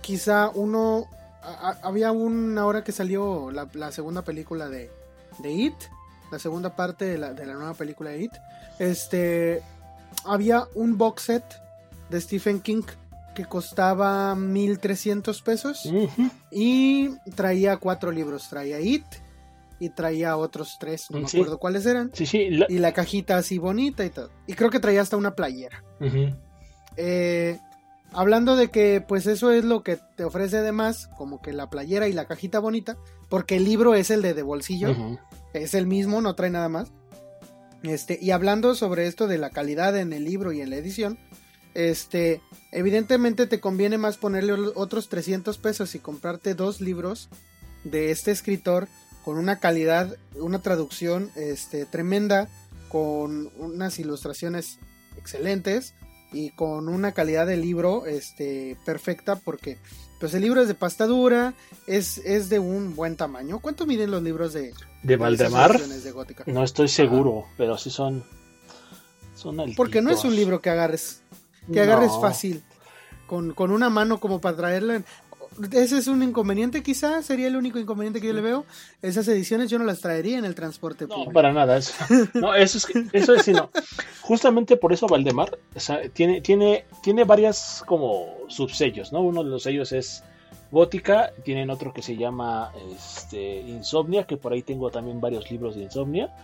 quizá 0.00 0.48
uno... 0.54 1.06
A, 1.42 1.78
había 1.82 2.12
una 2.12 2.66
hora 2.66 2.84
que 2.84 2.92
salió 2.92 3.50
la, 3.50 3.68
la 3.74 3.90
segunda 3.90 4.22
película 4.22 4.68
de, 4.68 4.90
de 5.38 5.50
It, 5.50 5.74
la 6.30 6.38
segunda 6.38 6.74
parte 6.76 7.04
de 7.04 7.18
la, 7.18 7.32
de 7.34 7.46
la, 7.46 7.54
nueva 7.54 7.74
película 7.74 8.10
de 8.10 8.22
It, 8.24 8.32
este, 8.78 9.62
había 10.24 10.66
un 10.74 10.96
box 10.98 11.22
set 11.22 11.44
de 12.10 12.20
Stephen 12.20 12.60
King 12.60 12.82
que 13.34 13.44
costaba 13.46 14.34
1300 14.36 15.42
pesos 15.42 15.86
Uh 15.86 16.06
-huh. 16.08 16.30
y 16.50 17.08
traía 17.34 17.76
cuatro 17.78 18.10
libros, 18.12 18.48
traía 18.48 18.80
It 18.80 19.04
y 19.80 19.90
traía 19.90 20.36
otros 20.36 20.76
tres, 20.78 21.10
no 21.10 21.26
Sí. 21.28 21.36
me 21.36 21.42
acuerdo 21.42 21.58
cuáles 21.58 21.84
eran, 21.86 22.10
Sí, 22.14 22.26
sí. 22.26 22.48
la- 22.50 22.66
y 22.68 22.78
la 22.78 22.92
cajita 22.92 23.36
así 23.36 23.58
bonita 23.58 24.04
y 24.04 24.10
todo. 24.10 24.30
Y 24.46 24.54
creo 24.54 24.70
que 24.70 24.78
traía 24.80 25.02
hasta 25.02 25.16
una 25.16 25.34
playera. 25.34 25.82
Eh, 26.96 27.58
hablando 28.12 28.54
de 28.56 28.70
que 28.70 29.00
pues 29.06 29.26
eso 29.26 29.50
es 29.50 29.64
lo 29.64 29.82
que 29.82 29.98
te 30.16 30.24
ofrece 30.24 30.58
además, 30.58 31.08
como 31.16 31.42
que 31.42 31.52
la 31.52 31.68
playera 31.70 32.06
y 32.06 32.12
la 32.12 32.26
cajita 32.26 32.60
bonita, 32.60 32.96
porque 33.28 33.56
el 33.56 33.64
libro 33.64 33.94
es 33.94 34.10
el 34.10 34.22
de, 34.22 34.32
de 34.34 34.42
bolsillo. 34.42 34.94
Es 35.54 35.74
el 35.74 35.86
mismo, 35.86 36.20
no 36.20 36.34
trae 36.34 36.50
nada 36.50 36.68
más. 36.68 36.92
Este, 37.82 38.18
y 38.20 38.30
hablando 38.30 38.74
sobre 38.74 39.06
esto 39.06 39.26
de 39.26 39.38
la 39.38 39.50
calidad 39.50 39.96
en 39.96 40.12
el 40.12 40.24
libro 40.24 40.52
y 40.52 40.60
en 40.60 40.70
la 40.70 40.76
edición, 40.76 41.18
este, 41.74 42.40
evidentemente 42.72 43.46
te 43.46 43.60
conviene 43.60 43.98
más 43.98 44.16
ponerle 44.16 44.52
otros 44.74 45.08
300 45.08 45.58
pesos 45.58 45.94
y 45.94 45.98
comprarte 45.98 46.54
dos 46.54 46.80
libros 46.80 47.28
de 47.84 48.10
este 48.10 48.30
escritor 48.30 48.88
con 49.24 49.38
una 49.38 49.58
calidad, 49.58 50.16
una 50.34 50.60
traducción 50.60 51.30
este, 51.34 51.84
tremenda, 51.86 52.48
con 52.88 53.50
unas 53.58 53.98
ilustraciones 53.98 54.78
excelentes 55.16 55.94
y 56.32 56.50
con 56.50 56.88
una 56.88 57.12
calidad 57.12 57.46
de 57.46 57.56
libro 57.56 58.06
este, 58.06 58.76
perfecta 58.84 59.36
porque 59.36 59.78
pues 60.24 60.32
el 60.32 60.40
libro 60.40 60.62
es 60.62 60.68
de 60.68 60.74
pasta 60.74 61.04
dura, 61.04 61.52
es, 61.86 62.16
es 62.16 62.48
de 62.48 62.58
un 62.58 62.96
buen 62.96 63.14
tamaño. 63.14 63.58
¿Cuánto 63.58 63.84
miden 63.84 64.10
los 64.10 64.22
libros 64.22 64.54
de, 64.54 64.72
De 65.02 65.16
Valdemar, 65.16 65.72
ediciones 65.72 66.02
de 66.02 66.12
Gótica? 66.12 66.44
no 66.46 66.64
estoy 66.64 66.88
seguro, 66.88 67.44
pero 67.58 67.76
sí 67.76 67.90
son. 67.90 68.24
Son 69.36 69.60
altitos. 69.60 69.76
Porque 69.76 70.00
no 70.00 70.08
es 70.08 70.24
un 70.24 70.34
libro 70.34 70.62
que 70.62 70.70
agarres, 70.70 71.20
que 71.70 71.78
agarres 71.78 72.10
fácil, 72.22 72.62
con, 73.26 73.52
con 73.52 73.70
una 73.70 73.90
mano 73.90 74.18
como 74.18 74.40
para 74.40 74.56
traerlo. 74.56 75.02
Ese 75.72 75.98
es 75.98 76.06
un 76.08 76.22
inconveniente, 76.22 76.82
quizá 76.82 77.22
sería 77.22 77.46
el 77.46 77.56
único 77.56 77.78
inconveniente 77.78 78.20
que 78.20 78.26
yo 78.28 78.32
le 78.32 78.40
veo. 78.40 78.64
Esas 79.02 79.28
ediciones 79.28 79.70
yo 79.70 79.78
no 79.78 79.84
las 79.84 80.00
traería 80.00 80.38
en 80.38 80.44
el 80.44 80.54
transporte 80.54 81.06
No, 81.06 81.14
público. 81.14 81.32
para 81.32 81.52
nada. 81.52 81.76
es- 81.76 81.94
no, 82.34 82.54
eso 82.54 82.78
es, 82.78 82.86
eso 83.12 83.34
es, 83.34 83.42
sí, 83.44 83.52
no. 83.52 83.70
Justamente 84.22 84.76
por 84.76 84.92
eso 84.92 85.06
Valdemar 85.06 85.58
o 85.74 85.80
sea, 85.80 86.08
tiene, 86.08 86.40
tiene, 86.40 86.86
tiene 87.02 87.24
varias 87.24 87.82
como 87.86 88.26
subsellos, 88.48 89.12
¿no? 89.12 89.20
Uno 89.20 89.44
de 89.44 89.50
los 89.50 89.62
sellos 89.62 89.92
es 89.92 90.24
Gótica, 90.70 91.30
tienen 91.44 91.70
otro 91.70 91.92
que 91.92 92.02
se 92.02 92.16
llama 92.16 92.72
este, 92.96 93.60
Insomnia, 93.60 94.24
que 94.26 94.36
por 94.36 94.52
ahí 94.52 94.62
tengo 94.62 94.90
también 94.90 95.20
varios 95.20 95.48
libros 95.50 95.76
de 95.76 95.82
Insomnia. 95.82 96.34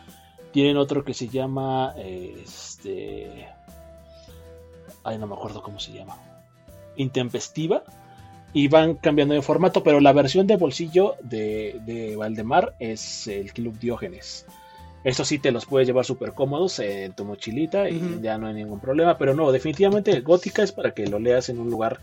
Tienen 0.53 0.77
otro 0.77 1.05
que 1.05 1.15
se 1.15 1.27
llama 1.29 1.95
este. 1.97 3.49
Ay, 5.05 5.19
no 5.19 5.27
me 5.27 5.35
acuerdo 5.35 5.63
cómo 5.63 5.81
se 5.81 5.93
llama. 5.93 6.17
Intempestiva. 6.97 7.83
Y 8.53 8.69
van 8.69 8.95
cambiando 8.95 9.35
de 9.35 9.43
formato, 9.43 9.83
pero 9.83 10.01
la 10.01 10.13
versión 10.13 10.47
de 10.47 10.57
bolsillo 10.57 11.17
de, 11.23 11.81
de 11.87 12.17
Valdemar 12.17 12.75
es 12.81 13.27
el 13.29 13.53
Club 13.53 13.79
Diógenes. 13.79 14.47
Eso 15.03 15.25
sí 15.25 15.39
te 15.39 15.51
los 15.51 15.65
puedes 15.65 15.87
llevar 15.89 16.05
súper 16.05 16.35
cómodos 16.35 16.79
en 16.79 17.15
tu 17.15 17.25
mochilita 17.25 17.89
y 17.89 18.21
ya 18.21 18.37
no 18.37 18.49
hay 18.49 18.55
ningún 18.55 18.81
problema. 18.81 19.17
Pero 19.17 19.35
no, 19.35 19.51
definitivamente 19.51 20.21
Gótica 20.21 20.63
es 20.63 20.73
para 20.73 20.93
que 20.93 21.07
lo 21.07 21.19
leas 21.19 21.49
en 21.49 21.59
un 21.59 21.71
lugar 21.71 22.01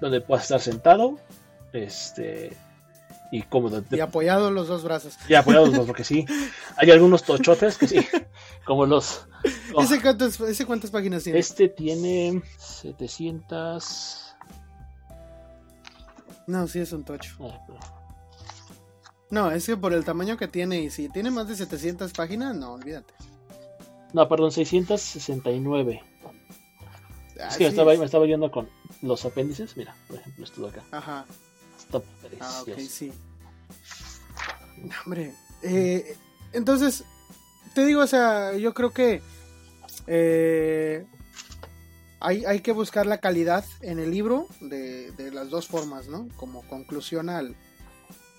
donde 0.00 0.20
puedas 0.20 0.44
estar 0.44 0.60
sentado 0.60 1.18
este 1.72 2.56
y 3.32 3.42
cómodo. 3.42 3.82
Y 3.90 4.00
apoyado 4.00 4.50
los 4.50 4.68
dos 4.68 4.84
brazos. 4.84 5.16
Y 5.26 5.34
apoyados, 5.34 5.72
¿no? 5.72 5.84
porque 5.84 6.04
sí, 6.04 6.26
hay 6.76 6.90
algunos 6.90 7.24
tochotes 7.24 7.78
que 7.78 7.88
sí, 7.88 8.06
como 8.66 8.84
los... 8.84 9.26
oh, 9.74 9.82
¿Ese, 9.82 10.00
cuántas, 10.02 10.38
¿Ese 10.38 10.66
cuántas 10.66 10.90
páginas 10.90 11.24
tiene? 11.24 11.38
este 11.38 11.68
tiene 11.70 12.42
700... 12.58 14.18
No, 16.46 16.66
sí 16.66 16.80
es 16.80 16.92
un 16.92 17.04
tocho. 17.04 17.36
No, 19.30 19.50
es 19.50 19.64
que 19.66 19.76
por 19.76 19.92
el 19.94 20.04
tamaño 20.04 20.36
que 20.36 20.48
tiene 20.48 20.80
y 20.82 20.90
si 20.90 21.08
tiene 21.08 21.30
más 21.30 21.48
de 21.48 21.56
700 21.56 22.12
páginas, 22.12 22.54
no, 22.54 22.72
olvídate. 22.74 23.14
No, 24.12 24.28
perdón, 24.28 24.52
669. 24.52 26.02
Ah, 27.40 27.48
Es 27.48 27.56
que 27.56 27.58
sí 27.58 27.62
me, 27.64 27.68
estaba, 27.70 27.92
es- 27.94 27.98
me 27.98 28.04
estaba 28.04 28.26
yendo 28.26 28.50
con 28.50 28.68
los 29.00 29.24
apéndices. 29.24 29.76
Mira, 29.76 29.94
por 30.06 30.18
ejemplo, 30.18 30.44
esto 30.44 30.62
de 30.62 30.68
acá. 30.68 30.82
Ajá. 30.92 31.24
Está 31.78 31.98
Ah, 32.40 32.58
ok, 32.60 32.64
precioso. 32.66 32.90
sí. 32.94 33.12
No, 34.82 34.94
hombre, 35.06 35.34
eh, 35.62 36.16
entonces, 36.52 37.04
te 37.74 37.86
digo, 37.86 38.02
o 38.02 38.06
sea, 38.06 38.54
yo 38.56 38.74
creo 38.74 38.90
que 38.90 39.22
eh, 40.06 41.06
hay, 42.22 42.60
que 42.60 42.72
buscar 42.72 43.06
la 43.06 43.18
calidad 43.18 43.64
en 43.80 43.98
el 43.98 44.10
libro 44.10 44.46
de, 44.60 45.30
las 45.32 45.50
dos 45.50 45.66
formas, 45.66 46.08
¿no? 46.08 46.28
Como 46.36 46.62
conclusión 46.62 47.28
al, 47.28 47.56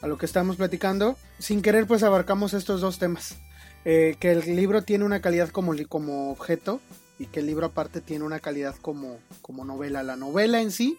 a 0.01 0.07
lo 0.07 0.17
que 0.17 0.25
estamos 0.25 0.55
platicando. 0.55 1.17
Sin 1.39 1.61
querer, 1.61 1.85
pues 1.85 2.03
abarcamos 2.03 2.53
estos 2.53 2.81
dos 2.81 2.99
temas. 2.99 3.35
Eh, 3.85 4.15
que 4.19 4.31
el 4.31 4.55
libro 4.55 4.83
tiene 4.83 5.03
una 5.03 5.21
calidad 5.21 5.49
como, 5.49 5.73
como 5.89 6.31
objeto 6.31 6.79
y 7.19 7.25
que 7.25 7.41
el 7.41 7.47
libro 7.47 7.65
aparte 7.65 7.99
tiene 7.99 8.23
una 8.23 8.39
calidad 8.39 8.75
como, 8.81 9.19
como 9.41 9.65
novela. 9.65 10.03
La 10.03 10.15
novela 10.15 10.61
en 10.61 10.71
sí 10.71 10.97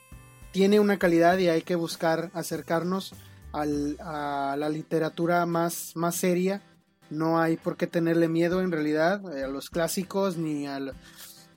tiene 0.52 0.80
una 0.80 0.98
calidad 0.98 1.38
y 1.38 1.48
hay 1.48 1.62
que 1.62 1.76
buscar 1.76 2.30
acercarnos 2.34 3.14
al- 3.52 3.96
a 4.00 4.56
la 4.58 4.68
literatura 4.68 5.46
más, 5.46 5.92
más 5.94 6.16
seria. 6.16 6.62
No 7.10 7.40
hay 7.40 7.56
por 7.56 7.76
qué 7.76 7.86
tenerle 7.86 8.28
miedo 8.28 8.60
en 8.60 8.70
realidad 8.72 9.22
eh, 9.34 9.44
a 9.44 9.48
los 9.48 9.70
clásicos 9.70 10.36
ni 10.36 10.66
al... 10.66 10.94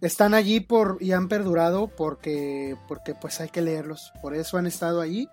Están 0.01 0.33
allí 0.33 0.59
por, 0.59 0.97
y 0.99 1.11
han 1.13 1.27
perdurado 1.27 1.87
porque, 1.87 2.75
porque 2.87 3.15
pues 3.15 3.39
hay 3.41 3.49
que 3.49 3.61
leerlos. 3.61 4.11
Por 4.21 4.35
eso 4.35 4.57
han 4.57 4.67
estado 4.67 5.01
allí. 5.01 5.27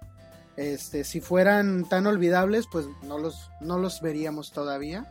Este, 0.56 1.04
si 1.04 1.20
fueran 1.20 1.84
tan 1.88 2.06
olvidables, 2.06 2.66
pues 2.70 2.86
no 3.02 3.18
los, 3.18 3.50
no 3.60 3.78
los 3.78 4.00
veríamos 4.00 4.52
todavía. 4.52 5.06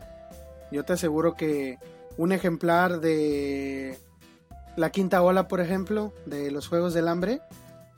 Yo 0.71 0.83
te 0.85 0.93
aseguro 0.93 1.35
que 1.35 1.77
un 2.17 2.31
ejemplar 2.31 2.99
de 2.99 3.99
la 4.75 4.89
quinta 4.91 5.21
ola, 5.21 5.47
por 5.47 5.61
ejemplo, 5.61 6.13
de 6.25 6.49
los 6.49 6.67
Juegos 6.67 6.93
del 6.95 7.07
Hambre, 7.07 7.41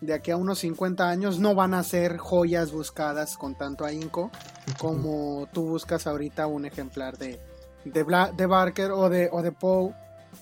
de 0.02 0.14
aquí 0.14 0.32
a 0.32 0.38
unos 0.38 0.60
50 0.60 1.08
años 1.08 1.40
no 1.40 1.56
van 1.56 1.74
a 1.74 1.84
ser 1.84 2.18
joyas 2.18 2.72
buscadas 2.74 3.38
con 3.38 3.56
tanto 3.58 3.86
ahínco 3.86 4.30
como 4.78 5.48
tú 5.54 5.64
buscas 5.68 6.06
ahorita 6.06 6.48
un 6.48 6.66
ejemplar 6.66 7.18
de, 7.18 7.40
de, 7.86 8.06
Bla- 8.06 8.32
de 8.36 8.46
Barker 8.46 8.92
o 8.92 9.10
de, 9.10 9.30
o 9.32 9.42
de 9.42 9.52
Poe 9.54 9.94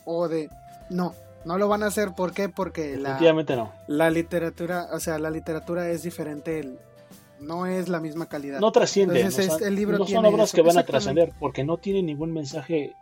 o 0.06 0.28
de... 0.28 0.50
No, 0.90 1.14
no 1.46 1.58
lo 1.58 1.68
van 1.68 1.84
a 1.84 1.88
hacer. 1.88 2.14
¿Por 2.16 2.34
qué? 2.34 2.50
Porque 2.50 2.98
la, 2.98 3.10
Definitivamente 3.10 3.56
no. 3.56 3.72
la 3.88 4.10
literatura, 4.10 4.88
o 4.94 5.00
sea, 5.00 5.18
la 5.20 5.30
literatura 5.30 5.90
es 5.90 6.04
diferente. 6.04 6.60
el- 6.60 6.80
no 7.40 7.66
es 7.66 7.90
la 7.90 8.00
misma 8.00 8.28
calidad. 8.28 8.60
No 8.62 8.72
trasciende. 8.72 9.18
Entonces, 9.20 9.60
no, 9.60 9.66
el 9.68 9.76
libro 9.76 9.98
no 9.98 10.06
son 10.06 10.08
tiene 10.08 10.28
obras 10.30 10.50
eso. 10.50 10.56
que 10.56 10.62
van 10.62 10.78
a 10.78 10.84
trascender 10.86 11.34
porque 11.40 11.66
no 11.66 11.76
tienen 11.78 12.06
ningún 12.06 12.32
mensaje 12.32 12.94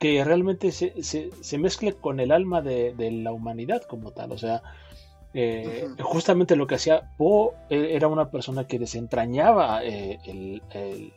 que 0.00 0.24
realmente 0.24 0.72
se, 0.72 1.02
se, 1.02 1.30
se 1.42 1.58
mezcle 1.58 1.92
con 1.92 2.18
el 2.18 2.32
alma 2.32 2.62
de, 2.62 2.94
de 2.94 3.10
la 3.10 3.32
humanidad 3.32 3.82
como 3.82 4.10
tal. 4.12 4.32
O 4.32 4.38
sea, 4.38 4.62
eh, 5.34 5.88
justamente 6.00 6.56
lo 6.56 6.66
que 6.66 6.76
hacía 6.76 7.10
Poe 7.18 7.50
era 7.68 8.08
una 8.08 8.30
persona 8.30 8.66
que 8.66 8.78
desentrañaba 8.78 9.84
eh, 9.84 10.18
el- 10.24 10.62
el- 10.70 11.12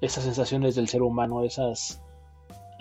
esas 0.00 0.22
sensaciones 0.24 0.74
del 0.76 0.86
ser 0.88 1.02
humano, 1.02 1.42
esas 1.42 2.00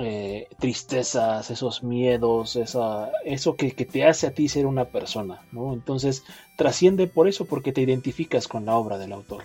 eh, 0.02 0.48
tristezas, 0.60 1.50
esos 1.52 1.84
miedos, 1.84 2.56
esa, 2.56 3.12
eso 3.26 3.56
que, 3.56 3.72
que 3.72 3.86
te 3.86 4.06
hace 4.06 4.28
a 4.28 4.32
ti 4.32 4.48
ser 4.50 4.66
una 4.66 4.86
persona, 4.86 5.42
¿no? 5.52 5.74
Entonces 5.74 6.24
trasciende 6.58 7.08
por 7.08 7.28
eso, 7.28 7.46
porque 7.46 7.72
te 7.72 7.82
identificas 7.82 8.48
con 8.48 8.66
la 8.66 8.76
obra 8.76 8.98
del 8.98 9.14
autor. 9.14 9.44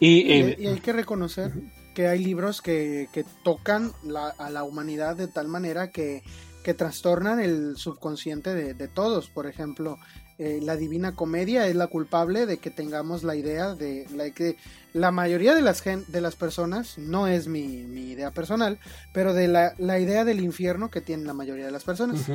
Y, 0.00 0.20
Y, 0.20 0.32
eh, 0.32 0.56
y 0.58 0.66
hay 0.66 0.80
que 0.80 0.92
reconocer 0.92 1.52
que 1.94 2.06
hay 2.06 2.22
libros 2.22 2.62
que, 2.62 3.08
que 3.12 3.24
tocan 3.42 3.92
la- 4.04 4.28
a 4.38 4.50
la 4.50 4.62
humanidad 4.64 5.16
de 5.16 5.26
tal 5.28 5.48
manera 5.48 5.90
que, 5.90 6.22
que 6.62 6.74
trastornan 6.74 7.40
el 7.40 7.76
subconsciente 7.76 8.54
de, 8.54 8.74
de 8.74 8.88
todos. 8.88 9.28
Por 9.28 9.46
ejemplo, 9.46 9.96
eh, 10.38 10.60
la 10.62 10.76
Divina 10.76 11.14
Comedia 11.14 11.66
es 11.66 11.74
la 11.76 11.88
culpable 11.88 12.46
de 12.46 12.58
que 12.58 12.70
tengamos 12.70 13.24
la 13.24 13.34
idea 13.36 13.74
de 13.74 14.06
la 14.14 14.30
que 14.30 14.56
la 14.94 15.10
mayoría 15.10 15.54
de 15.54 15.62
las, 15.62 15.80
gen- 15.82 16.04
de 16.08 16.20
las 16.20 16.36
personas, 16.36 16.96
no 16.98 17.26
es 17.26 17.46
mi, 17.48 17.84
mi 17.84 18.10
idea 18.12 18.30
personal, 18.30 18.78
pero 19.12 19.34
de 19.34 19.48
la, 19.48 19.74
la 19.78 19.98
idea 19.98 20.24
del 20.24 20.40
infierno 20.40 20.90
que 20.90 21.00
tienen 21.00 21.26
la 21.26 21.34
mayoría 21.34 21.66
de 21.66 21.72
las 21.72 21.84
personas. 21.84 22.26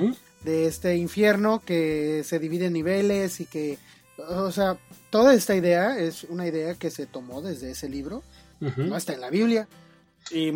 de 0.43 0.67
este 0.67 0.97
infierno 0.97 1.61
que 1.65 2.23
se 2.25 2.37
divide 2.39 2.65
en 2.65 2.73
niveles 2.73 3.39
y 3.39 3.45
que, 3.45 3.77
o 4.17 4.51
sea, 4.51 4.77
toda 5.09 5.33
esta 5.33 5.55
idea 5.55 5.97
es 5.97 6.25
una 6.25 6.45
idea 6.45 6.75
que 6.75 6.91
se 6.91 7.05
tomó 7.05 7.41
desde 7.41 7.71
ese 7.71 7.87
libro, 7.89 8.21
no 8.59 8.95
está 8.97 9.13
en 9.13 9.21
la 9.21 9.29
Biblia. 9.29 9.67
Y 10.31 10.51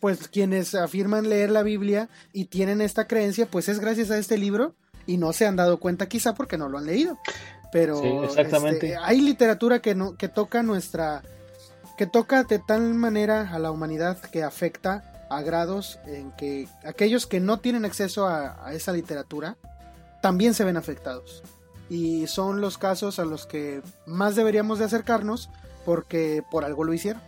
pues 0.00 0.28
quienes 0.28 0.74
afirman 0.74 1.28
leer 1.28 1.50
la 1.50 1.62
Biblia 1.62 2.08
y 2.32 2.46
tienen 2.46 2.80
esta 2.80 3.06
creencia, 3.06 3.46
pues 3.46 3.68
es 3.68 3.78
gracias 3.80 4.10
a 4.10 4.18
este 4.18 4.36
libro 4.38 4.74
y 5.06 5.16
no 5.16 5.32
se 5.32 5.46
han 5.46 5.56
dado 5.56 5.78
cuenta 5.78 6.08
quizá 6.08 6.34
porque 6.34 6.58
no 6.58 6.68
lo 6.68 6.78
han 6.78 6.86
leído. 6.86 7.18
Pero 7.72 8.00
Sí, 8.00 8.08
exactamente. 8.38 8.88
este, 8.88 8.96
hay 8.96 9.20
literatura 9.20 9.80
que 9.80 9.94
no 9.94 10.16
que 10.16 10.28
toca 10.28 10.62
nuestra 10.62 11.22
que 11.98 12.06
toca 12.06 12.44
de 12.44 12.58
tal 12.58 12.94
manera 12.94 13.50
a 13.52 13.58
la 13.58 13.70
humanidad 13.70 14.18
que 14.18 14.42
afecta 14.42 15.26
a 15.30 15.42
grados 15.42 15.98
en 16.06 16.30
que 16.32 16.68
aquellos 16.84 17.26
que 17.26 17.40
no 17.40 17.58
tienen 17.58 17.84
acceso 17.84 18.26
a, 18.26 18.64
a 18.66 18.74
esa 18.74 18.92
literatura 18.92 19.56
también 20.22 20.54
se 20.54 20.64
ven 20.64 20.76
afectados. 20.76 21.42
Y 21.88 22.26
son 22.26 22.60
los 22.60 22.78
casos 22.78 23.18
a 23.18 23.24
los 23.24 23.46
que 23.46 23.80
más 24.06 24.34
deberíamos 24.36 24.78
de 24.78 24.84
acercarnos 24.86 25.50
porque 25.84 26.42
por 26.50 26.64
algo 26.64 26.84
lo 26.84 26.92
hicieron. 26.92 27.22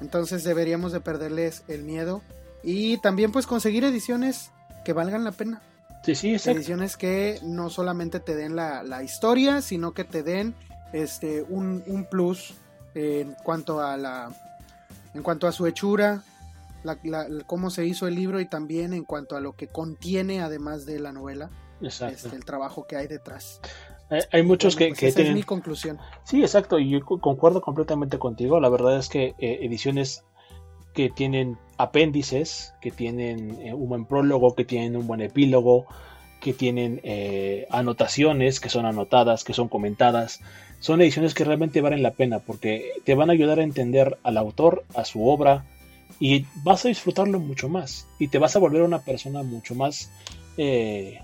Entonces 0.00 0.44
deberíamos 0.44 0.92
de 0.92 1.00
perderles 1.00 1.62
el 1.68 1.82
miedo 1.82 2.22
y 2.62 2.98
también 2.98 3.32
pues 3.32 3.46
conseguir 3.46 3.84
ediciones 3.84 4.50
que 4.84 4.92
valgan 4.92 5.24
la 5.24 5.32
pena. 5.32 5.62
Sí, 6.04 6.14
sí, 6.14 6.32
exacto. 6.34 6.58
Ediciones 6.58 6.96
que 6.96 7.38
no 7.42 7.70
solamente 7.70 8.18
te 8.20 8.34
den 8.34 8.56
la, 8.56 8.82
la 8.82 9.02
historia, 9.02 9.62
sino 9.62 9.92
que 9.92 10.04
te 10.04 10.22
den 10.22 10.54
este 10.92 11.42
un, 11.42 11.82
un 11.86 12.04
plus 12.04 12.54
en 12.94 13.34
cuanto 13.44 13.80
a 13.80 13.96
la 13.96 14.30
en 15.14 15.22
cuanto 15.22 15.46
a 15.46 15.52
su 15.52 15.66
hechura, 15.66 16.22
la- 16.84 16.98
la- 17.04 17.28
cómo 17.46 17.70
se 17.70 17.86
hizo 17.86 18.06
el 18.08 18.14
libro 18.14 18.40
y 18.40 18.46
también 18.46 18.92
en 18.94 19.04
cuanto 19.04 19.36
a 19.36 19.40
lo 19.40 19.54
que 19.54 19.68
contiene 19.68 20.40
además 20.42 20.86
de 20.86 20.98
la 21.00 21.12
novela, 21.12 21.50
exacto. 21.82 22.14
este, 22.16 22.36
el 22.36 22.44
trabajo 22.44 22.86
que 22.86 22.96
hay 22.96 23.06
detrás. 23.06 23.60
Hay, 24.30 24.42
muchos 24.42 24.74
Bueno, 24.74 24.78
que, 24.78 24.88
pues 24.90 25.00
que 25.00 25.06
esa 25.08 25.16
tienen... 25.16 25.32
es 25.32 25.36
mi 25.36 25.42
conclusión. 25.42 25.98
Sí, 26.24 26.42
exacto, 26.42 26.78
y 26.78 26.90
yo 26.90 27.02
co- 27.02 27.18
concuerdo 27.20 27.62
completamente 27.62 28.18
contigo. 28.18 28.60
La 28.60 28.68
verdad 28.68 28.98
es 28.98 29.08
que 29.08 29.34
eh, 29.38 29.60
ediciones 29.62 30.22
que 30.94 31.10
tienen 31.10 31.58
apéndices, 31.78 32.74
que 32.80 32.90
tienen 32.90 33.58
eh, 33.60 33.74
un 33.74 33.88
buen 33.88 34.04
prólogo, 34.04 34.54
que 34.54 34.64
tienen 34.64 34.96
un 34.96 35.06
buen 35.06 35.20
epílogo, 35.20 35.86
que 36.40 36.52
tienen 36.52 37.00
eh, 37.04 37.66
anotaciones, 37.70 38.60
que 38.60 38.68
son 38.68 38.84
anotadas, 38.84 39.44
que 39.44 39.54
son 39.54 39.68
comentadas, 39.68 40.40
son 40.80 41.00
ediciones 41.00 41.34
que 41.34 41.44
realmente 41.44 41.80
valen 41.80 42.02
la 42.02 42.10
pena 42.10 42.40
porque 42.40 42.92
te 43.04 43.14
van 43.14 43.30
a 43.30 43.32
ayudar 43.32 43.60
a 43.60 43.62
entender 43.62 44.18
al 44.24 44.36
autor, 44.36 44.84
a 44.94 45.04
su 45.04 45.26
obra, 45.26 45.64
y 46.18 46.46
vas 46.64 46.84
a 46.84 46.88
disfrutarlo 46.88 47.38
mucho 47.38 47.68
más. 47.68 48.08
Y 48.18 48.28
te 48.28 48.38
vas 48.38 48.54
a 48.56 48.58
volver 48.58 48.82
una 48.82 49.00
persona 49.00 49.42
mucho 49.42 49.74
más... 49.74 50.10
eh, 50.56 51.20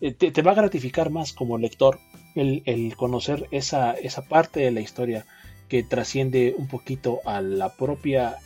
eh, 0.00 0.12
te, 0.12 0.30
te 0.30 0.42
va 0.42 0.52
a 0.52 0.56
gratificar 0.56 1.10
más 1.10 1.32
como 1.32 1.56
lector 1.56 1.98
el, 2.34 2.62
el 2.66 2.96
conocer 2.96 3.46
esa, 3.50 3.92
esa 3.92 4.22
parte 4.22 4.60
de 4.60 4.70
la 4.70 4.80
historia 4.80 5.24
que 5.68 5.82
trasciende 5.82 6.54
un 6.58 6.68
poquito 6.68 7.20
a 7.24 7.40
la 7.40 7.74
propia 7.74 8.36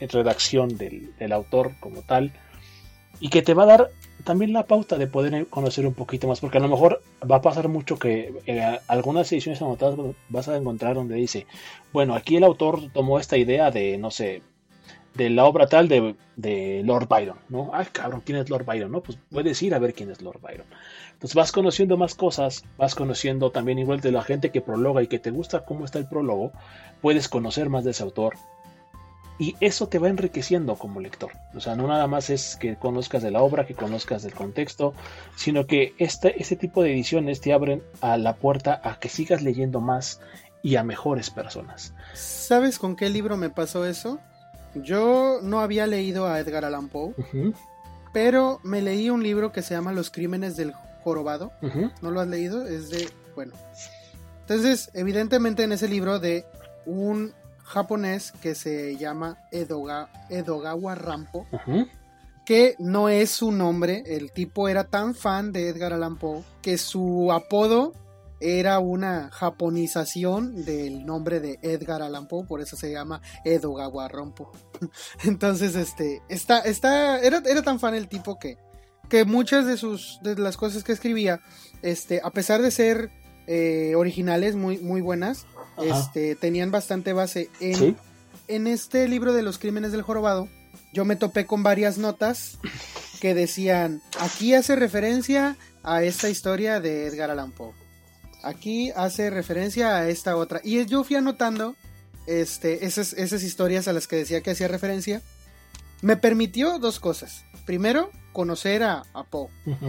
redacción 0.00 0.76
del, 0.76 1.14
del 1.16 1.32
autor 1.32 1.72
como 1.80 2.02
tal 2.02 2.32
y 3.20 3.28
que 3.28 3.42
te 3.42 3.54
va 3.54 3.64
a 3.64 3.66
dar 3.66 3.90
también 4.24 4.52
la 4.52 4.66
pauta 4.66 4.98
de 4.98 5.06
poder 5.06 5.46
conocer 5.46 5.86
un 5.86 5.94
poquito 5.94 6.26
más 6.26 6.40
porque 6.40 6.58
a 6.58 6.60
lo 6.60 6.68
mejor 6.68 7.02
va 7.30 7.36
a 7.36 7.42
pasar 7.42 7.68
mucho 7.68 7.98
que 7.98 8.34
eh, 8.46 8.78
algunas 8.88 9.30
ediciones 9.32 9.62
anotadas 9.62 9.98
vas 10.28 10.48
a 10.48 10.56
encontrar 10.56 10.96
donde 10.96 11.14
dice 11.14 11.46
bueno 11.92 12.14
aquí 12.14 12.36
el 12.36 12.44
autor 12.44 12.90
tomó 12.92 13.18
esta 13.20 13.36
idea 13.36 13.70
de 13.70 13.98
no 13.98 14.10
sé 14.10 14.42
de 15.16 15.30
la 15.30 15.46
obra 15.46 15.66
tal 15.66 15.88
de, 15.88 16.14
de 16.36 16.82
Lord 16.84 17.08
Byron, 17.08 17.38
¿no? 17.48 17.70
Ay, 17.72 17.86
cabrón, 17.90 18.22
¿quién 18.24 18.38
es 18.38 18.50
Lord 18.50 18.66
Byron? 18.66 18.92
¿No? 18.92 19.00
Pues 19.00 19.18
puedes 19.30 19.62
ir 19.62 19.74
a 19.74 19.78
ver 19.78 19.94
quién 19.94 20.10
es 20.10 20.20
Lord 20.20 20.40
Byron. 20.40 20.66
Entonces 21.12 21.34
vas 21.34 21.52
conociendo 21.52 21.96
más 21.96 22.14
cosas, 22.14 22.64
vas 22.76 22.94
conociendo 22.94 23.50
también 23.50 23.78
igual 23.78 24.00
de 24.00 24.12
la 24.12 24.22
gente 24.22 24.50
que 24.50 24.60
prologa 24.60 25.02
y 25.02 25.06
que 25.06 25.18
te 25.18 25.30
gusta 25.30 25.64
cómo 25.64 25.86
está 25.86 25.98
el 25.98 26.08
prólogo, 26.08 26.52
puedes 27.00 27.28
conocer 27.28 27.70
más 27.70 27.84
de 27.84 27.92
ese 27.92 28.02
autor. 28.02 28.34
Y 29.38 29.54
eso 29.60 29.88
te 29.88 29.98
va 29.98 30.08
enriqueciendo 30.08 30.76
como 30.76 31.00
lector. 31.00 31.30
O 31.54 31.60
sea, 31.60 31.76
no 31.76 31.86
nada 31.86 32.06
más 32.06 32.30
es 32.30 32.56
que 32.56 32.76
conozcas 32.76 33.22
de 33.22 33.30
la 33.30 33.42
obra, 33.42 33.66
que 33.66 33.74
conozcas 33.74 34.22
del 34.22 34.34
contexto, 34.34 34.94
sino 35.36 35.66
que 35.66 35.94
este, 35.98 36.40
este 36.40 36.56
tipo 36.56 36.82
de 36.82 36.92
ediciones 36.92 37.40
te 37.40 37.52
abren 37.52 37.82
a 38.00 38.16
la 38.16 38.36
puerta 38.36 38.80
a 38.82 38.98
que 38.98 39.08
sigas 39.08 39.42
leyendo 39.42 39.80
más 39.80 40.20
y 40.62 40.76
a 40.76 40.82
mejores 40.82 41.30
personas. 41.30 41.92
¿Sabes 42.14 42.78
con 42.78 42.96
qué 42.96 43.10
libro 43.10 43.36
me 43.36 43.50
pasó 43.50 43.84
eso? 43.84 44.18
Yo 44.74 45.40
no 45.42 45.60
había 45.60 45.86
leído 45.86 46.26
a 46.26 46.40
Edgar 46.40 46.64
Allan 46.64 46.88
Poe, 46.88 47.14
pero 48.12 48.60
me 48.62 48.82
leí 48.82 49.10
un 49.10 49.22
libro 49.22 49.52
que 49.52 49.62
se 49.62 49.74
llama 49.74 49.92
Los 49.92 50.10
Crímenes 50.10 50.56
del 50.56 50.72
Jorobado. 51.02 51.52
¿No 52.02 52.10
lo 52.10 52.20
has 52.20 52.28
leído? 52.28 52.66
Es 52.66 52.90
de, 52.90 53.08
bueno. 53.34 53.52
Entonces, 54.40 54.90
evidentemente 54.94 55.62
en 55.62 55.72
ese 55.72 55.88
libro 55.88 56.18
de 56.18 56.46
un 56.84 57.32
japonés 57.66 58.32
que 58.40 58.54
se 58.54 58.96
llama 58.96 59.38
Edoga, 59.50 60.08
Edogawa 60.30 60.94
Rampo, 60.94 61.46
que 62.44 62.76
no 62.78 63.08
es 63.08 63.30
su 63.30 63.50
nombre, 63.50 64.04
el 64.06 64.32
tipo 64.32 64.68
era 64.68 64.84
tan 64.84 65.14
fan 65.14 65.52
de 65.52 65.68
Edgar 65.68 65.92
Allan 65.92 66.16
Poe 66.16 66.44
que 66.62 66.78
su 66.78 67.32
apodo 67.32 67.92
era 68.40 68.78
una 68.78 69.30
japonización 69.32 70.64
del 70.64 71.04
nombre 71.04 71.40
de 71.40 71.58
Edgar 71.62 72.02
Allan 72.02 72.28
Poe, 72.28 72.46
por 72.46 72.60
eso 72.60 72.76
se 72.76 72.92
llama 72.92 73.20
Edogawa 73.44 74.08
Rampo. 74.08 74.52
Entonces, 75.24 75.74
este, 75.74 76.22
está, 76.28 76.60
está, 76.60 77.18
era, 77.20 77.42
era 77.46 77.62
tan 77.62 77.80
fan 77.80 77.94
el 77.94 78.08
tipo 78.08 78.38
que, 78.38 78.58
que 79.08 79.24
muchas 79.24 79.66
de 79.66 79.76
sus, 79.76 80.18
de 80.22 80.36
las 80.36 80.56
cosas 80.56 80.84
que 80.84 80.92
escribía, 80.92 81.40
este, 81.82 82.20
a 82.22 82.30
pesar 82.30 82.62
de 82.62 82.70
ser 82.70 83.10
eh, 83.46 83.94
originales, 83.96 84.54
muy, 84.56 84.78
muy 84.78 85.00
buenas, 85.00 85.46
Ajá. 85.76 86.00
este, 86.00 86.34
tenían 86.36 86.70
bastante 86.70 87.12
base 87.12 87.50
en, 87.60 87.74
Sí. 87.76 87.96
en 88.48 88.66
este 88.66 89.08
libro 89.08 89.32
de 89.32 89.42
los 89.42 89.58
crímenes 89.58 89.92
del 89.92 90.02
jorobado, 90.02 90.48
yo 90.92 91.04
me 91.04 91.16
topé 91.16 91.46
con 91.46 91.62
varias 91.62 91.98
notas 91.98 92.58
que 93.20 93.34
decían, 93.34 94.02
aquí 94.20 94.54
hace 94.54 94.76
referencia 94.76 95.56
a 95.82 96.02
esta 96.02 96.28
historia 96.28 96.80
de 96.80 97.06
Edgar 97.06 97.30
Allan 97.30 97.52
Poe. 97.52 97.72
Aquí 98.42 98.90
hace 98.94 99.30
referencia 99.30 99.96
a 99.96 100.08
esta 100.08 100.36
otra. 100.36 100.60
Y 100.62 100.84
yo 100.86 101.02
fui 101.04 101.16
anotando 101.16 101.74
este, 102.26 102.86
esas, 102.86 103.12
esas 103.14 103.42
historias 103.42 103.88
a 103.88 103.92
las 103.92 104.06
que 104.06 104.16
decía 104.16 104.40
que 104.42 104.50
hacía 104.52 104.68
referencia. 104.68 105.22
Me 106.02 106.16
permitió 106.16 106.78
dos 106.78 107.00
cosas. 107.00 107.44
Primero, 107.64 108.10
conocer 108.32 108.82
a, 108.82 109.02
a 109.14 109.24
Poe, 109.24 109.48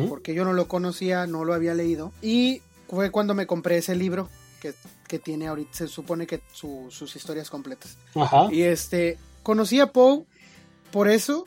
porque 0.10 0.34
yo 0.34 0.44
no 0.46 0.54
lo 0.54 0.68
conocía, 0.68 1.28
no 1.28 1.44
lo 1.46 1.54
había 1.54 1.74
leído. 1.76 2.12
Y 2.22 2.62
fue 2.90 3.12
cuando 3.12 3.34
me 3.34 3.48
compré 3.48 3.78
ese 3.78 3.96
libro 3.96 4.30
que, 4.62 4.74
que 5.08 5.20
tiene 5.20 5.48
ahorita, 5.48 5.72
se 5.74 5.88
supone 5.88 6.26
que 6.28 6.42
su- 6.54 6.88
sus 6.90 7.16
historias 7.16 7.50
completas. 7.50 7.98
Ajá. 8.16 8.48
Y 8.52 8.64
este, 8.64 9.18
conocí 9.44 9.80
a 9.80 9.92
Poe 9.92 10.26
por 10.92 11.08
eso. 11.10 11.46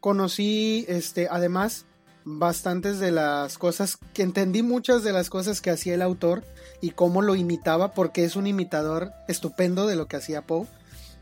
Conocí, 0.00 0.84
este, 0.88 1.28
además, 1.30 1.86
bastantes 2.24 2.98
de 2.98 3.10
las 3.10 3.56
cosas, 3.56 3.96
que 4.12 4.22
entendí 4.22 4.62
muchas 4.62 5.02
de 5.02 5.12
las 5.12 5.30
cosas 5.30 5.60
que 5.62 5.70
hacía 5.70 5.94
el 5.94 6.02
autor 6.02 6.44
y 6.82 6.90
cómo 6.90 7.22
lo 7.22 7.34
imitaba, 7.36 7.92
porque 7.92 8.24
es 8.24 8.36
un 8.36 8.46
imitador 8.46 9.12
estupendo 9.28 9.86
de 9.86 9.96
lo 9.96 10.06
que 10.06 10.16
hacía 10.16 10.42
Poe. 10.42 10.66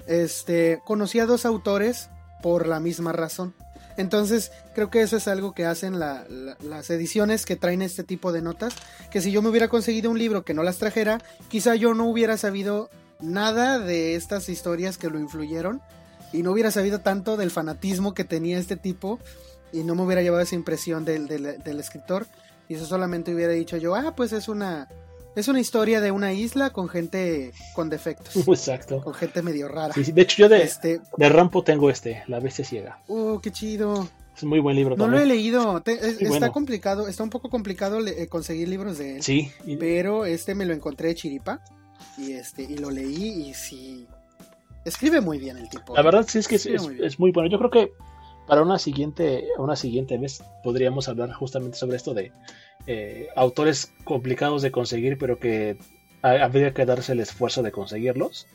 Este, 0.08 0.80
conocí 0.84 1.20
a 1.20 1.26
dos 1.26 1.46
autores 1.46 2.08
por 2.42 2.66
la 2.66 2.80
misma 2.80 3.12
razón. 3.12 3.54
Entonces, 3.96 4.52
creo 4.74 4.90
que 4.90 5.02
eso 5.02 5.16
es 5.16 5.28
algo 5.28 5.52
que 5.52 5.66
hacen 5.66 5.98
las 5.98 6.90
ediciones 6.90 7.46
que 7.46 7.56
traen 7.56 7.82
este 7.82 8.04
tipo 8.04 8.32
de 8.32 8.42
notas. 8.42 8.74
Que 9.10 9.20
si 9.20 9.32
yo 9.32 9.42
me 9.42 9.48
hubiera 9.48 9.68
conseguido 9.68 10.10
un 10.10 10.18
libro 10.18 10.44
que 10.44 10.54
no 10.54 10.62
las 10.62 10.78
trajera, 10.78 11.20
quizá 11.48 11.74
yo 11.74 11.94
no 11.94 12.06
hubiera 12.06 12.36
sabido 12.36 12.90
nada 13.20 13.78
de 13.78 14.14
estas 14.14 14.48
historias 14.48 14.98
que 14.98 15.10
lo 15.10 15.18
influyeron. 15.18 15.80
Y 16.32 16.42
no 16.42 16.52
hubiera 16.52 16.70
sabido 16.70 17.00
tanto 17.00 17.36
del 17.36 17.50
fanatismo 17.50 18.14
que 18.14 18.24
tenía 18.24 18.58
este 18.58 18.76
tipo. 18.76 19.18
Y 19.72 19.84
no 19.84 19.94
me 19.94 20.02
hubiera 20.02 20.22
llevado 20.22 20.42
esa 20.42 20.54
impresión 20.54 21.04
del, 21.04 21.26
del 21.28 21.80
escritor. 21.80 22.26
Y 22.68 22.74
eso 22.74 22.86
solamente 22.86 23.34
hubiera 23.34 23.52
dicho 23.52 23.76
yo, 23.76 23.94
ah, 23.94 24.14
pues 24.16 24.32
es 24.32 24.48
una 24.48 24.88
es 25.34 25.48
una 25.48 25.60
historia 25.60 26.00
de 26.00 26.10
una 26.10 26.32
isla 26.32 26.70
con 26.70 26.88
gente 26.88 27.52
con 27.74 27.88
defectos. 27.88 28.36
Exacto. 28.48 29.02
Con 29.02 29.14
gente 29.14 29.42
medio 29.42 29.68
rara. 29.68 29.94
de 29.94 30.22
hecho, 30.22 30.36
yo 30.38 30.48
de, 30.48 30.62
este... 30.62 31.00
de 31.16 31.28
Rampo 31.28 31.62
tengo 31.62 31.90
este, 31.90 32.22
La 32.26 32.40
Bestia 32.40 32.64
Ciega. 32.64 32.98
Uh, 33.08 33.38
qué 33.40 33.50
chido. 33.50 34.08
Es 34.34 34.42
un 34.42 34.48
muy 34.48 34.60
buen 34.60 34.76
libro 34.76 34.96
no 34.96 35.08
lo 35.08 35.18
he 35.18 35.26
leído. 35.26 35.82
está 35.84 36.50
complicado, 36.50 37.06
está 37.06 37.22
un 37.22 37.30
poco 37.30 37.50
complicado 37.50 38.04
eh, 38.06 38.28
conseguir 38.28 38.68
libros 38.68 38.98
de 38.98 39.16
él. 39.16 39.22
Sí. 39.22 39.50
Pero 39.78 40.24
este 40.24 40.54
me 40.54 40.64
lo 40.64 40.72
encontré 40.72 41.08
de 41.08 41.14
chiripa. 41.14 41.60
Y 42.16 42.32
este, 42.32 42.62
y 42.62 42.76
lo 42.78 42.90
leí 42.90 43.48
y 43.48 43.54
sí. 43.54 44.06
Escribe 44.84 45.20
muy 45.20 45.38
bien 45.38 45.58
el 45.58 45.68
tipo. 45.68 45.94
La 45.94 46.02
verdad 46.02 46.24
sí 46.26 46.38
es 46.38 46.48
que 46.48 46.56
es, 46.56 46.66
es, 46.66 47.18
muy 47.18 47.30
bueno. 47.30 47.48
Yo 47.48 47.58
creo 47.58 47.70
que 47.70 47.92
para 48.46 48.62
una 48.62 48.78
siguiente, 48.78 49.46
una 49.58 49.76
siguiente 49.76 50.18
vez 50.18 50.42
podríamos 50.64 51.08
hablar 51.08 51.32
justamente 51.32 51.78
sobre 51.78 51.96
esto 51.96 52.14
de 52.14 52.32
eh, 52.86 53.28
autores 53.36 53.92
complicados 54.04 54.62
de 54.62 54.72
conseguir, 54.72 55.18
pero 55.18 55.38
que 55.38 55.76
habría 56.22 56.72
que 56.72 56.86
darse 56.86 57.12
el 57.12 57.20
esfuerzo 57.20 57.62
de 57.62 57.72
conseguirlos, 57.72 58.46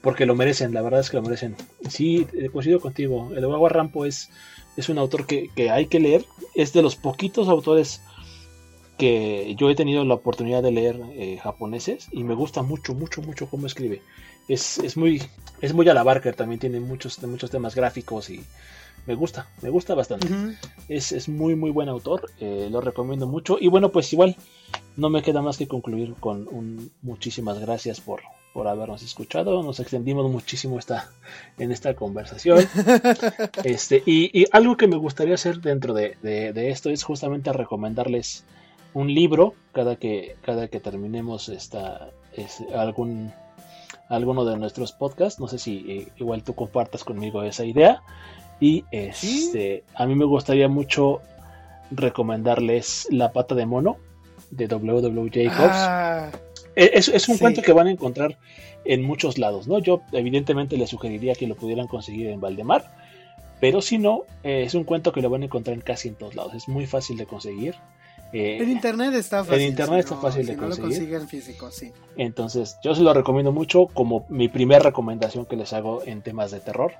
porque 0.00 0.26
lo 0.26 0.34
merecen, 0.34 0.72
la 0.72 0.82
verdad 0.82 1.00
es 1.00 1.10
que 1.10 1.16
lo 1.16 1.22
merecen. 1.22 1.56
Sí, 1.88 2.26
eh, 2.32 2.48
coincido 2.48 2.80
contigo, 2.80 3.30
el 3.36 3.44
Agua 3.44 3.68
Rampo 3.68 4.06
es, 4.06 4.30
es 4.76 4.88
un 4.88 4.98
autor 4.98 5.26
que, 5.26 5.50
hay 5.70 5.86
que 5.86 6.00
leer, 6.00 6.24
es 6.54 6.72
de 6.72 6.82
los 6.82 6.96
poquitos 6.96 7.48
autores 7.48 8.02
que 8.98 9.54
yo 9.58 9.70
he 9.70 9.74
tenido 9.74 10.04
la 10.04 10.14
oportunidad 10.14 10.62
de 10.62 10.72
leer 10.72 11.00
eh, 11.12 11.38
japoneses 11.42 12.08
y 12.12 12.22
me 12.22 12.34
gusta 12.34 12.62
mucho, 12.62 12.94
mucho, 12.94 13.22
mucho 13.22 13.48
cómo 13.48 13.66
escribe. 13.66 14.02
Es, 14.48 14.78
es, 14.78 14.96
muy, 14.96 15.22
es 15.60 15.72
muy 15.72 15.88
a 15.88 15.94
la 15.94 16.02
Barker, 16.02 16.34
también 16.34 16.58
tiene 16.58 16.80
muchos, 16.80 17.22
muchos 17.22 17.50
temas 17.50 17.74
gráficos 17.74 18.28
y, 18.28 18.42
me 19.06 19.14
gusta, 19.14 19.48
me 19.62 19.70
gusta 19.70 19.94
bastante. 19.94 20.28
es, 20.88 21.28
muy, 21.28 21.54
muy 21.54 21.70
buen 21.70 21.88
autor, 21.88 22.30
eh, 22.40 22.68
lo 22.70 22.80
recomiendo 22.80 23.26
mucho. 23.26 23.58
Y 23.60 23.68
bueno, 23.68 23.90
pues 23.90 24.12
igual, 24.12 24.36
no 24.96 25.10
me 25.10 25.22
queda 25.22 25.42
más 25.42 25.58
que 25.58 25.68
concluir 25.68 26.14
con 26.20 26.46
un 26.50 26.90
muchísimas 27.02 27.58
gracias 27.58 28.00
por, 28.00 28.20
por 28.52 28.68
habernos 28.68 29.02
escuchado. 29.02 29.62
Nos 29.62 29.80
extendimos 29.80 30.30
muchísimo 30.30 30.78
esta, 30.78 31.10
en 31.58 31.72
esta 31.72 31.94
conversación. 31.94 32.66
este, 33.64 34.02
y, 34.06 34.46
algo 34.52 34.76
que 34.76 34.86
me 34.86 34.96
gustaría 34.96 35.34
hacer 35.34 35.60
dentro 35.60 35.94
de, 35.94 36.16
esto 36.54 36.90
es 36.90 37.02
justamente 37.02 37.52
recomendarles 37.52 38.44
un 38.92 39.12
libro 39.14 39.54
cada 39.72 39.96
que, 39.96 40.36
cada 40.42 40.68
que 40.68 40.80
terminemos 40.80 41.48
esta, 41.48 42.10
es, 42.32 42.62
algún 42.74 43.32
alguno 44.08 44.44
de 44.44 44.56
nuestros 44.58 44.92
podcasts. 44.92 45.40
No 45.40 45.48
sé 45.48 45.58
si 45.58 45.84
eh, 45.88 46.08
igual 46.16 46.42
tú 46.42 46.54
compartas 46.54 47.04
conmigo 47.04 47.42
esa 47.42 47.64
idea. 47.64 48.02
Y 48.60 48.84
este, 48.90 49.84
a 49.94 50.06
mí 50.06 50.14
me 50.14 50.26
gustaría 50.26 50.68
mucho 50.68 51.22
recomendarles 51.90 53.08
La 53.10 53.32
pata 53.32 53.54
de 53.54 53.66
mono 53.66 53.96
de 54.50 54.68
W.W. 54.68 55.30
Jacobs. 55.32 55.70
Ah, 55.72 56.30
e, 56.76 56.90
es, 56.94 57.28
un 57.28 57.38
cuento 57.38 57.62
que 57.62 57.72
van 57.72 57.86
a 57.86 57.90
encontrar 57.90 58.38
en 58.84 59.02
muchos 59.02 59.38
lados, 59.38 59.66
¿no? 59.66 59.78
Yo 59.78 60.02
evidentemente 60.12 60.76
les 60.76 60.90
sugeriría 60.90 61.34
que 61.34 61.46
lo 61.46 61.54
pudieran 61.54 61.86
conseguir 61.86 62.28
en 62.28 62.40
Valdemar, 62.40 62.84
pero 63.60 63.82
si 63.82 63.98
no, 63.98 64.22
eh, 64.42 64.64
es 64.66 64.74
un 64.74 64.84
cuento 64.84 65.12
que 65.12 65.20
lo 65.20 65.30
van 65.30 65.42
a 65.42 65.44
encontrar 65.46 65.74
en 65.74 65.82
casi 65.82 66.08
en 66.08 66.14
todos 66.14 66.34
lados. 66.34 66.54
Es 66.54 66.68
muy 66.68 66.86
fácil 66.86 67.16
de 67.16 67.26
conseguir. 67.26 67.74
Eh, 68.32 68.58
en 68.60 68.70
internet 68.70 69.14
está 69.14 69.44
fácil. 69.44 69.62
En 69.62 69.68
internet 69.68 70.00
está 70.00 70.16
fácil 70.16 70.46
de 70.46 70.56
conseguir. 70.56 70.90
lo 70.90 70.96
consiguen 70.96 71.28
físico, 71.28 71.70
sí. 71.70 71.92
Entonces, 72.16 72.78
yo 72.82 72.94
se 72.94 73.02
lo 73.02 73.12
recomiendo 73.12 73.52
mucho 73.52 73.86
como 73.86 74.24
mi 74.28 74.48
primera 74.48 74.80
recomendación 74.80 75.46
que 75.46 75.56
les 75.56 75.72
hago 75.72 76.02
en 76.06 76.22
temas 76.22 76.50
de 76.50 76.60
terror 76.60 76.92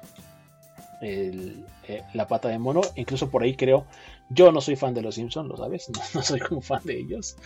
el, 1.01 1.65
eh, 1.89 2.03
la 2.15 2.27
pata 2.27 2.49
de 2.49 2.59
mono. 2.59 2.81
Incluso 2.97 3.31
por 3.31 3.43
ahí 3.43 3.57
creo, 3.57 3.87
yo 4.29 4.53
no 4.53 4.61
soy 4.61 4.77
fan 4.77 4.95
de 4.95 5.03
los 5.03 5.17
Simpsons, 5.17 5.49
lo 5.49 5.57
sabes, 5.57 5.91
no, 6.15 6.23
soy 6.23 6.41
como 6.41 6.61
fan 6.61 6.81
de 6.85 6.99
ellos. 6.99 7.37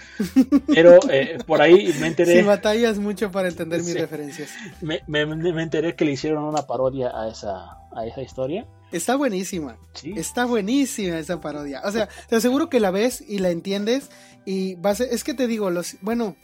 Pero 0.67 0.99
eh, 1.11 1.39
por 1.47 1.63
ahí 1.63 1.95
me 2.01 2.09
enteré. 2.09 2.35
Si 2.41 2.43
batallas 2.43 2.99
mucho 2.99 3.31
para 3.31 3.49
entender 3.49 3.83
mis 3.83 3.95
referencias. 3.95 4.51
Me, 4.81 5.03
me, 5.07 5.23
enteré 5.63 5.95
que 5.95 6.05
le 6.05 6.13
hicieron 6.13 6.45
una 6.45 6.67
parodia 6.67 7.11
a 7.15 7.29
esa, 7.29 7.79
a 7.95 8.07
esa 8.07 8.23
historia. 8.23 8.67
Está 8.93 9.17
buenísima. 9.17 9.77
Está 10.17 10.45
buenísima 10.45 11.19
esa 11.19 11.41
parodia. 11.41 11.83
O 11.85 11.91
sea, 11.91 12.09
te 12.29 12.37
aseguro 12.37 12.69
que 12.69 12.81
la 12.81 12.91
ves 12.91 13.23
y 13.27 13.39
la 13.39 13.51
entiendes. 13.51 14.11
Y 14.45 14.75
vas 14.77 15.01
es 15.01 15.25
que 15.25 15.35
te 15.35 15.47
digo, 15.47 15.71
los, 15.71 15.97
bueno, 16.01 16.37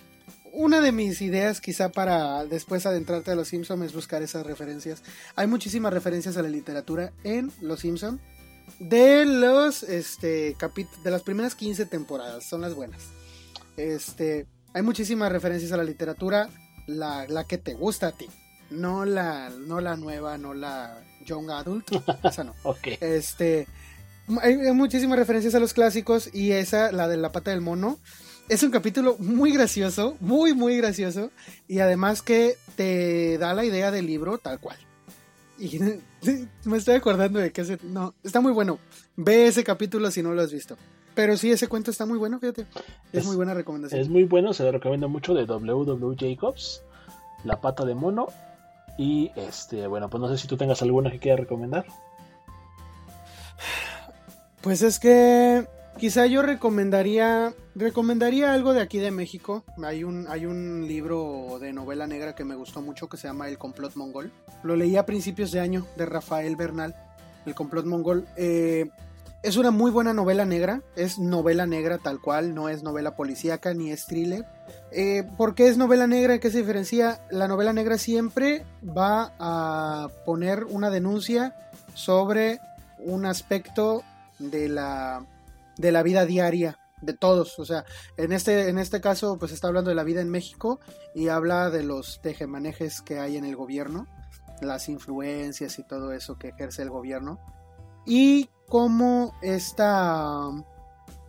una 0.52 0.80
de 0.80 0.92
mis 0.92 1.20
ideas 1.22 1.60
quizá 1.60 1.90
para 1.90 2.44
después 2.44 2.86
adentrarte 2.86 3.30
a 3.30 3.34
Los 3.34 3.48
Simpson 3.48 3.82
es 3.82 3.92
buscar 3.92 4.22
esas 4.22 4.46
referencias. 4.46 5.02
Hay 5.36 5.46
muchísimas 5.46 5.92
referencias 5.92 6.36
a 6.36 6.42
la 6.42 6.48
literatura 6.48 7.12
en 7.24 7.52
Los 7.60 7.80
Simpson 7.80 8.20
de 8.78 9.24
los 9.24 9.82
este 9.82 10.56
de 11.02 11.10
las 11.10 11.22
primeras 11.22 11.54
15 11.54 11.86
temporadas, 11.86 12.44
son 12.44 12.60
las 12.60 12.74
buenas. 12.74 13.02
Este, 13.76 14.46
hay 14.72 14.82
muchísimas 14.82 15.32
referencias 15.32 15.72
a 15.72 15.76
la 15.76 15.84
literatura, 15.84 16.48
la, 16.86 17.26
la 17.28 17.44
que 17.44 17.58
te 17.58 17.74
gusta 17.74 18.08
a 18.08 18.12
ti, 18.12 18.28
no 18.70 19.04
la 19.04 19.50
no 19.50 19.80
la 19.80 19.96
nueva, 19.96 20.38
no 20.38 20.54
la 20.54 21.02
young 21.24 21.50
adult, 21.50 21.90
esa 22.24 22.44
no. 22.44 22.54
okay. 22.62 22.96
Este, 23.00 23.66
hay 24.42 24.56
muchísimas 24.72 25.18
referencias 25.18 25.54
a 25.54 25.60
los 25.60 25.74
clásicos 25.74 26.30
y 26.32 26.52
esa 26.52 26.92
la 26.92 27.08
de 27.08 27.16
la 27.16 27.32
pata 27.32 27.50
del 27.50 27.60
mono 27.60 27.98
es 28.50 28.64
un 28.64 28.72
capítulo 28.72 29.14
muy 29.20 29.52
gracioso, 29.52 30.16
muy, 30.18 30.54
muy 30.54 30.76
gracioso. 30.76 31.30
Y 31.68 31.78
además 31.78 32.20
que 32.20 32.56
te 32.74 33.38
da 33.38 33.54
la 33.54 33.64
idea 33.64 33.92
del 33.92 34.06
libro 34.06 34.38
tal 34.38 34.58
cual. 34.58 34.76
Y 35.56 35.78
me 36.64 36.76
estoy 36.76 36.96
acordando 36.96 37.38
de 37.38 37.52
que 37.52 37.60
ese, 37.60 37.78
no, 37.84 38.12
está 38.24 38.40
muy 38.40 38.50
bueno. 38.50 38.80
Ve 39.14 39.46
ese 39.46 39.62
capítulo 39.62 40.10
si 40.10 40.24
no 40.24 40.34
lo 40.34 40.42
has 40.42 40.52
visto. 40.52 40.76
Pero 41.14 41.36
sí, 41.36 41.52
ese 41.52 41.68
cuento 41.68 41.92
está 41.92 42.06
muy 42.06 42.18
bueno, 42.18 42.40
fíjate. 42.40 42.66
Es, 43.12 43.24
muy 43.24 43.36
buena 43.36 43.54
recomendación. 43.54 44.00
Es 44.00 44.08
muy 44.08 44.24
bueno, 44.24 44.52
se 44.52 44.64
lo 44.64 44.72
recomiendo 44.72 45.08
mucho 45.08 45.32
de 45.32 45.46
W.W. 45.46 46.16
Jacobs, 46.18 46.82
La 47.44 47.60
pata 47.60 47.84
de 47.84 47.94
mono. 47.94 48.26
Y 48.98 49.30
este, 49.36 49.86
bueno, 49.86 50.10
pues 50.10 50.20
no 50.20 50.28
sé 50.28 50.36
si 50.38 50.48
tú 50.48 50.56
tengas 50.56 50.82
alguna 50.82 51.12
que 51.12 51.20
quieras 51.20 51.40
recomendar. 51.40 51.86
Pues 54.60 54.82
es 54.82 54.98
que 54.98 55.66
Quizá 55.98 56.26
yo 56.26 56.42
recomendaría 56.42 57.52
recomendaría 57.74 58.52
algo 58.52 58.72
de 58.72 58.80
aquí 58.80 58.98
de 58.98 59.10
México. 59.10 59.64
Hay 59.82 60.04
un 60.04 60.26
hay 60.28 60.46
un 60.46 60.86
libro 60.86 61.58
de 61.60 61.72
novela 61.72 62.06
negra 62.06 62.34
que 62.34 62.44
me 62.44 62.54
gustó 62.54 62.80
mucho 62.80 63.08
que 63.08 63.16
se 63.16 63.28
llama 63.28 63.48
El 63.48 63.58
complot 63.58 63.94
mongol. 63.96 64.32
Lo 64.62 64.76
leí 64.76 64.96
a 64.96 65.06
principios 65.06 65.52
de 65.52 65.60
año 65.60 65.86
de 65.96 66.06
Rafael 66.06 66.56
Bernal. 66.56 66.94
El 67.44 67.54
complot 67.54 67.86
mongol 67.86 68.26
eh, 68.36 68.90
es 69.42 69.56
una 69.56 69.70
muy 69.70 69.90
buena 69.90 70.12
novela 70.12 70.44
negra. 70.44 70.82
Es 70.96 71.18
novela 71.18 71.66
negra 71.66 71.98
tal 71.98 72.20
cual, 72.20 72.54
no 72.54 72.68
es 72.68 72.82
novela 72.82 73.16
policíaca 73.16 73.74
ni 73.74 73.90
es 73.90 74.06
thriller. 74.06 74.46
Eh, 74.92 75.24
¿Por 75.36 75.54
qué 75.54 75.68
es 75.68 75.76
novela 75.76 76.06
negra? 76.06 76.38
¿Qué 76.38 76.50
se 76.50 76.58
diferencia? 76.58 77.20
La 77.30 77.48
novela 77.48 77.72
negra 77.72 77.98
siempre 77.98 78.64
va 78.86 79.32
a 79.38 80.08
poner 80.26 80.64
una 80.64 80.90
denuncia 80.90 81.54
sobre 81.94 82.60
un 82.98 83.24
aspecto 83.24 84.02
de 84.38 84.68
la 84.68 85.24
de 85.80 85.92
la 85.92 86.02
vida 86.02 86.26
diaria 86.26 86.78
de 87.00 87.14
todos, 87.14 87.58
o 87.58 87.64
sea, 87.64 87.86
en 88.18 88.32
este, 88.32 88.68
en 88.68 88.78
este 88.78 89.00
caso 89.00 89.38
pues 89.38 89.52
está 89.52 89.68
hablando 89.68 89.88
de 89.88 89.96
la 89.96 90.04
vida 90.04 90.20
en 90.20 90.28
México 90.28 90.80
y 91.14 91.28
habla 91.28 91.70
de 91.70 91.82
los 91.82 92.20
tejemanejes 92.20 93.00
que 93.00 93.18
hay 93.18 93.38
en 93.38 93.46
el 93.46 93.56
gobierno, 93.56 94.06
las 94.60 94.90
influencias 94.90 95.78
y 95.78 95.82
todo 95.82 96.12
eso 96.12 96.38
que 96.38 96.48
ejerce 96.48 96.82
el 96.82 96.90
gobierno 96.90 97.40
y 98.04 98.50
cómo 98.68 99.34
esta 99.42 100.48
um, 100.48 100.64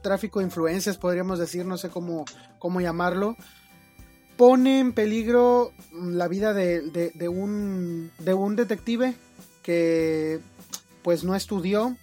tráfico 0.01 0.39
de 0.39 0.45
influencias, 0.45 0.97
podríamos 0.97 1.39
decir, 1.39 1.65
no 1.65 1.77
sé 1.77 1.89
cómo, 1.89 2.26
cómo 2.59 2.81
llamarlo, 2.81 3.35
pone 4.38 4.80
en 4.80 4.93
peligro 4.93 5.71
la 5.93 6.27
vida 6.27 6.53
de, 6.53 6.81
de, 7.13 7.30
un, 7.30 8.11
de 8.19 8.34
un 8.34 8.55
detective 8.55 9.15
que 9.61 10.39
pues 11.03 11.23
no 11.23 11.35
estudió, 11.35 11.97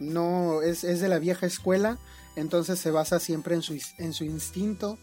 no 0.00 0.62
es, 0.62 0.82
de 0.82 1.08
la 1.08 1.18
vieja 1.18 1.46
escuela, 1.46 1.98
entonces 2.34 2.78
se 2.78 2.90
basa 2.90 3.20
siempre 3.20 3.54
en 3.54 3.62
su, 3.62 3.78
en 3.98 4.12
su 4.12 4.24
instinto 4.24 4.98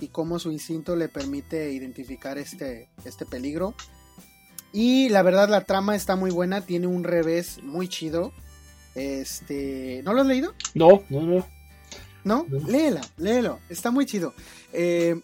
y 0.00 0.08
cómo 0.08 0.38
su 0.38 0.50
instinto 0.50 0.96
le 0.96 1.08
permite 1.08 1.72
identificar 1.72 2.36
este, 2.38 2.90
este 3.04 3.24
peligro. 3.24 3.74
Y 4.72 5.08
la 5.08 5.22
verdad 5.22 5.48
la 5.48 5.64
trama 5.64 5.96
está 5.96 6.16
muy 6.16 6.30
buena, 6.30 6.60
tiene 6.60 6.86
un 6.86 7.04
revés 7.04 7.62
muy 7.62 7.88
chido. 7.88 8.32
Este, 8.94 10.02
¿no 10.04 10.12
lo 10.12 10.22
has 10.22 10.26
leído? 10.26 10.54
No, 10.74 11.02
no, 11.08 11.22
no. 11.22 11.46
¿No? 12.22 12.46
Léela, 12.66 13.00
léelo, 13.16 13.60
está 13.68 13.90
muy 13.90 14.04
chido. 14.04 14.34
Eh, 14.72 15.20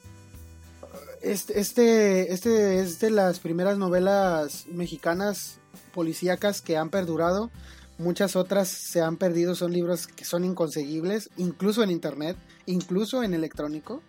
este, 1.22 1.60
este, 1.60 2.32
este 2.32 2.80
es 2.80 3.00
de 3.00 3.10
las 3.10 3.38
primeras 3.40 3.78
novelas 3.78 4.66
mexicanas 4.68 5.58
policíacas 5.92 6.62
que 6.62 6.76
han 6.76 6.90
perdurado 6.90 7.50
Muchas 7.98 8.36
otras 8.36 8.68
se 8.68 9.00
han 9.00 9.16
perdido, 9.16 9.54
son 9.54 9.72
libros 9.72 10.06
que 10.06 10.26
son 10.26 10.44
inconseguibles, 10.44 11.30
incluso 11.36 11.82
en 11.82 11.90
internet, 11.90 12.36
incluso 12.66 13.22
en 13.22 13.32
electrónico. 13.32 14.02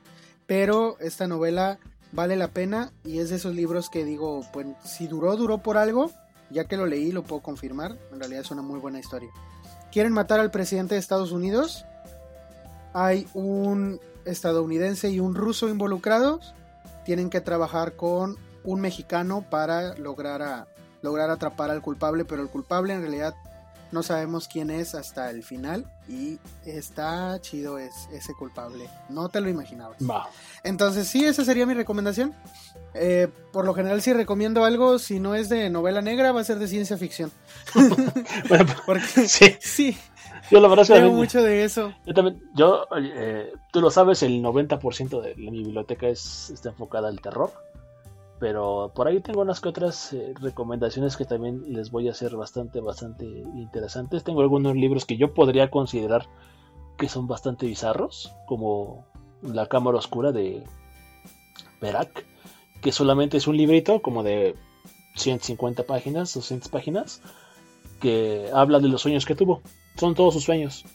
Pero 0.45 0.97
esta 0.99 1.27
novela 1.27 1.79
vale 2.11 2.35
la 2.35 2.49
pena 2.49 2.91
y 3.05 3.19
es 3.19 3.29
de 3.29 3.37
esos 3.37 3.55
libros 3.55 3.89
que 3.89 4.03
digo, 4.03 4.45
pues 4.51 4.67
si 4.83 5.07
duró, 5.07 5.35
duró 5.37 5.59
por 5.59 5.77
algo. 5.77 6.11
Ya 6.49 6.65
que 6.65 6.77
lo 6.77 6.85
leí, 6.85 7.11
lo 7.11 7.23
puedo 7.23 7.41
confirmar. 7.41 7.97
En 8.11 8.19
realidad 8.19 8.41
es 8.41 8.51
una 8.51 8.61
muy 8.61 8.79
buena 8.79 8.99
historia. 8.99 9.29
¿Quieren 9.91 10.13
matar 10.13 10.39
al 10.39 10.51
presidente 10.51 10.95
de 10.95 10.99
Estados 10.99 11.31
Unidos? 11.31 11.85
Hay 12.93 13.27
un 13.33 13.99
estadounidense 14.25 15.09
y 15.09 15.19
un 15.19 15.35
ruso 15.35 15.69
involucrados. 15.69 16.53
Tienen 17.05 17.29
que 17.29 17.41
trabajar 17.41 17.95
con 17.95 18.37
un 18.63 18.81
mexicano 18.81 19.45
para 19.49 19.97
lograr, 19.97 20.67
lograr 21.01 21.29
atrapar 21.29 21.71
al 21.71 21.81
culpable, 21.81 22.25
pero 22.25 22.41
el 22.41 22.49
culpable 22.49 22.93
en 22.93 23.01
realidad 23.01 23.35
no 23.91 24.03
sabemos 24.03 24.47
quién 24.47 24.69
es 24.69 24.95
hasta 24.95 25.29
el 25.29 25.43
final 25.43 25.85
y 26.07 26.39
está 26.65 27.39
chido 27.41 27.77
es 27.77 28.07
ese 28.11 28.33
culpable. 28.33 28.89
No 29.09 29.29
te 29.29 29.41
lo 29.41 29.49
imaginabas. 29.49 29.97
Entonces 30.63 31.07
sí, 31.07 31.25
esa 31.25 31.45
sería 31.45 31.65
mi 31.65 31.73
recomendación. 31.73 32.33
Eh, 32.93 33.27
por 33.51 33.65
lo 33.65 33.73
general 33.73 34.01
si 34.01 34.13
recomiendo 34.13 34.63
algo, 34.63 34.99
si 34.99 35.19
no 35.19 35.35
es 35.35 35.49
de 35.49 35.69
novela 35.69 36.01
negra, 36.01 36.31
va 36.31 36.41
a 36.41 36.45
ser 36.45 36.59
de 36.59 36.67
ciencia 36.67 36.97
ficción. 36.97 37.31
Porque 38.85 39.05
sí. 39.27 39.55
sí. 39.59 39.97
Yo 40.49 40.61
la 40.61 40.67
verdad 40.67 40.85
Tengo 40.85 41.11
mucho 41.11 41.41
de 41.41 41.65
eso. 41.65 41.93
Yo 42.05 42.13
también, 42.13 42.41
yo, 42.55 42.85
eh, 42.97 43.51
tú 43.71 43.81
lo 43.81 43.91
sabes, 43.91 44.23
el 44.23 44.41
90% 44.41 45.21
de 45.21 45.35
mi 45.35 45.63
biblioteca 45.63 46.07
es, 46.07 46.49
está 46.51 46.69
enfocada 46.69 47.09
al 47.09 47.19
terror. 47.19 47.51
Pero 48.39 48.91
por 48.93 49.07
ahí 49.07 49.19
tengo 49.19 49.41
unas 49.41 49.59
que 49.61 49.69
otras 49.69 50.13
eh, 50.13 50.33
recomendaciones 50.39 51.17
que 51.17 51.25
también 51.25 51.63
les 51.73 51.89
voy 51.89 52.07
a 52.07 52.11
hacer 52.11 52.35
bastante, 52.35 52.81
bastante 52.81 53.25
interesantes. 53.25 54.23
Tengo 54.23 54.41
algunos 54.41 54.75
libros 54.75 55.05
que 55.05 55.17
yo 55.17 55.33
podría 55.33 55.71
considerar 55.71 56.27
que 56.97 57.09
son 57.09 57.27
bastante 57.27 57.65
bizarros, 57.65 58.33
como 58.47 59.05
La 59.41 59.67
Cámara 59.67 59.97
Oscura 59.97 60.31
de 60.31 60.63
Perak, 61.79 62.25
que 62.81 62.91
solamente 62.91 63.37
es 63.37 63.47
un 63.47 63.57
librito 63.57 64.01
como 64.01 64.23
de 64.23 64.55
150 65.15 65.83
páginas, 65.83 66.33
200 66.33 66.69
páginas, 66.69 67.21
que 68.01 68.49
habla 68.53 68.79
de 68.79 68.87
los 68.87 69.01
sueños 69.01 69.25
que 69.25 69.35
tuvo. 69.35 69.61
Son 69.95 70.15
todos 70.15 70.33
sus 70.33 70.43
sueños. 70.43 70.85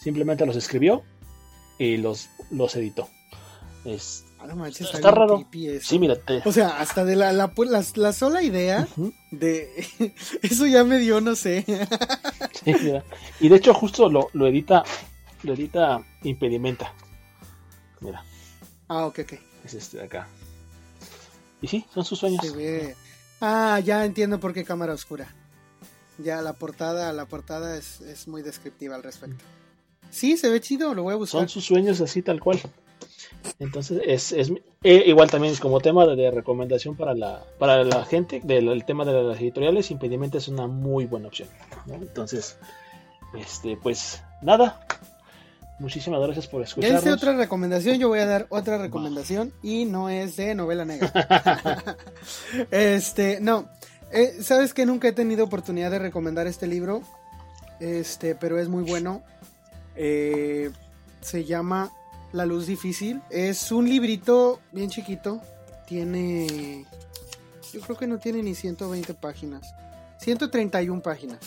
Simplemente 0.00 0.46
los 0.46 0.56
escribió 0.56 1.02
y 1.78 1.96
los, 1.96 2.28
los 2.50 2.76
editó. 2.76 3.08
Es, 3.84 4.23
está, 4.68 5.10
raro. 5.10 5.46
Sí, 5.80 5.98
mírate. 5.98 6.42
O 6.44 6.52
sea, 6.52 6.80
hasta 6.80 7.04
de 7.04 7.16
la, 7.16 7.32
la, 7.32 7.52
la, 7.94 8.12
sola 8.12 8.42
idea 8.42 8.86
de. 9.30 9.86
Eso 10.42 10.66
ya 10.66 10.84
me 10.84 10.98
dio, 10.98 11.20
no 11.20 11.34
sé. 11.34 11.64
sí, 12.64 12.74
mira. 12.82 13.04
Y 13.40 13.48
de 13.48 13.56
hecho, 13.56 13.74
justo 13.74 14.08
lo, 14.08 14.28
lo 14.32 14.46
edita. 14.46 14.84
Lo 15.42 15.54
edita 15.54 16.02
Impedimenta. 16.22 16.92
Mira. 18.00 18.24
Ah, 18.88 19.06
ok, 19.06 19.20
ok. 19.20 19.32
Es 19.64 19.74
este 19.74 19.98
de 19.98 20.04
acá. 20.04 20.26
Y 21.60 21.68
sí, 21.68 21.84
son 21.92 22.04
sus 22.04 22.18
sueños. 22.18 22.44
Ah, 23.40 23.80
ya 23.80 24.04
entiendo 24.04 24.40
por 24.40 24.52
qué 24.52 24.64
cámara 24.64 24.94
oscura. 24.94 25.34
Ya 26.18 26.40
la 26.42 26.52
portada, 26.52 27.12
la 27.12 27.26
portada 27.26 27.76
es, 27.76 28.00
es 28.00 28.28
muy 28.28 28.42
descriptiva 28.42 28.94
al 28.94 29.02
respecto. 29.02 29.44
Sí, 30.10 30.36
se 30.36 30.48
ve 30.48 30.60
chido, 30.60 30.94
lo 30.94 31.02
voy 31.02 31.14
a 31.14 31.16
buscar. 31.16 31.40
Son 31.40 31.48
sus 31.48 31.64
sueños 31.64 32.00
así 32.00 32.22
tal 32.22 32.40
cual. 32.40 32.60
Entonces, 33.58 34.00
es, 34.04 34.32
es 34.32 34.52
eh, 34.82 35.04
igual 35.06 35.30
también 35.30 35.54
como 35.56 35.80
tema 35.80 36.06
de, 36.06 36.30
recomendación 36.30 36.96
para 36.96 37.14
la, 37.14 37.42
para 37.58 37.84
la 37.84 38.04
gente, 38.04 38.40
del 38.42 38.84
tema 38.84 39.04
de 39.04 39.22
las 39.22 39.40
editoriales, 39.40 39.90
Impedimenta 39.90 40.38
es 40.38 40.48
una 40.48 40.66
muy 40.66 41.06
buena 41.06 41.28
opción. 41.28 41.48
Entonces, 41.88 42.58
este, 43.34 43.76
pues 43.76 44.22
nada. 44.42 44.86
Muchísimas 45.78 46.20
gracias 46.20 46.46
por 46.46 46.62
escucharnos. 46.62 47.02
Ya 47.02 47.14
otra 47.14 47.36
recomendación, 47.36 47.98
yo 47.98 48.08
voy 48.08 48.20
a 48.20 48.26
dar 48.26 48.46
otra 48.48 48.78
recomendación 48.78 49.52
y 49.62 49.84
no 49.86 50.08
es 50.08 50.36
de 50.36 50.54
novela 50.54 50.84
negra. 50.84 51.96
este, 52.70 53.40
no. 53.40 53.68
Eh, 54.12 54.36
Sabes 54.40 54.72
que 54.72 54.86
nunca 54.86 55.08
he 55.08 55.12
tenido 55.12 55.44
oportunidad 55.44 55.90
de 55.90 55.98
recomendar 55.98 56.46
este 56.46 56.68
libro, 56.68 57.02
este, 57.80 58.36
pero 58.36 58.58
es 58.58 58.68
muy 58.68 58.84
bueno. 58.84 59.22
Eh, 59.96 60.70
se 61.20 61.44
llama 61.44 61.90
la 62.34 62.44
luz 62.44 62.66
difícil. 62.66 63.22
Es 63.30 63.70
un 63.70 63.88
librito 63.88 64.60
bien 64.72 64.90
chiquito. 64.90 65.40
Tiene... 65.86 66.84
Yo 67.72 67.80
creo 67.80 67.96
que 67.96 68.06
no 68.06 68.18
tiene 68.18 68.42
ni 68.42 68.54
120 68.54 69.14
páginas. 69.14 69.72
131 70.18 71.00
páginas. 71.00 71.38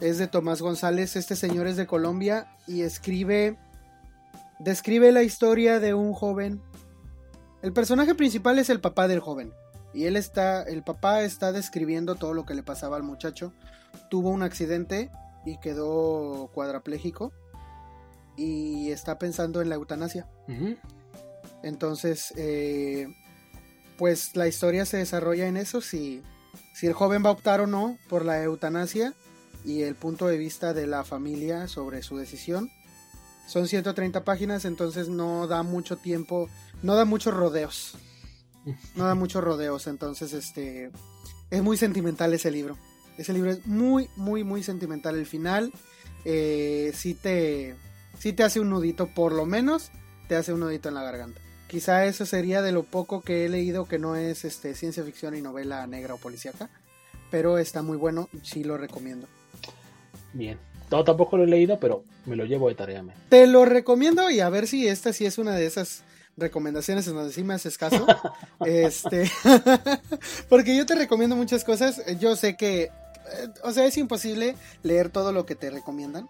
Es 0.00 0.18
de 0.18 0.26
Tomás 0.26 0.60
González. 0.60 1.14
Este 1.14 1.36
señor 1.36 1.68
es 1.68 1.76
de 1.76 1.86
Colombia 1.86 2.48
y 2.66 2.82
escribe... 2.82 3.56
Describe 4.58 5.12
la 5.12 5.22
historia 5.22 5.78
de 5.78 5.94
un 5.94 6.12
joven. 6.12 6.60
El 7.62 7.72
personaje 7.72 8.14
principal 8.14 8.58
es 8.58 8.70
el 8.70 8.80
papá 8.80 9.06
del 9.06 9.20
joven. 9.20 9.52
Y 9.94 10.06
él 10.06 10.16
está, 10.16 10.62
el 10.64 10.82
papá 10.82 11.22
está 11.22 11.52
describiendo 11.52 12.16
todo 12.16 12.34
lo 12.34 12.44
que 12.44 12.54
le 12.54 12.64
pasaba 12.64 12.96
al 12.96 13.02
muchacho. 13.04 13.52
Tuvo 14.10 14.30
un 14.30 14.42
accidente 14.42 15.10
y 15.44 15.58
quedó 15.58 16.50
cuadrapléjico 16.52 17.32
y 18.36 18.90
está 18.90 19.18
pensando 19.18 19.60
en 19.60 19.68
la 19.68 19.76
eutanasia. 19.76 20.28
Entonces, 21.62 22.32
eh, 22.36 23.08
pues 23.96 24.36
la 24.36 24.46
historia 24.46 24.84
se 24.84 24.98
desarrolla 24.98 25.46
en 25.46 25.56
eso, 25.56 25.80
si, 25.80 26.22
si 26.74 26.86
el 26.86 26.92
joven 26.92 27.24
va 27.24 27.30
a 27.30 27.32
optar 27.32 27.60
o 27.60 27.66
no 27.66 27.98
por 28.08 28.24
la 28.24 28.42
eutanasia 28.42 29.14
y 29.64 29.82
el 29.82 29.94
punto 29.94 30.26
de 30.28 30.38
vista 30.38 30.74
de 30.74 30.86
la 30.86 31.04
familia 31.04 31.66
sobre 31.68 32.02
su 32.02 32.16
decisión. 32.16 32.70
Son 33.46 33.68
130 33.68 34.24
páginas, 34.24 34.64
entonces 34.64 35.08
no 35.08 35.46
da 35.46 35.62
mucho 35.62 35.96
tiempo, 35.96 36.48
no 36.82 36.94
da 36.94 37.04
muchos 37.04 37.34
rodeos. 37.34 37.94
No 38.96 39.04
da 39.04 39.14
muchos 39.14 39.44
rodeos, 39.44 39.86
entonces 39.86 40.32
este 40.32 40.90
es 41.50 41.62
muy 41.62 41.76
sentimental 41.76 42.34
ese 42.34 42.50
libro. 42.50 42.76
Ese 43.16 43.32
libro 43.32 43.50
es 43.52 43.66
muy, 43.66 44.10
muy, 44.16 44.42
muy 44.44 44.62
sentimental. 44.62 45.16
El 45.16 45.26
final 45.26 45.72
eh, 46.24 46.92
sí 46.94 47.14
te, 47.14 47.76
si 48.18 48.32
te 48.32 48.42
hace 48.42 48.60
un 48.60 48.70
nudito, 48.70 49.08
por 49.08 49.32
lo 49.32 49.46
menos 49.46 49.90
te 50.28 50.36
hace 50.36 50.52
un 50.52 50.60
nudito 50.60 50.88
en 50.88 50.94
la 50.94 51.02
garganta. 51.02 51.40
Quizá 51.68 52.04
eso 52.04 52.26
sería 52.26 52.62
de 52.62 52.72
lo 52.72 52.84
poco 52.84 53.22
que 53.22 53.44
he 53.44 53.48
leído 53.48 53.86
que 53.86 53.98
no 53.98 54.16
es 54.16 54.44
este, 54.44 54.74
ciencia 54.74 55.02
ficción 55.02 55.36
y 55.36 55.42
novela 55.42 55.86
negra 55.86 56.14
o 56.14 56.18
policíaca, 56.18 56.70
pero 57.30 57.58
está 57.58 57.82
muy 57.82 57.96
bueno, 57.96 58.28
sí 58.42 58.62
lo 58.62 58.76
recomiendo. 58.76 59.26
Bien, 60.32 60.58
no, 60.90 61.02
tampoco 61.02 61.36
lo 61.36 61.44
he 61.44 61.48
leído, 61.48 61.80
pero 61.80 62.04
me 62.24 62.36
lo 62.36 62.44
llevo 62.44 62.68
de 62.68 62.76
tarea. 62.76 63.04
Te 63.28 63.46
lo 63.46 63.64
recomiendo 63.64 64.30
y 64.30 64.40
a 64.40 64.48
ver 64.48 64.68
si 64.68 64.86
esta 64.86 65.12
sí 65.12 65.26
es 65.26 65.38
una 65.38 65.56
de 65.56 65.66
esas 65.66 66.04
recomendaciones 66.36 67.06
en 67.08 67.14
donde 67.14 67.32
sí 67.32 67.42
me 67.42 67.54
haces 67.54 67.78
caso. 67.78 68.06
este, 68.64 69.30
porque 70.48 70.76
yo 70.76 70.86
te 70.86 70.94
recomiendo 70.94 71.34
muchas 71.34 71.64
cosas. 71.64 72.00
Yo 72.20 72.36
sé 72.36 72.56
que, 72.56 72.84
eh, 72.84 72.90
o 73.64 73.72
sea, 73.72 73.86
es 73.86 73.96
imposible 73.96 74.54
leer 74.82 75.10
todo 75.10 75.32
lo 75.32 75.46
que 75.46 75.56
te 75.56 75.70
recomiendan. 75.70 76.28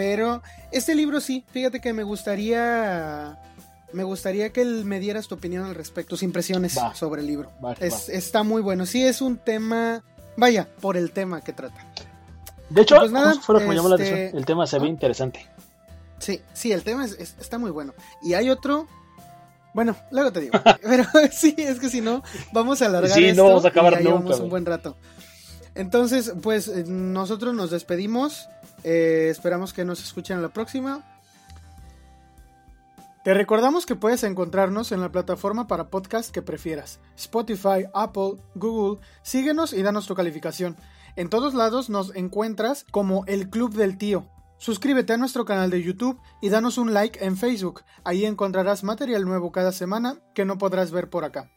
Pero 0.00 0.42
este 0.72 0.94
libro 0.94 1.20
sí, 1.20 1.44
fíjate 1.52 1.78
que 1.78 1.92
me 1.92 2.04
gustaría 2.04 3.38
me 3.92 4.02
gustaría 4.02 4.50
que 4.50 4.64
me 4.64 4.98
dieras 4.98 5.28
tu 5.28 5.34
opinión 5.34 5.66
al 5.66 5.74
respecto, 5.74 6.10
tus 6.10 6.22
impresiones 6.22 6.78
sobre 6.94 7.20
el 7.20 7.26
libro. 7.26 7.50
Está 7.78 8.42
muy 8.42 8.62
bueno. 8.62 8.86
Sí, 8.86 9.04
es 9.04 9.20
un 9.20 9.36
tema, 9.36 10.02
vaya, 10.38 10.66
por 10.80 10.96
el 10.96 11.12
tema 11.12 11.42
que 11.42 11.52
trata. 11.52 11.86
De 12.70 12.80
hecho, 12.80 12.96
pues 12.96 13.12
nada, 13.12 13.34
fue 13.42 13.56
lo 13.56 13.58
que 13.60 13.66
me 13.66 13.74
llamó 13.74 13.90
la 13.90 13.96
atención. 13.96 14.20
Este, 14.20 14.38
el 14.38 14.46
tema 14.46 14.66
se 14.66 14.78
ve 14.78 14.86
¿Ah? 14.86 14.88
interesante. 14.88 15.46
Sí, 16.18 16.40
sí, 16.54 16.72
el 16.72 16.82
tema 16.82 17.04
está 17.04 17.58
muy 17.58 17.70
bueno. 17.70 17.92
Y 18.22 18.32
hay 18.32 18.48
otro, 18.48 18.86
bueno, 19.74 19.96
luego 20.10 20.32
te 20.32 20.40
digo. 20.40 20.58
Pero 20.82 21.04
sí, 21.30 21.54
es 21.58 21.78
que 21.78 21.90
si 21.90 22.00
no, 22.00 22.22
vamos 22.52 22.80
a 22.80 22.86
alargar 22.86 23.10
sí, 23.18 23.26
esto 23.26 23.42
no 23.42 23.48
vamos 23.50 23.66
a 23.66 23.68
acabar 23.68 24.00
y 24.00 24.04
nunca, 24.04 24.36
un 24.36 24.48
buen 24.48 24.64
rato. 24.64 24.96
Entonces, 25.74 26.32
pues 26.42 26.68
eh, 26.68 26.84
nosotros 26.86 27.54
nos 27.54 27.70
despedimos. 27.70 28.48
Eh, 28.84 29.28
esperamos 29.30 29.72
que 29.72 29.84
nos 29.84 30.02
escuchen 30.02 30.36
en 30.36 30.42
la 30.42 30.48
próxima. 30.48 31.04
Te 33.22 33.34
recordamos 33.34 33.84
que 33.84 33.96
puedes 33.96 34.24
encontrarnos 34.24 34.92
en 34.92 35.00
la 35.02 35.12
plataforma 35.12 35.66
para 35.66 35.90
podcast 35.90 36.30
que 36.30 36.40
prefieras. 36.40 37.00
Spotify, 37.18 37.84
Apple, 37.92 38.36
Google. 38.54 38.98
Síguenos 39.22 39.74
y 39.74 39.82
danos 39.82 40.06
tu 40.06 40.14
calificación. 40.14 40.76
En 41.16 41.28
todos 41.28 41.52
lados 41.52 41.90
nos 41.90 42.14
encuentras 42.16 42.86
como 42.90 43.24
el 43.26 43.50
Club 43.50 43.74
del 43.74 43.98
Tío. 43.98 44.26
Suscríbete 44.56 45.12
a 45.12 45.16
nuestro 45.18 45.44
canal 45.44 45.70
de 45.70 45.82
YouTube 45.82 46.18
y 46.40 46.48
danos 46.48 46.78
un 46.78 46.94
like 46.94 47.22
en 47.24 47.36
Facebook. 47.36 47.82
Ahí 48.04 48.24
encontrarás 48.24 48.84
material 48.84 49.24
nuevo 49.24 49.52
cada 49.52 49.72
semana 49.72 50.18
que 50.34 50.46
no 50.46 50.56
podrás 50.56 50.90
ver 50.90 51.10
por 51.10 51.24
acá. 51.24 51.50